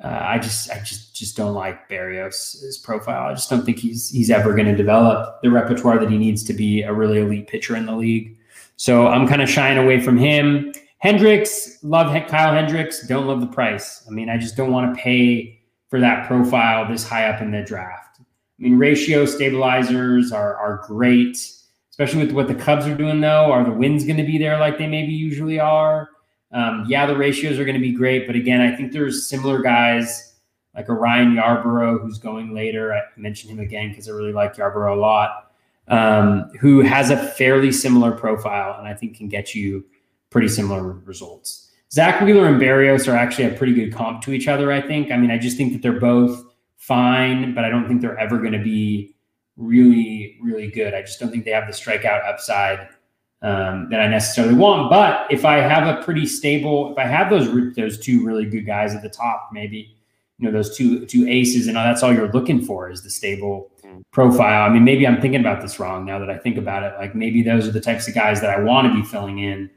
[0.02, 3.30] uh, I just I just just don't like Berrios' profile.
[3.30, 6.44] I just don't think he's he's ever going to develop the repertoire that he needs
[6.44, 8.36] to be a really elite pitcher in the league.
[8.76, 10.72] So I'm kind of shying away from him.
[10.98, 14.04] Hendricks, love Kyle Hendricks, don't love the price.
[14.06, 17.50] I mean, I just don't want to pay for that profile this high up in
[17.50, 18.20] the draft.
[18.20, 18.24] I
[18.58, 21.38] mean, ratio stabilizers are, are great,
[21.98, 23.50] especially with what the Cubs are doing, though.
[23.50, 26.10] Are the wins going to be there like they maybe usually are?
[26.52, 28.26] Um, yeah, the ratios are going to be great.
[28.26, 30.34] But again, I think there's similar guys
[30.74, 32.94] like a Ryan Yarbrough who's going later.
[32.94, 35.52] I mentioned him again because I really like Yarbrough a lot,
[35.88, 39.84] um, who has a fairly similar profile and I think can get you–
[40.30, 41.70] pretty similar results.
[41.90, 45.10] Zack Wheeler and Berrios are actually a pretty good comp to each other, I think.
[45.10, 46.44] I mean, I just think that they're both
[46.76, 49.14] fine, but I don't think they're ever going to be
[49.58, 50.94] really, really good.
[50.94, 52.88] I just don't think they have the strikeout upside
[53.42, 54.88] um, that I necessarily want.
[54.88, 58.64] But if I have a pretty stable, if I have those those two really good
[58.66, 59.94] guys at the top, maybe
[60.38, 63.70] you know those two two aces, and that's all you're looking for is the stable
[63.84, 64.02] mm.
[64.12, 64.62] profile.
[64.62, 66.94] I mean, maybe I'm thinking about this wrong now that I think about it.
[66.98, 69.70] Like maybe those are the types of guys that I want to be filling in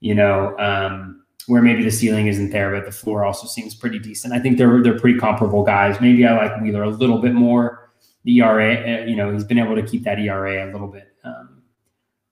[0.00, 3.98] you know, um, where maybe the ceiling isn't there, but the floor also seems pretty
[3.98, 4.34] decent.
[4.34, 6.00] I think they're they're pretty comparable guys.
[6.00, 7.77] Maybe I like Wheeler a little bit more.
[8.24, 11.08] The ERA, uh, you know, he's been able to keep that ERA a little bit
[11.24, 11.62] um,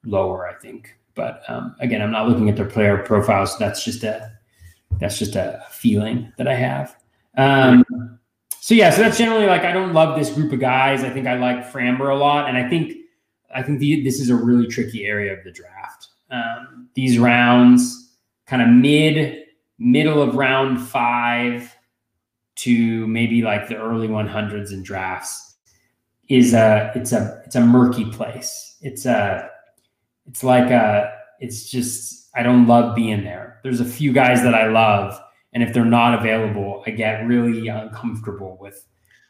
[0.05, 0.97] lower, I think.
[1.15, 3.57] But um, again, I'm not looking at their player profiles.
[3.59, 4.33] That's just a
[4.99, 6.97] that's just a feeling that I have.
[7.37, 7.85] Um,
[8.61, 11.05] so yeah, so that's generally like I don't love this group of guys.
[11.05, 12.93] I think I like Framber a lot, and I think
[13.55, 18.15] I think the, this is a really tricky area of the draft um, these rounds,
[18.47, 19.45] kind of mid
[19.79, 21.75] middle of round five
[22.57, 25.46] to maybe like the early 100s in drafts
[26.29, 28.77] is a it's a it's a murky place.
[28.81, 29.51] It's a
[30.27, 33.61] it's like a it's just I don't love being there.
[33.63, 35.19] There's a few guys that I love,
[35.53, 38.85] and if they're not available, I get really uncomfortable with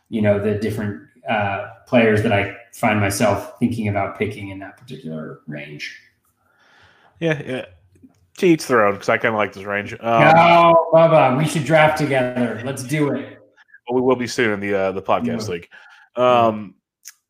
[0.09, 4.77] you know the different uh, players that I find myself thinking about picking in that
[4.77, 6.01] particular range.
[7.21, 7.65] Yeah, yeah.
[8.39, 9.95] To each their own, because I kind of like this range.
[9.95, 12.61] Um, no, Bubba, we should draft together.
[12.65, 13.39] Let's do it.
[13.89, 15.55] Well, we will be soon in the uh, the podcast yeah.
[15.55, 15.69] league.
[16.17, 16.75] Um,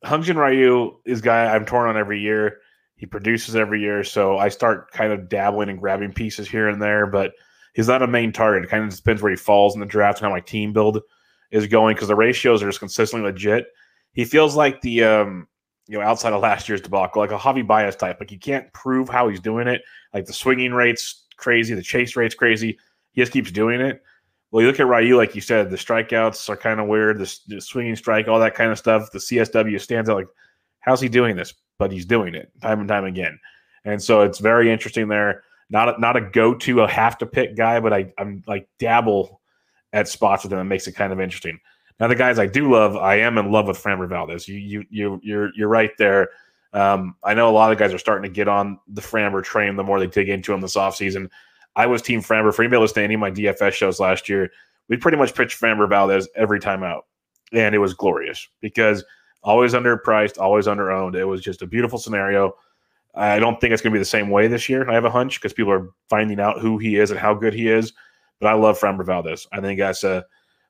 [0.04, 2.58] Hyunjin Ryu is guy I'm torn on every year.
[2.96, 6.80] He produces every year, so I start kind of dabbling and grabbing pieces here and
[6.80, 7.32] there, but
[7.74, 8.64] he's not a main target.
[8.64, 11.02] It kind of depends where he falls in the draft and how my team build
[11.50, 13.66] is going because the ratios are just consistently legit.
[14.12, 15.46] He feels like the um,
[15.86, 18.18] you know outside of last year's debacle, like a Javi Baez type.
[18.18, 19.82] Like you can't prove how he's doing it.
[20.14, 22.78] Like the swinging rates crazy, the chase rates crazy.
[23.12, 24.02] He just keeps doing it.
[24.56, 27.18] Well, you look at Ryu, like you said, the strikeouts are kind of weird.
[27.18, 29.10] The, the, swinging strike, all that kind of stuff.
[29.10, 30.16] The CSW stands out.
[30.16, 30.28] Like,
[30.80, 31.52] how's he doing this?
[31.78, 33.38] But he's doing it time and time again.
[33.84, 35.42] And so it's very interesting there.
[35.68, 38.66] Not a, not a go to, a have to pick guy, but I, I'm like
[38.78, 39.42] dabble
[39.92, 40.58] at spots with him.
[40.60, 41.60] It makes it kind of interesting.
[42.00, 44.48] Now, the guys I do love, I am in love with Framber Valdez.
[44.48, 46.30] You you you you're you're right there.
[46.72, 49.76] Um, I know a lot of guys are starting to get on the Framber train
[49.76, 51.28] the more they dig into him this offseason.
[51.76, 52.52] I was Team Framber.
[52.52, 54.50] For anybody listening to any of my DFS shows last year,
[54.88, 57.04] we pretty much pitched Framber Valdez every time out.
[57.52, 59.04] And it was glorious because
[59.42, 61.14] always underpriced, always underowned.
[61.14, 62.54] It was just a beautiful scenario.
[63.14, 64.88] I don't think it's going to be the same way this year.
[64.90, 67.54] I have a hunch because people are finding out who he is and how good
[67.54, 67.92] he is.
[68.40, 69.46] But I love Framber Valdez.
[69.52, 70.24] I think that's a,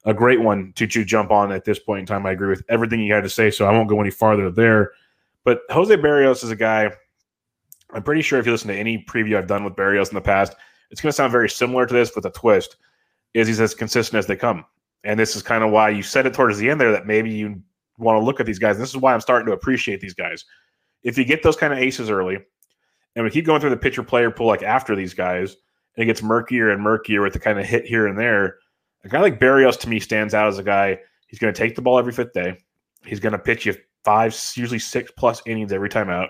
[0.04, 2.26] a great one to, to jump on at this point in time.
[2.26, 4.92] I agree with everything you had to say, so I won't go any farther there.
[5.44, 6.90] But Jose Berrios is a guy.
[7.92, 10.20] I'm pretty sure if you listen to any preview I've done with Berrios in the
[10.20, 10.54] past,
[10.90, 12.76] it's going to sound very similar to this with a twist.
[13.34, 14.64] Is he's as consistent as they come,
[15.04, 17.30] and this is kind of why you said it towards the end there that maybe
[17.30, 17.60] you
[17.98, 18.76] want to look at these guys.
[18.76, 20.44] And this is why I'm starting to appreciate these guys.
[21.02, 22.38] If you get those kind of aces early,
[23.14, 25.56] and we keep going through the pitcher player pool like after these guys,
[25.96, 28.58] and it gets murkier and murkier with the kind of hit here and there.
[29.04, 30.98] A guy like Berrios to me stands out as a guy.
[31.26, 32.58] He's going to take the ball every fifth day.
[33.04, 36.28] He's going to pitch you five, usually six plus innings every time out.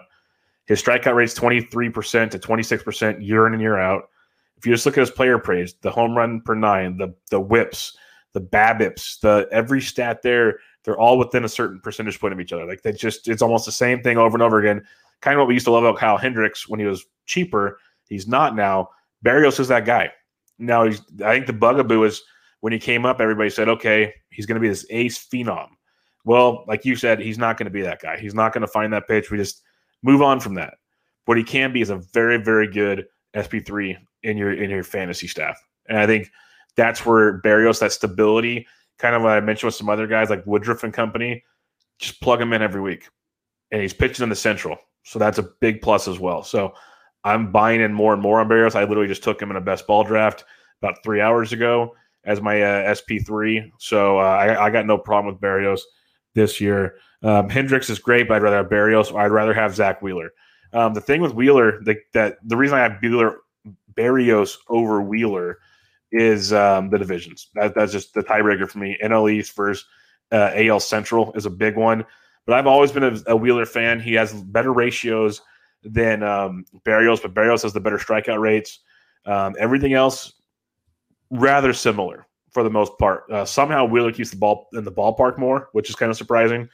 [0.66, 4.08] His strikeout rate's 23% to 26% year in and year out.
[4.56, 7.40] If you just look at his player praise, the home run per nine, the the
[7.40, 7.96] whips,
[8.32, 12.52] the BABIPs, the every stat there, they're all within a certain percentage point of each
[12.52, 12.66] other.
[12.66, 14.84] Like they just it's almost the same thing over and over again.
[15.20, 17.78] Kind of what we used to love about Kyle Hendricks when he was cheaper.
[18.08, 18.90] He's not now.
[19.24, 20.10] Berrios is that guy.
[20.58, 22.22] Now he's I think the bugaboo is
[22.60, 25.68] when he came up, everybody said, okay, he's going to be this ace phenom.
[26.24, 28.18] Well, like you said, he's not going to be that guy.
[28.18, 29.30] He's not going to find that pitch.
[29.30, 29.62] We just
[30.02, 30.74] move on from that.
[31.26, 33.06] What he can be is a very, very good
[33.36, 33.96] SP3
[34.26, 35.62] in your in your fantasy staff.
[35.88, 36.30] And I think
[36.76, 38.66] that's where Berrios, that stability,
[38.98, 41.44] kind of what I mentioned with some other guys like Woodruff and company,
[41.98, 43.08] just plug him in every week.
[43.70, 44.78] And he's pitching in the central.
[45.04, 46.42] So that's a big plus as well.
[46.42, 46.74] So
[47.24, 48.74] I'm buying in more and more on Berrios.
[48.74, 50.44] I literally just took him in a best ball draft
[50.82, 51.94] about three hours ago
[52.24, 53.70] as my uh, SP3.
[53.78, 55.80] So uh, I, I, got no problem with Berrios
[56.34, 56.96] this year.
[57.22, 59.16] Um, Hendricks is great, but I'd rather have Berrios.
[59.16, 60.30] I'd rather have Zack Wheeler.
[60.72, 63.38] Um, the thing with Wheeler, the, that the reason I have Wheeler,
[63.94, 65.58] Berrios over Wheeler
[66.12, 67.48] is um, the divisions.
[67.54, 68.96] That, that's just the tiebreaker for me.
[69.02, 69.84] NL East versus
[70.32, 72.04] uh, AL Central is a big one.
[72.46, 74.00] But I've always been a, a Wheeler fan.
[74.00, 75.42] He has better ratios
[75.82, 78.80] than um, Berrios, but Berrios has the better strikeout rates.
[79.24, 80.34] Um, everything else,
[81.30, 83.30] rather similar for the most part.
[83.30, 86.68] Uh, somehow Wheeler keeps the ball in the ballpark more, which is kind of surprising.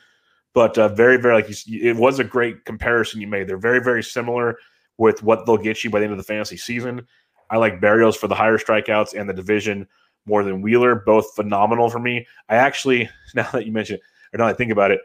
[0.55, 3.49] But uh, very, very like you, it was a great comparison you made.
[3.49, 4.59] They're very, very similar
[4.99, 7.07] with what they'll get you by the end of the fantasy season.
[7.51, 9.87] I like Berrios for the higher strikeouts and the division
[10.27, 10.95] more than Wheeler.
[10.95, 12.27] Both phenomenal for me.
[12.49, 14.03] I actually, now that you mention it,
[14.33, 15.01] or now that I think about it,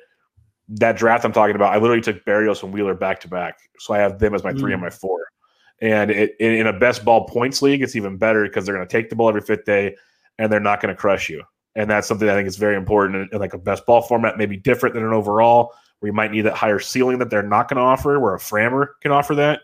[0.70, 3.60] that draft I'm talking about, I literally took Berrios and Wheeler back to back.
[3.80, 4.60] So I have them as my mm.
[4.60, 5.28] three and my four.
[5.80, 8.92] And it, in a best ball points league, it's even better because they're going to
[8.92, 9.96] take the ball every fifth day
[10.40, 11.44] and they're not going to crush you.
[11.76, 14.58] And that's something I think is very important in, like a best ball format, maybe
[14.58, 17.78] different than an overall, where you might need that higher ceiling that they're not going
[17.78, 19.62] to offer, where a Framber can offer that.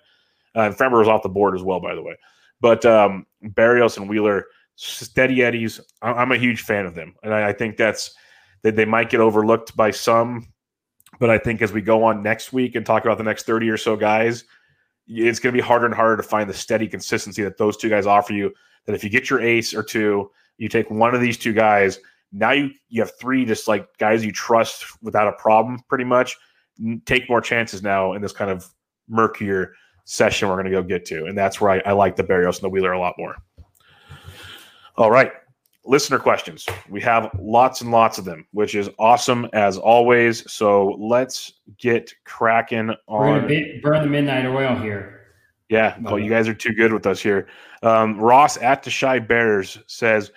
[0.56, 2.16] Uh, and Framber was off the board as well, by the way.
[2.62, 7.16] But um, Berrios and Wheeler, steady Eddies, I'm a huge fan of them.
[7.24, 8.16] And I, I think that's
[8.62, 10.48] that they might get overlooked by some.
[11.20, 13.70] But I think as we go on next week and talk about the next 30
[13.70, 14.46] or so guys,
[15.08, 17.90] it's going to be harder and harder to find the steady consistency that those two
[17.90, 18.54] guys offer you.
[18.86, 22.00] That if you get your ace or two, you take one of these two guys.
[22.32, 26.38] Now you you have three just like guys you trust without a problem, pretty much.
[27.06, 28.68] Take more chances now in this kind of
[29.08, 29.74] murkier
[30.06, 32.56] session we're going to go get to, and that's where I, I like the Berrios
[32.56, 33.36] and the Wheeler a lot more.
[34.96, 35.32] All right,
[35.86, 36.66] listener questions.
[36.90, 40.52] We have lots and lots of them, which is awesome as always.
[40.52, 43.20] So let's get cracking on.
[43.20, 45.22] We're going to burn the midnight oil here.
[45.70, 47.48] Yeah, well, you guys are too good with us here.
[47.82, 50.32] Um, Ross at the Shy Bears says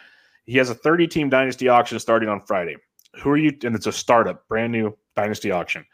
[0.46, 2.76] he has a 30 team dynasty auction starting on Friday.
[3.22, 3.52] Who are you?
[3.64, 5.84] And it's a startup, brand new dynasty auction.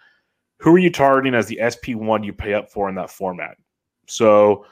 [0.62, 3.56] Who are you targeting as the SP1 you pay up for in that format?
[4.06, 4.64] So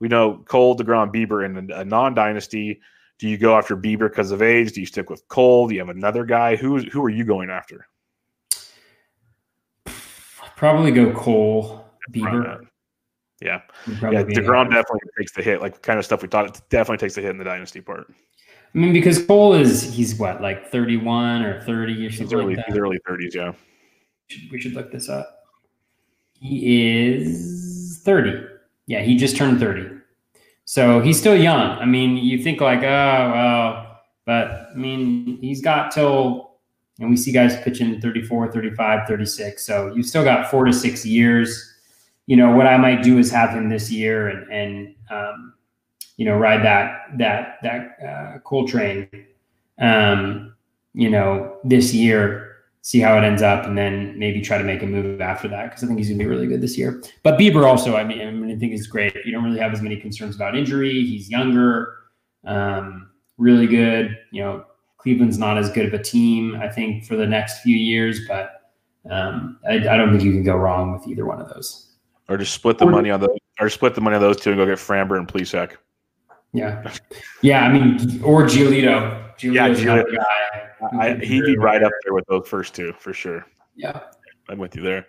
[0.00, 2.80] we know Cole, DeGrom, Bieber in a non dynasty.
[3.18, 4.72] Do you go after Bieber because of age?
[4.72, 5.68] Do you stick with Cole?
[5.68, 6.56] Do you have another guy?
[6.56, 7.86] Who who are you going after?
[10.56, 12.66] Probably go Cole, Bieber.
[13.40, 14.24] Yeah, yeah.
[14.24, 15.60] Degrom definitely takes the hit.
[15.60, 18.08] Like kind of stuff we thought it definitely takes the hit in the dynasty part.
[18.74, 22.26] I mean, because Cole is he's what like thirty one or thirty or something.
[22.26, 23.34] He's early, like he's early thirties.
[23.34, 23.52] Yeah.
[24.28, 25.35] We should, we should look this up.
[26.40, 28.44] He is thirty.
[28.86, 29.88] Yeah, he just turned thirty.
[30.64, 31.78] So he's still young.
[31.78, 36.50] I mean, you think like, oh well, but I mean, he's got till
[36.98, 39.66] and we see guys pitching 34, 35, 36.
[39.66, 41.74] So you've still got four to six years
[42.26, 45.54] you know, what I might do is have him this year and and um,
[46.16, 49.08] you know ride that that that uh, Cole train,
[49.78, 50.54] um,
[50.92, 52.45] you know, this year.
[52.86, 55.64] See how it ends up, and then maybe try to make a move after that
[55.64, 57.02] because I think he's going to be really good this year.
[57.24, 59.12] But Bieber also, I mean, I, mean, I think is great.
[59.24, 61.04] You don't really have as many concerns about injury.
[61.04, 61.96] He's younger,
[62.44, 64.16] um, really good.
[64.30, 64.66] You know,
[64.98, 68.70] Cleveland's not as good of a team, I think, for the next few years, but
[69.10, 71.90] um, I, I, don't think you can go wrong with either one of those.
[72.28, 74.50] Or just split the or, money on the or split the money on those two
[74.50, 75.72] and go get Framber and Plesac.
[76.56, 76.92] Yeah.
[77.42, 79.30] Yeah, I mean or Giolito.
[79.42, 80.16] yeah, Giolito.
[80.98, 83.46] I, he'd be right up there with those first two for sure.
[83.74, 84.00] Yeah.
[84.48, 85.06] I'm with you there.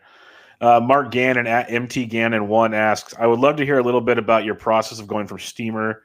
[0.59, 4.01] Uh, Mark Gannon at MT Gannon one asks, I would love to hear a little
[4.01, 6.01] bit about your process of going from Steamer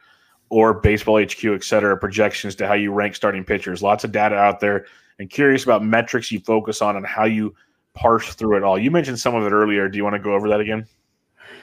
[0.50, 3.82] or Baseball HQ, et cetera, projections to how you rank starting pitchers.
[3.82, 4.86] Lots of data out there,
[5.18, 7.54] and curious about metrics you focus on and how you
[7.94, 8.78] parse through it all.
[8.78, 9.88] You mentioned some of it earlier.
[9.88, 10.86] Do you want to go over that again?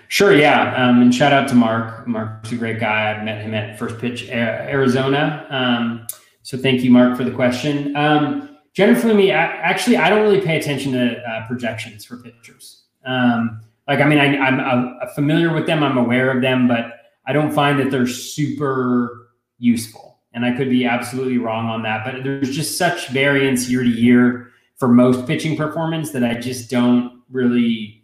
[0.09, 0.73] Sure, yeah.
[0.75, 2.07] Um, and shout out to Mark.
[2.07, 3.13] Mark's a great guy.
[3.13, 5.45] I met him at First Pitch Arizona.
[5.51, 6.07] Um,
[6.41, 7.95] so thank you, Mark, for the question.
[7.95, 12.85] Um, generally, me, actually, I don't really pay attention to uh, projections for pitchers.
[13.05, 15.83] Um, like, I mean, I, I'm, I'm familiar with them.
[15.83, 16.91] I'm aware of them, but
[17.27, 19.29] I don't find that they're super
[19.59, 20.21] useful.
[20.33, 22.03] And I could be absolutely wrong on that.
[22.03, 26.71] But there's just such variance year to year for most pitching performance that I just
[26.71, 27.98] don't really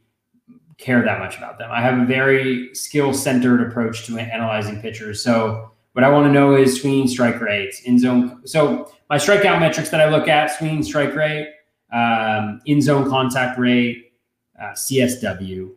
[0.77, 1.69] care that much about them.
[1.71, 5.23] I have a very skill centered approach to analyzing pitchers.
[5.23, 8.41] So what I want to know is swinging strike rates, in zone.
[8.45, 11.53] So my strikeout metrics that I look at: swinging strike rate,
[11.93, 14.11] um, in zone contact rate,
[14.59, 15.71] uh, CSW.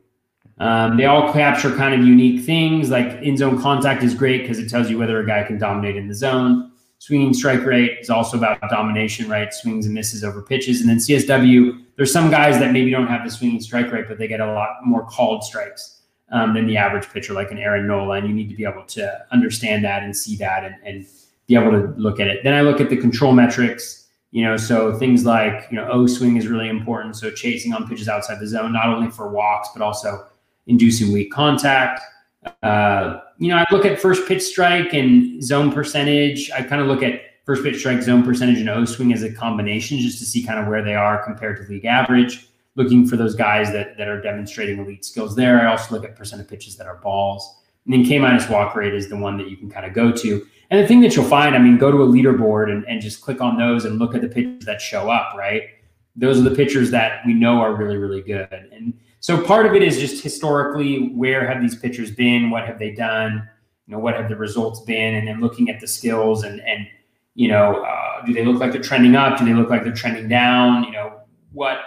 [0.60, 2.90] Um, they all capture kind of unique things.
[2.90, 5.96] Like in zone contact is great because it tells you whether a guy can dominate
[5.96, 6.67] in the zone.
[7.00, 9.52] Swinging strike rate is also about domination, right?
[9.54, 10.80] Swings and misses over pitches.
[10.80, 14.18] And then CSW, there's some guys that maybe don't have the swinging strike rate, but
[14.18, 16.02] they get a lot more called strikes
[16.32, 18.16] um, than the average pitcher, like an Aaron Nola.
[18.16, 21.06] And you need to be able to understand that and see that and, and
[21.46, 22.42] be able to look at it.
[22.42, 26.06] Then I look at the control metrics, you know, so things like, you know, O
[26.06, 27.16] swing is really important.
[27.16, 30.26] So chasing on pitches outside the zone, not only for walks, but also
[30.66, 32.00] inducing weak contact.
[32.62, 36.50] Uh, you know, I look at first pitch strike and zone percentage.
[36.50, 39.32] I kind of look at first pitch strike zone percentage and O swing as a
[39.32, 42.48] combination just to see kind of where they are compared to league average.
[42.74, 45.60] Looking for those guys that that are demonstrating elite skills there.
[45.60, 47.56] I also look at percent of pitches that are balls.
[47.84, 50.12] And then K minus walk rate is the one that you can kind of go
[50.12, 50.46] to.
[50.70, 53.22] And the thing that you'll find, I mean, go to a leaderboard and, and just
[53.22, 55.62] click on those and look at the pitches that show up, right?
[56.14, 58.52] Those are the pitchers that we know are really, really good.
[58.52, 62.50] And so part of it is just historically, where have these pitchers been?
[62.50, 63.48] What have they done?
[63.86, 65.14] You know, what have the results been?
[65.14, 66.86] And then looking at the skills and and
[67.34, 69.38] you know, uh, do they look like they're trending up?
[69.38, 70.82] Do they look like they're trending down?
[70.84, 71.20] You know,
[71.52, 71.78] what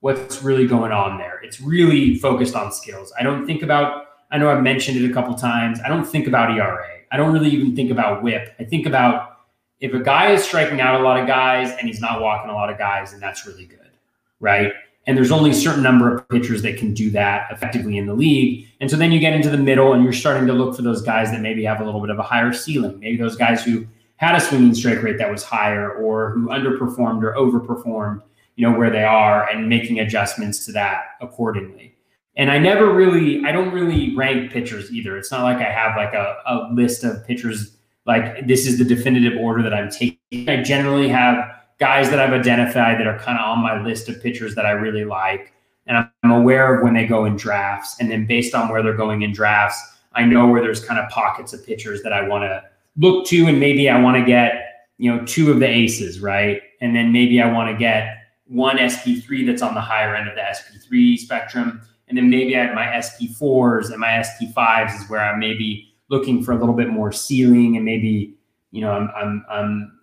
[0.00, 1.40] what's really going on there?
[1.42, 3.12] It's really focused on skills.
[3.18, 4.06] I don't think about.
[4.30, 5.78] I know I've mentioned it a couple times.
[5.84, 6.84] I don't think about ERA.
[7.12, 8.56] I don't really even think about WHIP.
[8.58, 9.38] I think about
[9.78, 12.54] if a guy is striking out a lot of guys and he's not walking a
[12.54, 13.90] lot of guys, and that's really good,
[14.40, 14.72] right?
[15.06, 18.14] And there's only a certain number of pitchers that can do that effectively in the
[18.14, 18.66] league.
[18.80, 21.00] And so then you get into the middle and you're starting to look for those
[21.00, 22.98] guys that maybe have a little bit of a higher ceiling.
[22.98, 27.22] Maybe those guys who had a swinging strike rate that was higher or who underperformed
[27.22, 28.22] or overperformed,
[28.56, 31.94] you know, where they are and making adjustments to that accordingly.
[32.36, 35.16] And I never really, I don't really rank pitchers either.
[35.16, 37.76] It's not like I have like a, a list of pitchers,
[38.06, 40.48] like this is the definitive order that I'm taking.
[40.48, 44.22] I generally have guys that I've identified that are kind of on my list of
[44.22, 45.52] pitchers that I really like.
[45.86, 47.96] And I'm aware of when they go in drafts.
[48.00, 49.80] And then based on where they're going in drafts,
[50.14, 52.62] I know where there's kind of pockets of pitchers that I want to
[52.96, 53.46] look to.
[53.46, 56.62] And maybe I want to get, you know, two of the aces, right?
[56.80, 58.16] And then maybe I want to get
[58.46, 61.80] one SP3 that's on the higher end of the SP3 spectrum.
[62.08, 66.42] And then maybe I have my SP4s and my SP5s is where I'm maybe looking
[66.42, 68.34] for a little bit more ceiling and maybe,
[68.70, 69.95] you know, I'm, I'm, I'm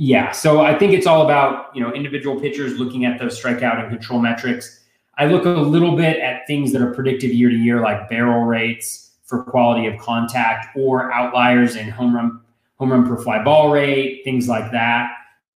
[0.00, 0.30] yeah.
[0.30, 3.90] So I think it's all about, you know, individual pitchers looking at those strikeout and
[3.90, 4.84] control metrics.
[5.18, 8.44] I look a little bit at things that are predictive year to year, like barrel
[8.44, 12.40] rates for quality of contact or outliers in home run,
[12.78, 15.10] home run per fly ball rate, things like that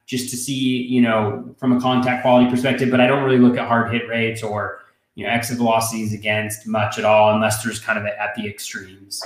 [0.07, 2.91] just to see, you know, from a contact quality perspective.
[2.91, 4.81] But I don't really look at hard hit rates or,
[5.15, 9.23] you know, exit velocities against much at all, unless there's kind of at the extremes.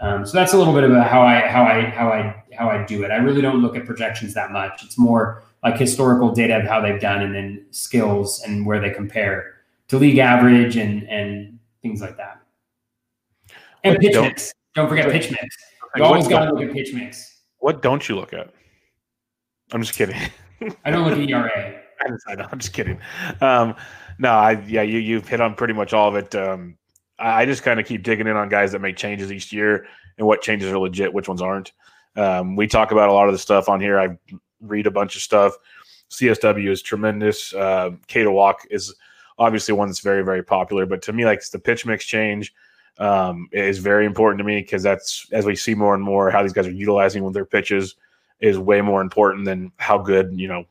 [0.00, 2.84] Um, so that's a little bit about how I how I how I how I
[2.84, 3.10] do it.
[3.10, 4.82] I really don't look at projections that much.
[4.84, 8.90] It's more like historical data of how they've done, and then skills and where they
[8.90, 9.54] compare
[9.88, 12.42] to league average and and things like that.
[13.84, 14.52] And what pitch don't, mix.
[14.74, 15.56] Don't forget pitch mix.
[15.96, 17.42] You always got to look at pitch mix.
[17.58, 18.52] What don't you look at?
[19.72, 20.16] I'm just kidding.
[20.84, 21.80] I don't look at ERA.
[22.28, 22.46] I know.
[22.50, 23.00] I'm just kidding.
[23.40, 23.74] Um,
[24.18, 26.34] no, I yeah, you you've hit on pretty much all of it.
[26.34, 26.76] Um,
[27.18, 29.86] I, I just kind of keep digging in on guys that make changes each year
[30.18, 31.72] and what changes are legit, which ones aren't.
[32.16, 34.00] Um, we talk about a lot of the stuff on here.
[34.00, 34.18] I
[34.60, 35.54] read a bunch of stuff.
[36.10, 37.54] CSW is tremendous.
[37.54, 38.94] Uh, K to walk is
[39.38, 42.54] obviously one that's very very popular, but to me, like the pitch mix change
[42.98, 46.42] um, is very important to me because that's as we see more and more how
[46.42, 47.94] these guys are utilizing with their pitches
[48.40, 50.64] is way more important than how good, you know,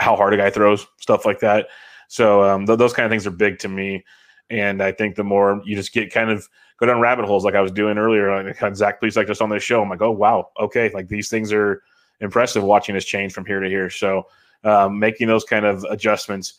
[0.00, 1.68] how hard a guy throws, stuff like that.
[2.08, 4.04] So um, th- those kind of things are big to me.
[4.50, 6.48] And I think the more you just get kind of
[6.78, 9.50] go down rabbit holes, like I was doing earlier, like Zach Plesac like just on
[9.50, 11.82] this show, I'm like, oh wow, okay, like these things are
[12.20, 13.90] impressive watching this change from here to here.
[13.90, 14.26] So
[14.64, 16.54] um, making those kind of adjustments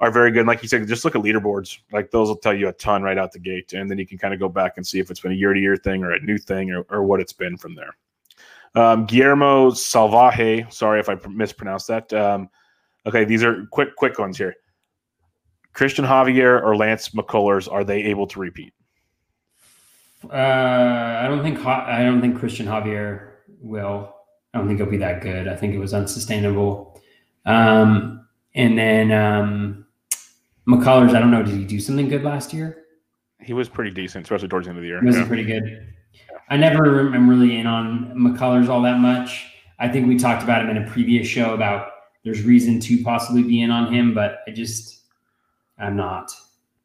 [0.00, 0.40] are very good.
[0.40, 1.78] And like you said, just look at leaderboards.
[1.92, 4.18] Like those will tell you a ton right out the gate, and then you can
[4.18, 6.12] kind of go back and see if it's been a year to year thing or
[6.12, 7.94] a new thing or, or what it's been from there.
[8.74, 10.72] Um, Guillermo Salvaje.
[10.72, 12.12] Sorry if I mispronounced that.
[12.12, 12.48] Um,
[13.06, 14.54] okay, these are quick, quick ones here.
[15.74, 18.72] Cristian Javier or Lance McCullers, are they able to repeat?
[20.24, 20.36] Uh,
[21.22, 23.30] I don't think I don't think Cristian Javier
[23.60, 24.14] will.
[24.52, 25.48] I don't think he'll be that good.
[25.48, 27.00] I think it was unsustainable.
[27.46, 29.86] Um, and then um,
[30.68, 31.42] McCullers, I don't know.
[31.42, 32.84] Did he do something good last year?
[33.40, 35.00] He was pretty decent, especially towards the end of the year.
[35.00, 35.26] He was yeah.
[35.26, 35.86] pretty good.
[36.50, 39.46] I never am really in on McCullers all that much.
[39.78, 41.88] I think we talked about him in a previous show about
[42.24, 45.04] there's reason to possibly be in on him, but I just
[45.78, 46.32] I'm not.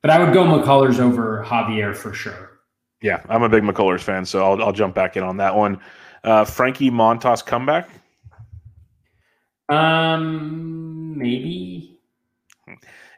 [0.02, 2.55] But I would go McCullers over Javier for sure.
[3.02, 5.80] Yeah, I'm a big McCullers fan, so I'll, I'll jump back in on that one.
[6.24, 7.90] Uh, Frankie Montas comeback.
[9.70, 12.00] Um, maybe.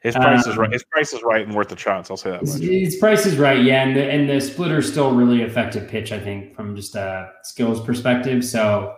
[0.04, 0.72] His price um, is right.
[0.72, 2.10] His price is right and worth the chance.
[2.10, 2.46] I'll say that.
[2.46, 2.62] Much.
[2.62, 6.12] His price is right, yeah, and the and the splitter is still really effective pitch.
[6.12, 8.46] I think from just a skills perspective.
[8.46, 8.96] So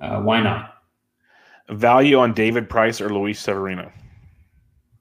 [0.00, 0.74] uh, why not?
[1.70, 3.90] Value on David Price or Luis Severino.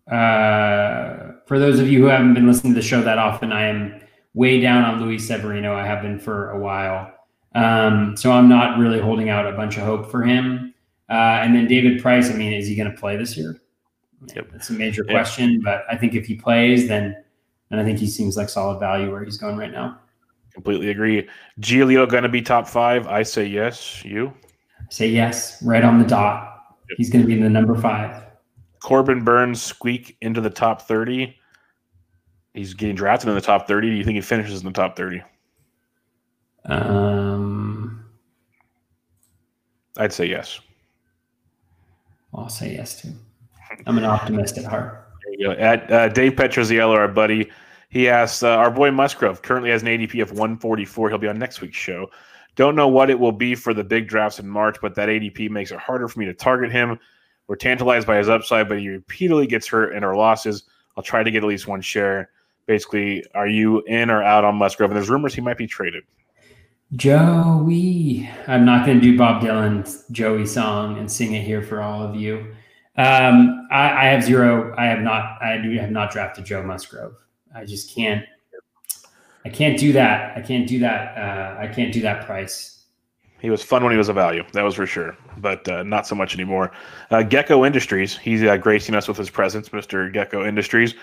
[0.09, 3.65] Uh, for those of you who haven't been listening to the show that often, I
[3.65, 4.01] am
[4.33, 5.75] way down on Luis Severino.
[5.75, 7.13] I have been for a while.
[7.55, 10.73] Um, so I'm not really holding out a bunch of hope for him.
[11.09, 13.59] Uh, and then David Price, I mean, is he going to play this year?
[14.35, 14.51] Yep.
[14.55, 17.15] It's a major question, but I think if he plays, then
[17.71, 19.99] and I think he seems like solid value where he's going right now.
[20.53, 21.27] Completely agree.
[21.59, 23.07] Giolito going to be top five?
[23.07, 24.05] I say yes.
[24.05, 24.31] You?
[24.79, 26.67] I say yes, right on the dot.
[26.89, 26.97] Yep.
[26.97, 28.23] He's going to be in the number five.
[28.79, 31.35] Corbin Burnes squeak into the top 30.
[32.53, 33.89] He's getting drafted in the top 30.
[33.89, 35.21] Do you think he finishes in the top 30?
[36.65, 38.05] Um,
[39.97, 40.59] I'd say yes.
[42.33, 43.13] I'll say yes too.
[43.85, 45.07] I'm an optimist at heart.
[45.23, 45.51] There you go.
[45.61, 47.49] At uh, Dave Petroziello, our buddy,
[47.89, 51.09] he asks, uh, our boy Musgrove currently has an ADP of 144.
[51.09, 52.09] He'll be on next week's show.
[52.55, 55.49] Don't know what it will be for the big drafts in March, but that ADP
[55.49, 56.99] makes it harder for me to target him.
[57.47, 60.63] We're tantalized by his upside, but he repeatedly gets hurt in our losses.
[60.95, 62.29] I'll try to get at least one share.
[62.65, 64.91] Basically, are you in or out on Musgrove?
[64.91, 66.03] And there's rumors he might be traded.
[66.95, 68.29] Joey.
[68.47, 72.03] I'm not going to do Bob Dylan's Joey song and sing it here for all
[72.03, 72.53] of you.
[72.95, 74.75] Um, I, I, have zero.
[74.77, 75.41] I have not.
[75.41, 77.15] I do have not drafted Joe Musgrove.
[77.55, 78.23] I just can't.
[79.45, 80.37] I can't do that.
[80.37, 81.17] I can't do that.
[81.17, 82.85] Uh, I can't do that price.
[83.39, 84.43] He was fun when he was a value.
[84.53, 86.71] That was for sure, but uh, not so much anymore.
[87.11, 88.15] Uh, Gecko Industries.
[88.15, 90.93] He's uh, gracing us with his presence, Mister Gecko Industries.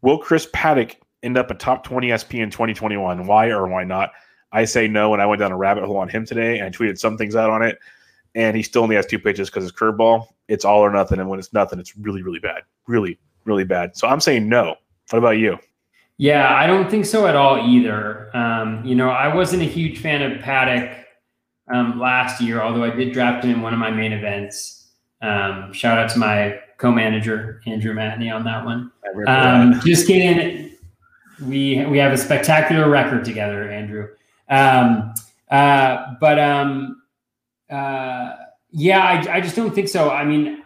[0.00, 3.26] Will Chris Paddack end up a top twenty SP in 2021?
[3.26, 4.12] Why or why not?
[4.52, 5.12] I say no.
[5.12, 7.34] And I went down a rabbit hole on him today and I tweeted some things
[7.34, 7.78] out on it
[8.34, 11.20] and he still only has two pitches because his curveball, it's all or nothing.
[11.20, 12.62] And when it's nothing, it's really, really bad.
[12.86, 13.96] Really, really bad.
[13.96, 14.76] So I'm saying no.
[15.10, 15.58] What about you?
[16.18, 18.34] Yeah, I don't think so at all either.
[18.36, 21.04] Um, you know, I wasn't a huge fan of Paddack
[21.72, 24.90] um, last year, although I did draft him in one of my main events.
[25.20, 28.90] Um, shout out to my co-manager Andrew Matney on that one.
[29.26, 30.71] Um, just kidding.
[31.46, 34.08] We we have a spectacular record together, Andrew.
[34.48, 35.14] Um,
[35.50, 37.02] uh, but um,
[37.70, 38.34] uh,
[38.70, 40.10] yeah, I, I just don't think so.
[40.10, 40.62] I mean, you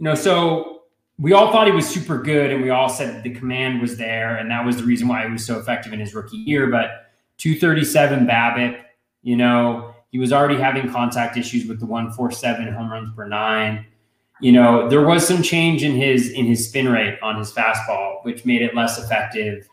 [0.00, 0.82] know, so
[1.18, 4.36] we all thought he was super good, and we all said the command was there,
[4.36, 6.66] and that was the reason why he was so effective in his rookie year.
[6.66, 8.80] But 237 BABIP,
[9.22, 13.86] you know, he was already having contact issues with the 147 home runs per nine.
[14.40, 18.24] You know, there was some change in his in his spin rate on his fastball,
[18.24, 19.68] which made it less effective.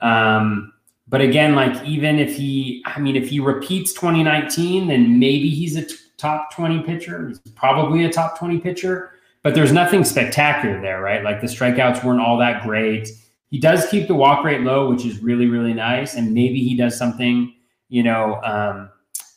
[0.00, 0.72] Um,
[1.06, 5.76] but again, like even if he, I mean, if he repeats 2019, then maybe he's
[5.76, 7.28] a t- top 20 pitcher.
[7.28, 9.12] He's probably a top 20 pitcher,
[9.42, 11.22] but there's nothing spectacular there, right?
[11.22, 13.08] Like the strikeouts weren't all that great.
[13.50, 16.14] He does keep the walk rate low, which is really, really nice.
[16.14, 17.54] And maybe he does something,
[17.88, 18.90] you know, um,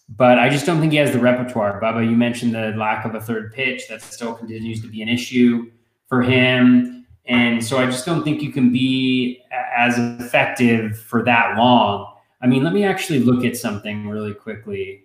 [0.09, 1.81] but I just don't think he has the repertoire.
[1.81, 3.89] Bubba, you mentioned the lack of a third pitch.
[3.89, 5.69] That still continues to be an issue
[6.07, 6.96] for him.
[7.27, 9.41] And so I just don't think you can be
[9.75, 12.13] as effective for that long.
[12.41, 15.03] I mean, let me actually look at something really quickly.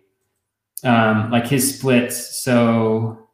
[0.85, 2.43] Um, like his splits.
[2.43, 3.29] So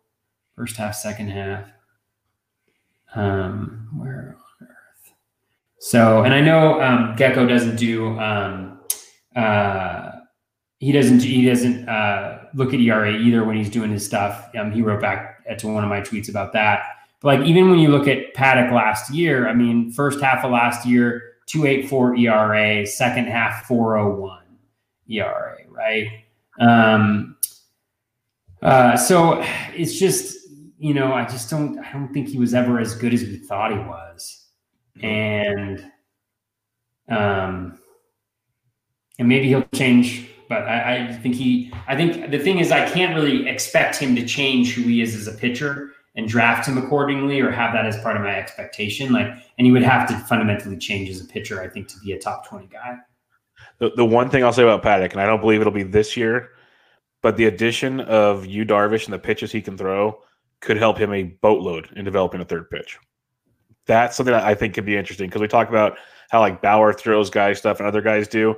[0.57, 1.69] first half, second half.
[3.15, 5.13] Um, where on earth?
[5.79, 8.19] So, and I know um, Gecko doesn't do.
[8.19, 8.81] Um,
[9.35, 10.13] uh,
[10.79, 11.23] he doesn't.
[11.23, 14.51] He doesn't uh, look at ERA either when he's doing his stuff.
[14.57, 16.83] Um, he wrote back to one of my tweets about that.
[17.21, 20.53] But like even when you look at Paddack last year, I mean, first half of
[20.53, 24.43] last year, 284 ERA, second half 401
[25.09, 26.09] ERA, right?
[26.61, 27.37] Um,
[28.63, 29.43] uh, so
[29.75, 30.37] it's just,
[30.79, 33.37] you know, I just don't, I don't think he was ever as good as we
[33.37, 34.47] thought he was.
[35.01, 35.91] And,
[37.09, 37.79] um,
[39.19, 42.89] and maybe he'll change, but I, I think he, I think the thing is, I
[42.89, 46.77] can't really expect him to change who he is as a pitcher and draft him
[46.77, 49.13] accordingly or have that as part of my expectation.
[49.13, 52.11] Like, and he would have to fundamentally change as a pitcher, I think, to be
[52.11, 52.97] a top 20 guy.
[53.79, 56.17] The, the one thing I'll say about Paddack, and I don't believe it'll be this
[56.17, 56.51] year,
[57.23, 60.21] but the addition of Yu Darvish and the pitches he can throw
[60.61, 62.99] could help him a boatload in developing a third pitch.
[63.87, 65.99] That's something that I think could be interesting because we talk about
[66.31, 68.57] how like Bauer throws guys stuff and other guys do.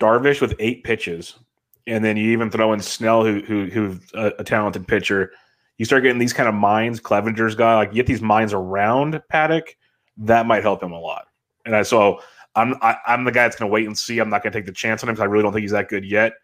[0.00, 1.38] Darvish with eight pitches,
[1.86, 5.32] and then you even throw in Snell, who who who's a, a talented pitcher
[5.80, 9.18] you start getting these kind of minds, Clevinger's guy, like you get these minds around
[9.32, 9.76] Paddack,
[10.18, 11.28] that might help him a lot.
[11.64, 12.20] And I so
[12.54, 14.18] I'm I, am i am the guy that's going to wait and see.
[14.18, 15.70] I'm not going to take the chance on him because I really don't think he's
[15.70, 16.34] that good yet.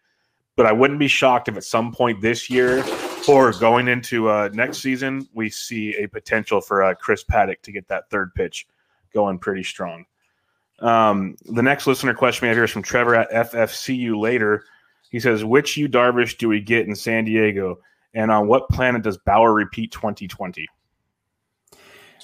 [0.57, 2.83] But I wouldn't be shocked if at some point this year
[3.29, 7.73] or going into uh, next season we see a potential for uh, Chris Paddack to
[7.73, 8.67] get that third pitch
[9.13, 10.07] going pretty strong.
[10.79, 14.65] Um, the next listener question we have here is from Trevor at FFCU later.
[15.11, 17.81] He says, "Which Yu Darvish do we get in San Diego?"
[18.15, 20.67] And on what planet does Bauer repeat 2020?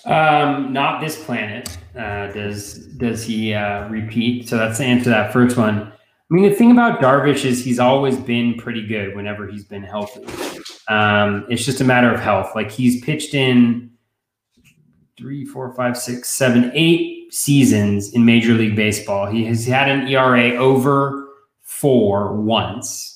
[0.04, 1.76] Um, not this planet.
[1.96, 4.48] Uh, does does he uh, repeat?
[4.48, 5.80] So that's the answer to that first one.
[5.82, 9.82] I mean, the thing about Darvish is he's always been pretty good whenever he's been
[9.82, 10.24] healthy.
[10.88, 12.52] Um, it's just a matter of health.
[12.54, 13.90] Like he's pitched in
[15.18, 19.26] three, four, five, six, seven, eight seasons in Major League Baseball.
[19.26, 21.28] He has had an ERA over
[21.60, 23.11] four once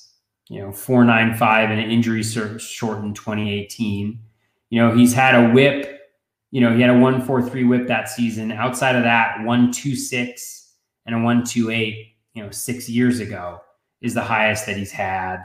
[0.49, 4.21] you know, 495 and an injury shortened 2018.
[4.71, 6.01] You know, he's had a whip,
[6.51, 8.53] you know, he had a 143 whip that season.
[8.53, 10.73] Outside of that, 126
[11.07, 13.61] and a 128, you know, six years ago
[14.01, 15.45] is the highest that he's had.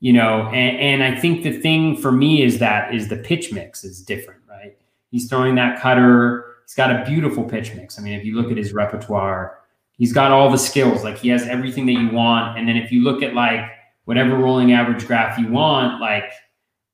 [0.00, 3.52] You know, and, and I think the thing for me is that is the pitch
[3.52, 4.76] mix is different, right?
[5.10, 6.44] He's throwing that cutter.
[6.66, 7.98] He's got a beautiful pitch mix.
[7.98, 9.58] I mean, if you look at his repertoire,
[9.92, 11.02] he's got all the skills.
[11.02, 12.58] Like he has everything that you want.
[12.58, 13.62] And then if you look at like
[14.06, 16.32] whatever rolling average graph you want, like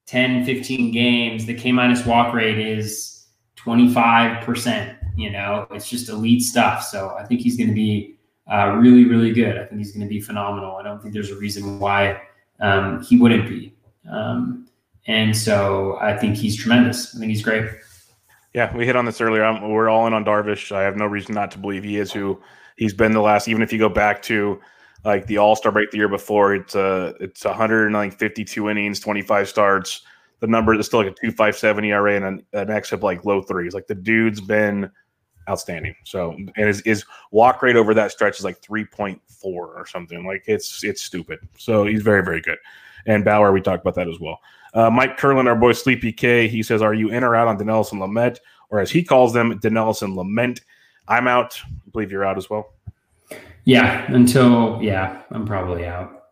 [0.07, 4.97] 10, 15 games, the K minus walk rate is 25%.
[5.17, 6.83] You know, it's just elite stuff.
[6.83, 8.19] So I think he's going to be
[8.51, 9.57] uh, really, really good.
[9.57, 10.77] I think he's going to be phenomenal.
[10.77, 12.21] I don't think there's a reason why
[12.61, 13.75] um, he wouldn't be.
[14.11, 14.67] Um,
[15.07, 17.15] and so I think he's tremendous.
[17.15, 17.71] I think he's great.
[18.55, 19.45] Yeah, we hit on this earlier.
[19.45, 20.73] I'm, we're all in on Darvish.
[20.73, 22.41] I have no reason not to believe he is who
[22.77, 23.49] he's been the last.
[23.49, 24.61] Even if you go back to
[25.05, 26.55] like the All Star break the year before.
[26.55, 30.03] It's uh it's 152 innings, 25 starts.
[30.41, 33.75] The number is still like a 257 ERA and an, an xFIP like low threes.
[33.75, 34.91] Like the dude's been
[35.49, 35.95] outstanding.
[36.05, 40.27] So and his, his walk rate over that stretch is like 3.4 or something.
[40.27, 41.39] Like it's it's stupid.
[41.59, 42.59] So he's very very good.
[43.07, 44.39] And Bauer, we talked about that as well.
[44.75, 47.59] Uh, Mike Curlin, our boy Sleepy K, he says, "Are you in or out on
[47.59, 48.39] Dinelson Lamet,
[48.71, 50.61] or as he calls them, Dinelson Lament?"
[51.09, 51.61] I'm out.
[51.65, 52.73] I believe you're out as well.
[53.65, 56.23] Yeah, until yeah, I'm probably out.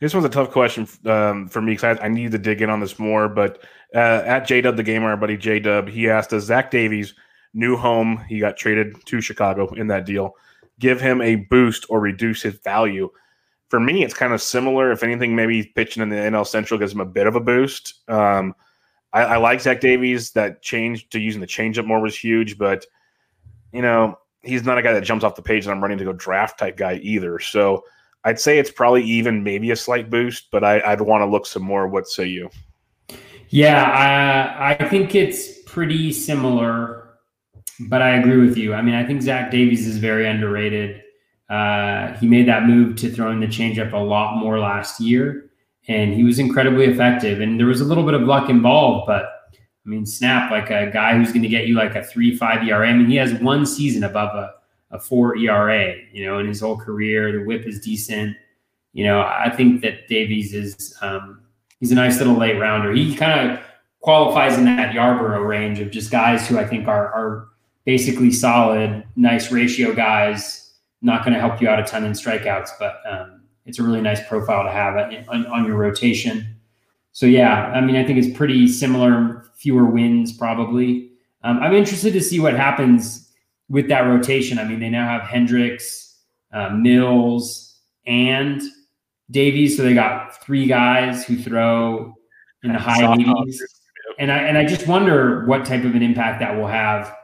[0.00, 2.68] This was a tough question um, for me because I, I, need to dig in
[2.68, 3.28] on this more.
[3.28, 3.62] But
[3.94, 7.14] uh, at J Dub the Gamer, our buddy J Dub, he asked, "Does Zach Davies'
[7.54, 8.22] new home?
[8.28, 10.34] He got traded to Chicago in that deal.
[10.78, 13.10] give him a boost or reduce his value?
[13.70, 14.92] For me, it's kind of similar.
[14.92, 17.94] If anything, maybe pitching in the NL Central gives him a bit of a boost.
[18.08, 18.54] Um,
[19.12, 20.32] I, I, like Zach Davies.
[20.32, 22.84] That change to using the changeup more was huge, but
[23.72, 26.04] you know he's not a guy that jumps off the page and I'm running to
[26.04, 27.38] go draft type guy either.
[27.38, 27.84] So
[28.24, 31.46] I'd say it's probably even maybe a slight boost, but I, would want to look
[31.46, 31.86] some more.
[31.86, 32.50] What say you?
[33.50, 37.10] Yeah, I, I think it's pretty similar,
[37.88, 38.74] but I agree with you.
[38.74, 41.02] I mean, I think Zach Davies is very underrated.
[41.48, 45.50] Uh, he made that move to throwing the changeup a lot more last year,
[45.86, 47.40] and he was incredibly effective.
[47.40, 49.35] And there was a little bit of luck involved, but
[49.86, 52.66] I mean, snap like a guy who's going to get you like a three five
[52.66, 52.88] ERA.
[52.88, 54.54] I mean, he has one season above a
[54.90, 57.32] a four ERA, you know, in his whole career.
[57.32, 58.36] The whip is decent.
[58.92, 61.42] You know, I think that Davies is um,
[61.80, 62.92] he's a nice little late rounder.
[62.92, 63.60] He kind of
[64.00, 67.48] qualifies in that Yarbrough range of just guys who I think are are
[67.84, 70.74] basically solid, nice ratio guys.
[71.02, 74.00] Not going to help you out a ton in strikeouts, but um, it's a really
[74.00, 74.96] nice profile to have
[75.28, 76.55] on, on your rotation.
[77.16, 79.46] So yeah, I mean, I think it's pretty similar.
[79.54, 81.12] Fewer wins probably.
[81.42, 83.26] Um, I'm interested to see what happens
[83.68, 86.18] with that rotation, I mean, they now have Hendricks,
[86.52, 88.62] uh, Mills, and
[89.30, 89.76] Davies.
[89.76, 92.14] So they got three guys who throw
[92.62, 93.56] in the high 80s.
[94.18, 97.14] And I and I just wonder what type of an impact that will have.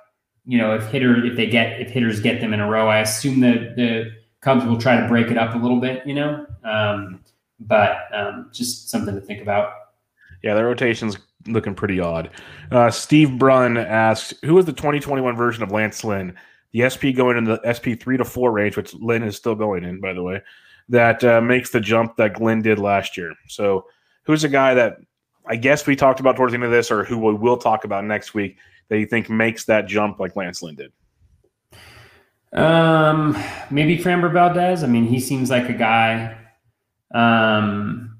[0.44, 2.98] You know, if hitter if they get if hitters get them in a row, I
[3.00, 4.10] assume that the
[4.40, 6.06] Cubs will try to break it up a little bit.
[6.06, 7.20] You know, um,
[7.60, 9.72] but um, just something to think about.
[10.42, 11.16] Yeah, the rotation's
[11.46, 12.30] looking pretty odd.
[12.70, 16.36] Uh, Steve Brunn asks, "Who is the 2021 version of Lance Lynn?
[16.72, 19.84] The SP going in the SP three to four range, which Lynn is still going
[19.84, 20.42] in, by the way.
[20.88, 23.34] That uh, makes the jump that Lynn did last year.
[23.46, 23.86] So,
[24.24, 24.98] who's a guy that
[25.46, 27.84] I guess we talked about towards the end of this, or who we will talk
[27.84, 28.56] about next week
[28.88, 30.92] that you think makes that jump like Lance Lynn did?"
[32.52, 33.36] Um,
[33.70, 34.82] maybe Framber Valdez.
[34.82, 36.36] I mean, he seems like a guy.
[37.14, 38.11] Um,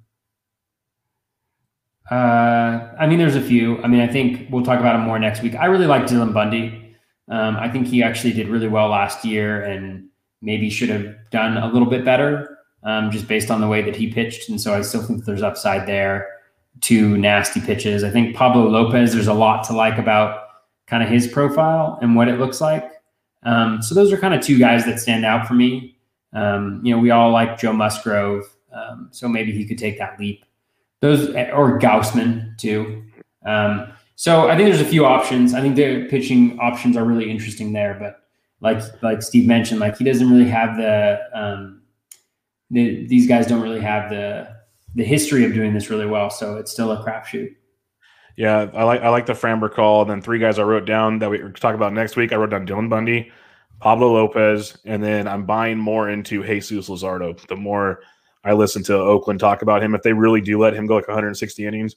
[2.12, 3.82] uh, I mean, there's a few.
[3.82, 5.54] I mean, I think we'll talk about him more next week.
[5.54, 6.94] I really like Dylan Bundy.
[7.28, 10.08] Um, I think he actually did really well last year and
[10.42, 13.96] maybe should have done a little bit better um, just based on the way that
[13.96, 14.50] he pitched.
[14.50, 16.28] And so I still think there's upside there.
[16.82, 18.04] Two nasty pitches.
[18.04, 20.48] I think Pablo Lopez, there's a lot to like about
[20.86, 22.90] kind of his profile and what it looks like.
[23.44, 25.96] Um, so those are kind of two guys that stand out for me.
[26.34, 28.54] Um, you know, we all like Joe Musgrove.
[28.70, 30.44] Um, so maybe he could take that leap
[31.02, 33.04] those or Gausman too.
[33.44, 35.52] Um, so I think there's a few options.
[35.52, 38.20] I think the pitching options are really interesting there, but
[38.60, 41.82] like like Steve mentioned, like he doesn't really have the, um,
[42.70, 44.48] the these guys don't really have the
[44.94, 46.30] the history of doing this really well.
[46.30, 47.50] So it's still a crapshoot.
[48.36, 50.02] Yeah, I like I like the Framber call.
[50.02, 52.32] And then three guys I wrote down that we talk about next week.
[52.32, 53.32] I wrote down Dylan Bundy,
[53.80, 57.44] Pablo Lopez, and then I'm buying more into Jesus Luzardo.
[57.48, 58.00] The more
[58.44, 59.94] I listened to Oakland talk about him.
[59.94, 61.96] If they really do let him go like 160 innings,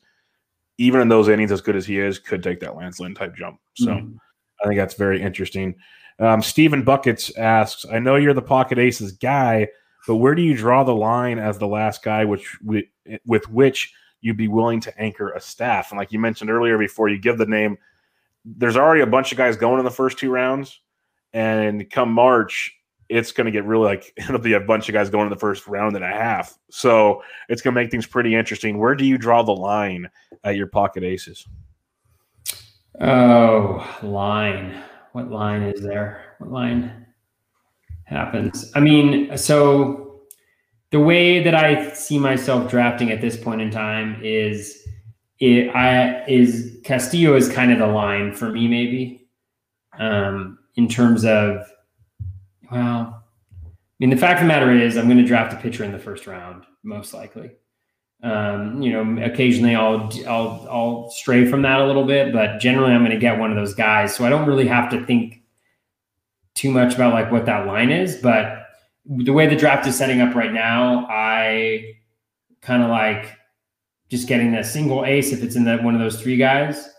[0.77, 3.35] even in those innings, as good as he is, could take that Lance Lynn type
[3.35, 3.59] jump.
[3.76, 4.17] So mm-hmm.
[4.63, 5.76] I think that's very interesting.
[6.19, 9.67] Um, Stephen Buckets asks, I know you're the pocket aces guy,
[10.07, 12.85] but where do you draw the line as the last guy which with,
[13.26, 15.91] with which you'd be willing to anchor a staff?
[15.91, 17.77] And like you mentioned earlier, before you give the name,
[18.45, 20.80] there's already a bunch of guys going in the first two rounds.
[21.34, 22.73] And come March,
[23.10, 25.40] it's going to get really like it'll be a bunch of guys going in the
[25.40, 26.57] first round and a half.
[26.69, 28.77] So it's going to make things pretty interesting.
[28.77, 30.10] Where do you draw the line
[30.44, 31.45] at your pocket aces?
[33.02, 34.82] Oh, line.
[35.11, 36.36] What line is there?
[36.40, 37.06] What line
[38.06, 38.72] happens?
[38.76, 40.22] I mean, so
[40.91, 44.82] the way that I see myself drafting at this point in time is
[45.40, 49.27] it I is Castillo is kind of the line for me, maybe.
[49.98, 51.65] Um, in terms of
[52.71, 53.23] well,
[53.61, 55.91] I mean, the fact of the matter is, I'm going to draft a pitcher in
[55.91, 57.51] the first round, most likely.
[58.23, 62.91] Um, you know, occasionally I'll I'll I'll stray from that a little bit, but generally
[62.91, 64.15] I'm going to get one of those guys.
[64.15, 65.43] So I don't really have to think
[66.55, 68.15] too much about like what that line is.
[68.15, 68.67] But
[69.05, 71.93] the way the draft is setting up right now, I
[72.61, 73.31] kind of like
[74.09, 76.89] just getting a single ace if it's in that one of those three guys,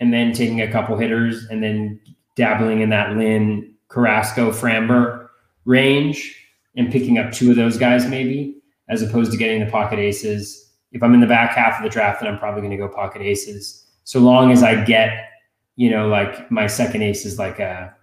[0.00, 2.00] and then taking a couple hitters, and then
[2.34, 5.28] dabbling in that Lynn Carrasco, Framber
[5.64, 6.34] range
[6.76, 8.56] and picking up two of those guys maybe,
[8.88, 10.72] as opposed to getting the pocket aces.
[10.92, 12.88] If I'm in the back half of the draft, then I'm probably going to go
[12.88, 13.86] pocket aces.
[14.04, 15.30] So long as I get,
[15.76, 17.94] you know, like my second ace is like a.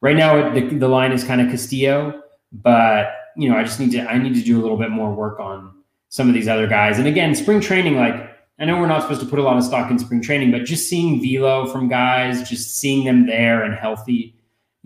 [0.00, 3.90] Right now, the, the line is kind of Castillo, but you know, I just need
[3.92, 5.74] to I need to do a little bit more work on
[6.08, 6.98] some of these other guys.
[6.98, 8.14] And again, spring training, like
[8.60, 10.64] I know we're not supposed to put a lot of stock in spring training, but
[10.64, 14.37] just seeing velo from guys, just seeing them there and healthy,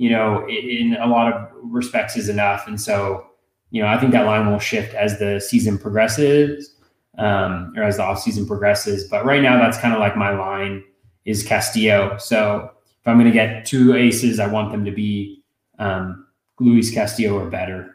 [0.02, 2.66] you know, in, a lot of respects is enough.
[2.66, 3.24] And so,
[3.70, 6.74] you know, I think that line will shift as the season progresses
[7.18, 9.04] um, or as the offseason progresses.
[9.04, 10.82] But right now, that's kind of like my line
[11.24, 12.16] is Castillo.
[12.18, 12.68] So
[13.00, 15.44] if I'm going to get two aces, I want them to be
[15.78, 16.26] um,
[16.58, 17.94] Luis Castillo or better.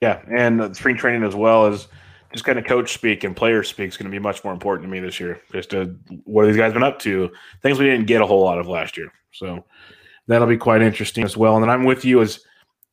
[0.00, 1.86] Yeah, and spring training as well as
[2.32, 4.88] just kind of coach speak and player speak is going to be much more important
[4.88, 5.38] to me this year.
[5.52, 5.94] Just to,
[6.24, 7.30] what have these guys been up to?
[7.62, 9.12] Things we didn't get a whole lot of last year.
[9.32, 9.66] So
[10.26, 11.54] that'll be quite interesting as well.
[11.54, 12.40] And then I'm with you as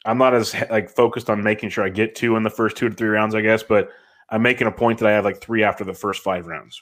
[0.05, 2.89] I'm not as like focused on making sure I get two in the first two
[2.89, 3.89] to three rounds, I guess, but
[4.29, 6.81] I'm making a point that I have like three after the first five rounds.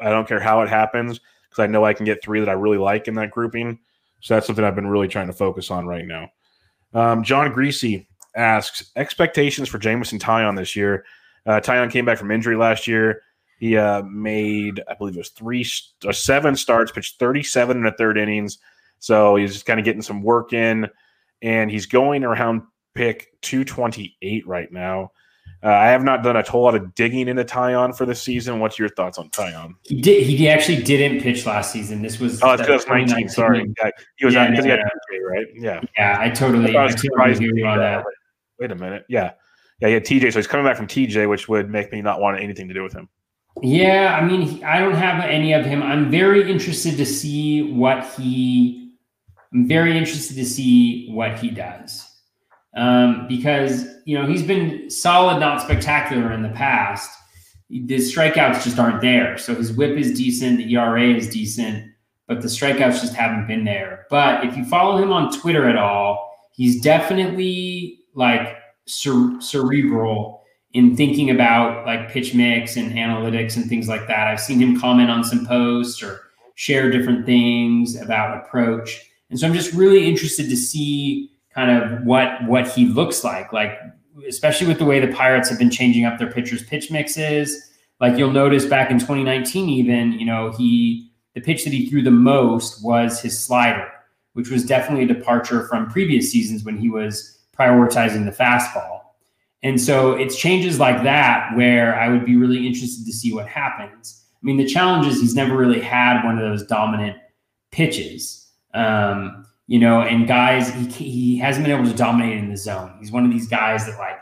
[0.00, 2.52] I don't care how it happens because I know I can get three that I
[2.52, 3.78] really like in that grouping.
[4.20, 6.28] So that's something I've been really trying to focus on right now.
[6.94, 11.04] Um, John Greasy asks expectations for Jameson Taillon this year.
[11.46, 13.22] Uh, Taillon came back from injury last year.
[13.58, 15.66] He uh, made, I believe it was three
[16.06, 18.58] uh, seven starts, pitched 37 in the third innings.
[18.98, 20.88] So he's just kind of getting some work in,
[21.42, 22.62] and he's going around
[22.94, 25.12] pick 228 right now.
[25.62, 28.60] Uh, I have not done a whole lot of digging into Taillon for this season.
[28.60, 29.74] What's your thoughts on Taillon?
[29.82, 30.24] He did.
[30.24, 32.02] He actually didn't pitch last season.
[32.02, 33.28] This was oh, it's 2019.
[33.28, 35.46] Sorry, yeah, he was yeah, because yeah, he had TJ, right?
[35.54, 36.16] Yeah, yeah.
[36.20, 36.76] I totally.
[36.76, 38.04] I, I surprised you on that.
[38.60, 39.06] Wait a minute.
[39.08, 39.32] Yeah,
[39.80, 39.88] yeah.
[39.88, 42.40] He had TJ, so he's coming back from TJ, which would make me not want
[42.40, 43.08] anything to do with him.
[43.62, 45.82] Yeah, I mean, I don't have any of him.
[45.82, 48.85] I'm very interested to see what he.
[49.52, 52.04] I'm very interested to see what he does
[52.76, 57.10] um, because you know he's been solid, not spectacular in the past.
[57.68, 59.38] The strikeouts just aren't there.
[59.38, 61.90] So his WHIP is decent, the ERA is decent,
[62.28, 64.06] but the strikeouts just haven't been there.
[64.08, 68.56] But if you follow him on Twitter at all, he's definitely like
[68.86, 70.42] cer- cerebral
[70.74, 74.28] in thinking about like pitch mix and analytics and things like that.
[74.28, 76.20] I've seen him comment on some posts or
[76.54, 79.05] share different things about approach.
[79.30, 83.52] And so I'm just really interested to see kind of what what he looks like.
[83.52, 83.78] Like
[84.28, 87.70] especially with the way the Pirates have been changing up their pitchers' pitch mixes.
[88.00, 92.02] Like you'll notice back in 2019, even you know he the pitch that he threw
[92.02, 93.90] the most was his slider,
[94.32, 99.00] which was definitely a departure from previous seasons when he was prioritizing the fastball.
[99.62, 103.48] And so it's changes like that where I would be really interested to see what
[103.48, 104.24] happens.
[104.34, 107.16] I mean, the challenge is he's never really had one of those dominant
[107.72, 108.45] pitches.
[108.76, 112.94] Um, you know, and guys, he he hasn't been able to dominate in the zone.
[113.00, 114.18] He's one of these guys that like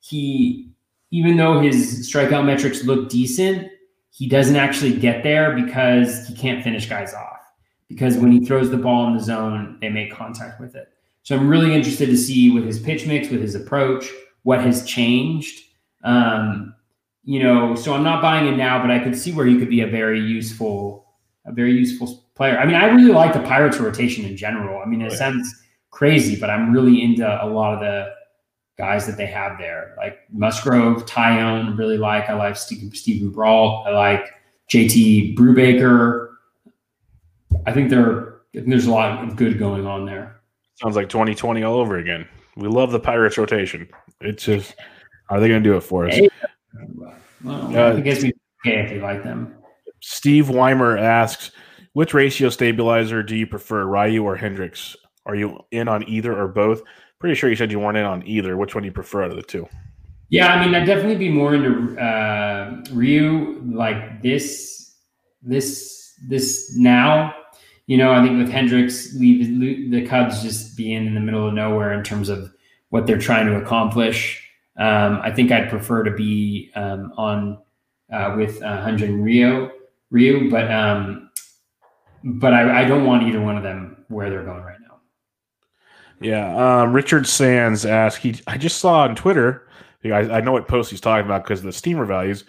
[0.00, 0.70] he,
[1.10, 3.70] even though his strikeout metrics look decent,
[4.10, 7.40] he doesn't actually get there because he can't finish guys off.
[7.88, 10.88] Because when he throws the ball in the zone, they make contact with it.
[11.22, 14.10] So I'm really interested to see with his pitch mix, with his approach,
[14.44, 15.64] what has changed.
[16.04, 16.74] Um,
[17.24, 19.68] you know, so I'm not buying it now, but I could see where he could
[19.68, 21.06] be a very useful,
[21.44, 22.58] a very useful player.
[22.58, 24.80] I mean, I really like the Pirates rotation in general.
[24.80, 28.12] I mean, it sounds crazy, but I'm really into a lot of the
[28.78, 32.28] guys that they have there, like Musgrove, Taillon, really like.
[32.28, 33.86] I like Stephen, Steven Brault.
[33.86, 34.26] I like
[34.70, 36.28] JT Brubaker.
[37.66, 40.40] I think there, I think there's a lot of good going on there.
[40.74, 42.28] Sounds like 2020 all over again.
[42.56, 43.88] We love the Pirates rotation.
[44.20, 44.74] It's just,
[45.30, 46.14] are they going to do it for us?
[46.14, 46.28] Hey,
[46.94, 48.32] well, uh, I guess we
[48.66, 49.54] okay if you like them.
[50.00, 51.50] Steve Weimer asks,
[51.96, 54.96] which ratio stabilizer do you prefer, Ryu or Hendricks?
[55.24, 56.82] Are you in on either or both?
[57.20, 58.58] Pretty sure you said you weren't in on either.
[58.58, 59.66] Which one do you prefer out of the two?
[60.28, 64.94] Yeah, I mean, I'd definitely be more into uh, Ryu like this,
[65.40, 67.34] this, this now.
[67.86, 71.54] You know, I think with Hendricks, leave the Cubs just being in the middle of
[71.54, 72.52] nowhere in terms of
[72.90, 74.46] what they're trying to accomplish.
[74.76, 77.58] Um, I think I'd prefer to be um, on
[78.12, 79.70] uh, with uh, Hyun-Jin Ryu,
[80.10, 81.25] Ryu, but um,
[82.26, 84.98] but I, I don't want either one of them where they're going right now.
[86.20, 86.82] Yeah.
[86.82, 89.68] Um, Richard Sands asked, he, I just saw on Twitter,
[90.04, 92.44] I, I know what post he's talking about because of the steamer values,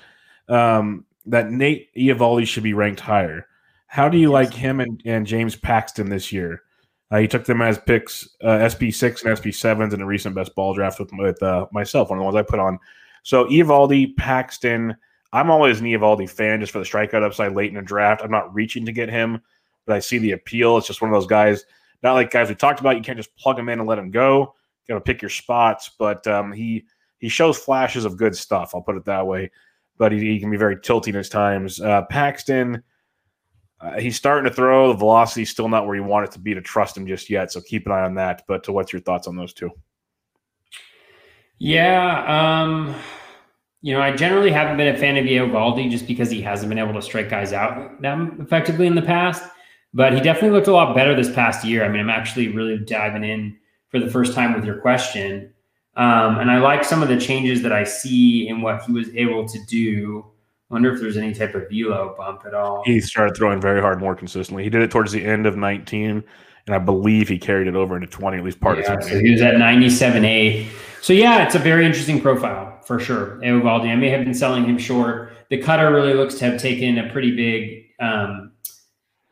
[0.50, 3.48] um, that Nate Eovaldi should be ranked higher.
[3.86, 4.34] How do you yes.
[4.34, 6.64] like him and, and James Paxton this year?
[7.12, 10.74] Uh, he took them as picks, uh, SP6 and SP7s in a recent best ball
[10.74, 12.80] draft with, with uh, myself, one of the ones I put on.
[13.24, 14.96] So Eovaldi, Paxton,
[15.34, 18.22] I'm always an Eovaldi fan just for the strikeout upside late in the draft.
[18.24, 19.42] I'm not reaching to get him
[19.88, 20.78] but I see the appeal.
[20.78, 21.66] It's just one of those guys,
[22.04, 22.98] not like guys we talked about.
[22.98, 24.54] You can't just plug him in and let him go.
[24.86, 26.86] You got to pick your spots, but um, he
[27.18, 28.76] he shows flashes of good stuff.
[28.76, 29.50] I'll put it that way.
[29.98, 31.82] But he, he can be very tilting at times.
[31.82, 32.84] Uh, Paxton,
[33.82, 34.90] uh, he's starting to throw.
[34.90, 37.52] The velocity still not where you want it to be to trust him just yet.
[37.52, 38.44] So keep an eye on that.
[38.48, 39.72] But uh, what's your thoughts on those two?
[41.60, 42.94] Yeah, um,
[43.82, 46.78] you know, I generally haven't been a fan of Eovaldi just because he hasn't been
[46.78, 49.44] able to strike guys out that effectively in the past.
[49.98, 51.84] But he definitely looked a lot better this past year.
[51.84, 53.58] I mean, I'm actually really diving in
[53.90, 55.52] for the first time with your question.
[55.96, 59.10] Um, and I like some of the changes that I see in what he was
[59.16, 60.24] able to do.
[60.70, 62.84] I wonder if there's any type of velo bump at all.
[62.86, 64.64] He started throwing very hard more consistently.
[64.64, 66.24] He did it towards the end of 19,
[66.68, 69.20] and I believe he carried it over into 20, at least part yeah, of so
[69.20, 70.68] he was at 97.8.
[71.02, 73.38] So yeah, it's a very interesting profile for sure.
[73.38, 73.90] Eovaldi.
[73.92, 75.32] I may have been selling him short.
[75.50, 78.47] The cutter really looks to have taken a pretty big um,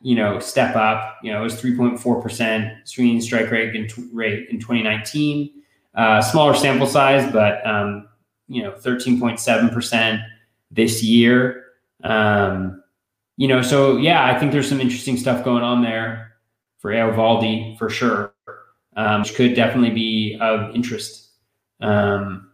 [0.05, 1.17] you know, step up.
[1.23, 5.63] You know, it was 3.4% swinging strike rate in, rate in 2019.
[5.95, 8.07] Uh, smaller sample size, but, um,
[8.47, 10.23] you know, 13.7%
[10.69, 11.63] this year.
[12.03, 12.83] Um,
[13.37, 16.33] you know, so yeah, I think there's some interesting stuff going on there
[16.77, 18.31] for Eovaldi for sure,
[18.95, 21.31] um, which could definitely be of interest
[21.81, 22.51] um,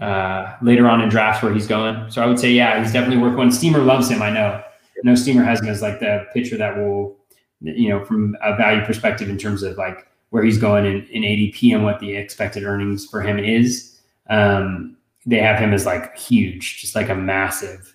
[0.00, 2.08] uh, later on in drafts where he's going.
[2.08, 3.50] So I would say, yeah, he's definitely worth one.
[3.50, 4.62] Steamer loves him, I know.
[5.02, 7.16] No Steamer has him as like the pitcher that will,
[7.60, 11.22] you know, from a value perspective in terms of like where he's going in, in
[11.22, 14.00] ADP and what the expected earnings for him is.
[14.30, 14.96] Um,
[15.26, 17.94] they have him as like huge, just like a massive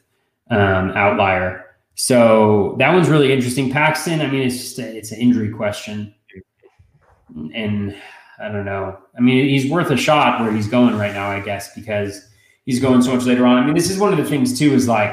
[0.50, 1.66] um, outlier.
[1.96, 3.72] So that one's really interesting.
[3.72, 6.14] Paxton, I mean, it's just a, it's an injury question,
[7.56, 7.96] and
[8.40, 9.00] I don't know.
[9.18, 12.30] I mean, he's worth a shot where he's going right now, I guess, because
[12.66, 13.58] he's going so much later on.
[13.58, 15.12] I mean, this is one of the things too is like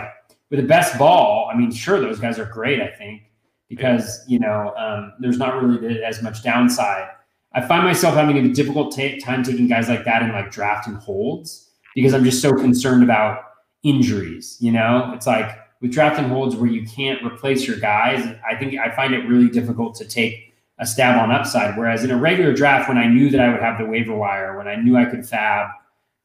[0.55, 3.22] with the best ball, I mean, sure, those guys are great, I think,
[3.68, 7.09] because, you know, um, there's not really as much downside.
[7.55, 10.94] I find myself having a difficult t- time taking guys like that in like drafting
[10.94, 13.40] holds because I'm just so concerned about
[13.82, 14.56] injuries.
[14.60, 18.24] You know, it's like with drafting holds where you can't replace your guys.
[18.48, 21.76] I think I find it really difficult to take a stab on upside.
[21.76, 24.56] Whereas in a regular draft, when I knew that I would have the waiver wire,
[24.56, 25.68] when I knew I could fab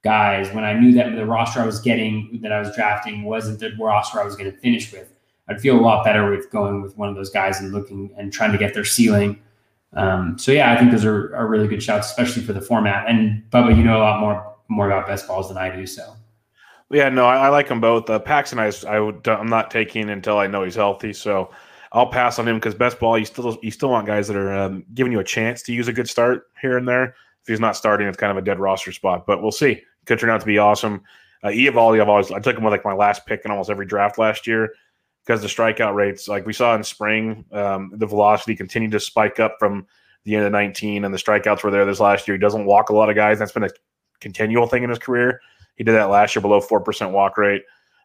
[0.02, 3.60] guys when I knew that the roster I was getting that I was drafting wasn't
[3.60, 5.14] the roster I was going to finish with.
[5.48, 8.32] I'd feel a lot better with going with one of those guys and looking and
[8.32, 9.42] trying to get their ceiling.
[9.94, 13.10] Um, so yeah, I think those are, are really good shots, especially for the format.
[13.10, 15.88] And Bubba, you know a lot more more about best balls than I do.
[15.88, 16.16] So
[16.92, 18.10] yeah, no, I, I like them both.
[18.10, 21.14] Uh, Paxton, I, I would, I'm not taking until I know he's healthy.
[21.14, 21.52] So
[21.92, 24.56] I'll pass on him because best ball, you still you still want guys that are
[24.56, 27.16] um, giving you a chance to use a good start here and there.
[27.42, 29.26] If he's not starting, it's kind of a dead roster spot.
[29.26, 31.02] But we'll see could turn out to be awesome.
[31.44, 33.86] Uh, Eovaldi, I've always I took him with like my last pick in almost every
[33.86, 34.73] draft last year
[35.26, 39.40] because the strikeout rates, like we saw in spring, um, the velocity continued to spike
[39.40, 39.86] up from
[40.26, 42.36] the end of 19, and the strikeouts were there this last year.
[42.36, 43.40] He doesn't walk a lot of guys.
[43.40, 43.69] That's been a
[44.19, 45.40] continual thing in his career.
[45.76, 47.61] He did that last year, below four percent walk rate.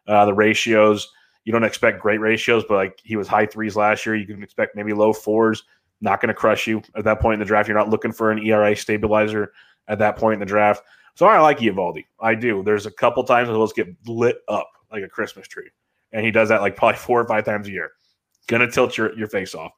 [0.07, 1.11] Uh, the ratios,
[1.43, 4.15] you don't expect great ratios, but like he was high threes last year.
[4.15, 5.63] You can expect maybe low fours.
[6.01, 7.67] Not going to crush you at that point in the draft.
[7.67, 9.51] You're not looking for an ERA stabilizer
[9.87, 10.83] at that point in the draft.
[11.15, 12.05] So I like Eovaldi.
[12.19, 12.61] I do.
[12.63, 15.69] There's a couple times he'll get lit up like a Christmas tree.
[16.11, 17.91] And he does that like probably four or five times a year.
[18.47, 19.71] Gonna tilt your, your face off.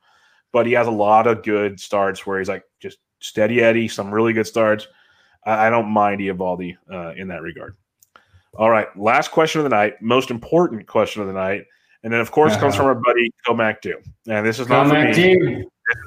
[0.52, 4.12] But he has a lot of good starts where he's like just steady Eddie, some
[4.12, 4.88] really good starts.
[5.46, 7.76] I, I don't mind Eovaldi uh, in that regard.
[8.58, 8.88] All right.
[8.98, 11.66] Last question of the night, most important question of the night.
[12.04, 12.62] And then, of course, uh-huh.
[12.62, 14.00] comes from our buddy Comac Do.
[14.28, 15.62] And this is not Comac for me.
[15.62, 15.66] Is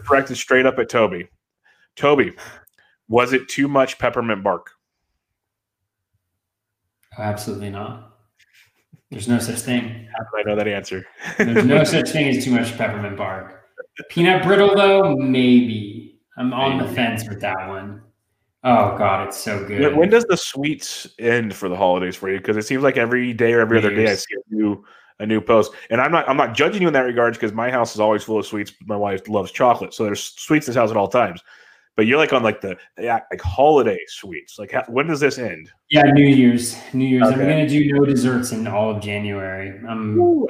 [0.08, 1.28] directed straight up at Toby.
[1.96, 2.32] Toby,
[3.08, 4.70] was it too much peppermint bark?
[7.20, 8.16] Absolutely not.
[9.10, 10.08] There's no such thing.
[10.12, 11.04] How do I know that answer?
[11.36, 13.62] There's no such thing as too much peppermint bark.
[14.08, 16.20] Peanut brittle, though, maybe.
[16.36, 16.88] I'm on maybe.
[16.88, 18.02] the fence with that one.
[18.62, 19.96] Oh God, it's so good.
[19.96, 22.38] When, does the sweets end for the holidays for you?
[22.38, 24.84] Because it seems like every day or every other day I see a new
[25.18, 25.72] a new post.
[25.88, 28.22] And I'm not I'm not judging you in that regards because my house is always
[28.22, 28.72] full of sweets.
[28.86, 31.42] My wife loves chocolate, so there's sweets in this house at all times
[31.96, 34.58] but you're like on like the like holiday sweets.
[34.58, 35.70] Like how, when does this end?
[35.90, 36.76] Yeah, New Year's.
[36.94, 37.26] New Year's.
[37.26, 37.34] Okay.
[37.34, 39.80] I'm gonna do no desserts in all of January.
[39.88, 40.46] Um, Ooh,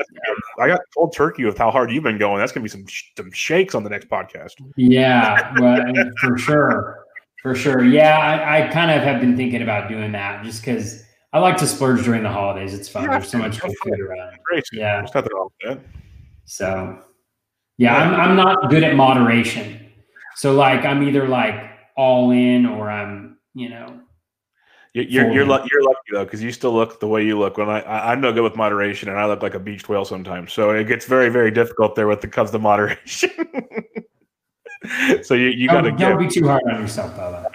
[0.61, 2.39] I got cold turkey with how hard you've been going.
[2.39, 2.85] That's gonna be some
[3.17, 4.57] some shakes on the next podcast.
[4.77, 5.83] Yeah, well,
[6.21, 7.07] for sure,
[7.43, 7.83] for sure.
[7.83, 11.57] Yeah, I, I, kind of have been thinking about doing that just because I like
[11.57, 12.75] to splurge during the holidays.
[12.75, 13.09] It's fun.
[13.09, 14.37] There's so much good food around.
[14.45, 14.65] Great.
[14.75, 15.87] Yeah, there's nothing wrong with that.
[16.45, 16.99] So,
[17.79, 19.91] yeah, I'm I'm not good at moderation.
[20.37, 21.55] So like I'm either like
[21.97, 24.01] all in or I'm, you know.
[24.93, 27.57] You're you're, you're, lucky, you're lucky though because you still look the way you look.
[27.59, 30.05] When I, I am no good with moderation and I look like a beached whale
[30.05, 33.31] sometimes, so it gets very very difficult there with the comes to moderation.
[35.23, 37.47] so you you got to don't be too hard on yourself, though.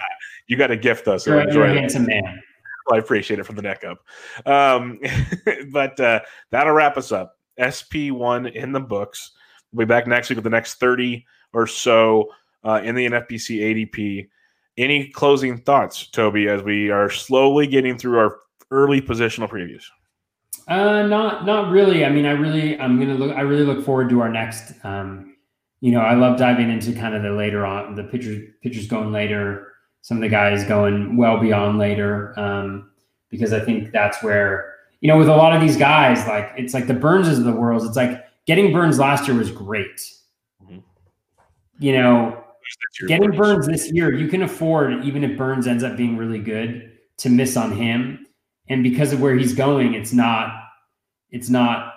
[0.46, 1.26] You got to gift us.
[1.26, 2.42] You're, you're a handsome man.
[2.92, 3.98] I appreciate it from the neck up.
[4.46, 5.00] Um,
[5.72, 7.36] but uh, that'll wrap us up.
[7.58, 9.32] SP1 in the books.
[9.72, 12.30] We'll be back next week with the next 30 or so
[12.64, 14.28] uh, in the NFBC ADP.
[14.78, 18.38] Any closing thoughts, Toby, as we are slowly getting through our
[18.70, 19.84] early positional previews?
[20.68, 22.04] Uh, not not really.
[22.04, 23.34] I mean, I really I'm gonna look.
[23.36, 25.36] I really look forward to our next um,
[25.80, 29.12] you know, I love diving into kind of the later on the pitchers pitchers going
[29.12, 29.72] later,
[30.02, 32.90] some of the guys going well beyond later, um,
[33.30, 36.74] because I think that's where you know with a lot of these guys, like it's
[36.74, 37.84] like the Burnses of the world.
[37.84, 39.96] It's like getting Burnes last year was great.
[40.62, 40.78] Mm-hmm.
[41.78, 42.44] You know,
[43.06, 46.92] getting Burnes this year, you can afford even if Burnes ends up being really good
[47.18, 48.26] to miss on him,
[48.68, 50.52] and because of where he's going, it's not
[51.30, 51.94] it's not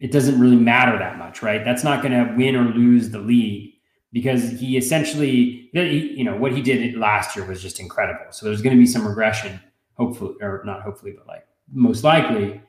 [0.00, 1.64] it doesn't really matter that much, right?
[1.64, 3.74] That's not going to win or lose the league
[4.12, 8.26] because he essentially, you know, what he did last year was just incredible.
[8.30, 9.58] So there's going to be some regression,
[9.94, 12.60] hopefully, or not hopefully, but like most likely.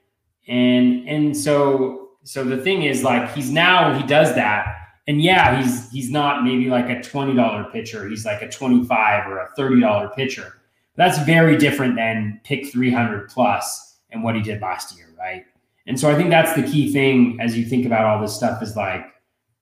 [0.48, 4.76] And and so so the thing is like he's now he does that,
[5.08, 8.08] and yeah, he's he's not maybe like a twenty dollar pitcher.
[8.08, 10.62] He's like a twenty five or a thirty dollar pitcher.
[10.96, 15.46] That's very different than pick three hundred plus and what he did last year, right?
[15.88, 18.64] And so I think that's the key thing as you think about all this stuff
[18.64, 19.06] is like,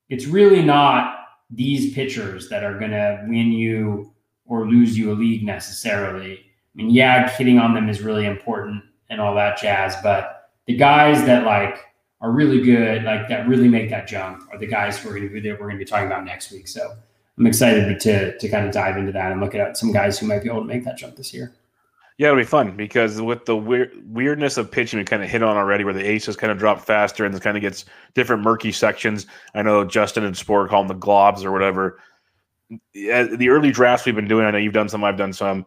[0.08, 1.16] it's really not
[1.50, 4.12] these pitchers that are going to win you
[4.46, 6.38] or lose you a league necessarily.
[6.38, 6.42] I
[6.74, 11.24] mean, yeah, hitting on them is really important and all that jazz, but the guys
[11.26, 11.78] that like
[12.24, 15.28] are really good, like that really make that jump, are the guys who are going
[15.28, 16.66] to be that we're going to be talking about next week.
[16.66, 16.94] So
[17.36, 20.26] I'm excited to to kind of dive into that and look at some guys who
[20.26, 21.52] might be able to make that jump this year.
[22.16, 25.42] Yeah, it'll be fun because with the weird, weirdness of pitching, we kind of hit
[25.42, 27.84] on already, where the aces kind of drop faster and it kind of gets
[28.14, 29.26] different murky sections.
[29.54, 31.98] I know Justin and Sport call them the globs or whatever.
[32.94, 35.66] The early drafts we've been doing, I know you've done some, I've done some.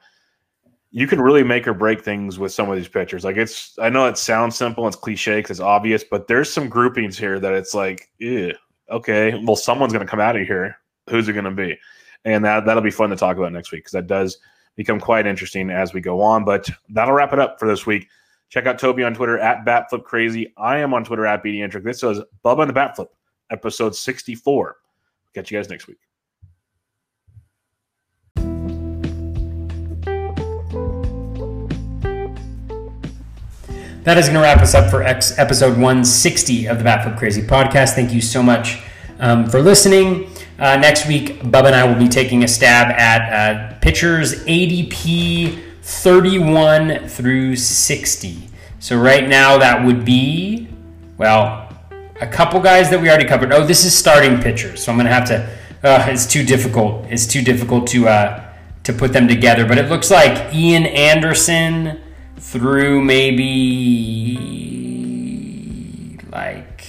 [0.92, 3.24] You can really make or break things with some of these pitchers.
[3.24, 6.70] Like it's, I know it sounds simple, it's cliche because it's obvious, but there's some
[6.70, 8.10] groupings here that it's like,
[8.90, 10.78] okay, well, someone's going to come out of here.
[11.10, 11.78] Who's it going to be?
[12.26, 14.38] And that that'll be fun to talk about next week because that does
[14.76, 16.46] become quite interesting as we go on.
[16.46, 18.08] But that'll wrap it up for this week.
[18.50, 20.54] Check out Toby on Twitter at BatFlipCrazy.
[20.58, 21.84] I am on Twitter at BDintric.
[21.84, 23.10] This is Bubba and the Batflip,
[23.52, 24.78] episode 64.
[25.34, 26.07] Catch you guys next week.
[34.08, 37.42] That is going to wrap us up for X episode 160 of the Batflip Crazy
[37.42, 37.94] podcast.
[37.94, 38.82] Thank you so much
[39.20, 40.30] um, for listening.
[40.58, 45.62] Uh, next week, Bubba and I will be taking a stab at uh, pitchers ADP
[45.82, 48.50] 31 through 60.
[48.80, 50.70] So right now, that would be,
[51.18, 51.70] well,
[52.22, 53.52] a couple guys that we already covered.
[53.52, 55.50] Oh, this is starting pitchers, so I'm going to have to.
[55.84, 57.06] Uh, it's too difficult.
[57.10, 58.54] It's too difficult to uh,
[58.86, 59.68] to put them together.
[59.68, 62.00] But it looks like Ian Anderson
[62.48, 64.38] through maybe
[66.32, 66.88] like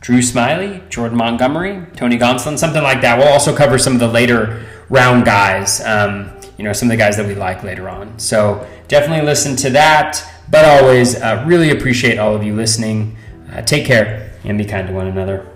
[0.00, 3.18] Drew Smyly, Jordan Montgomery, Tony Gonsolin, something like that.
[3.18, 6.98] We'll also cover some of the later round guys, um, you know, some of the
[6.98, 8.18] guys that we like later on.
[8.18, 10.22] So definitely listen to that.
[10.50, 13.16] But always, uh, really appreciate all of you listening.
[13.50, 15.46] Uh, take care and be kind to one another.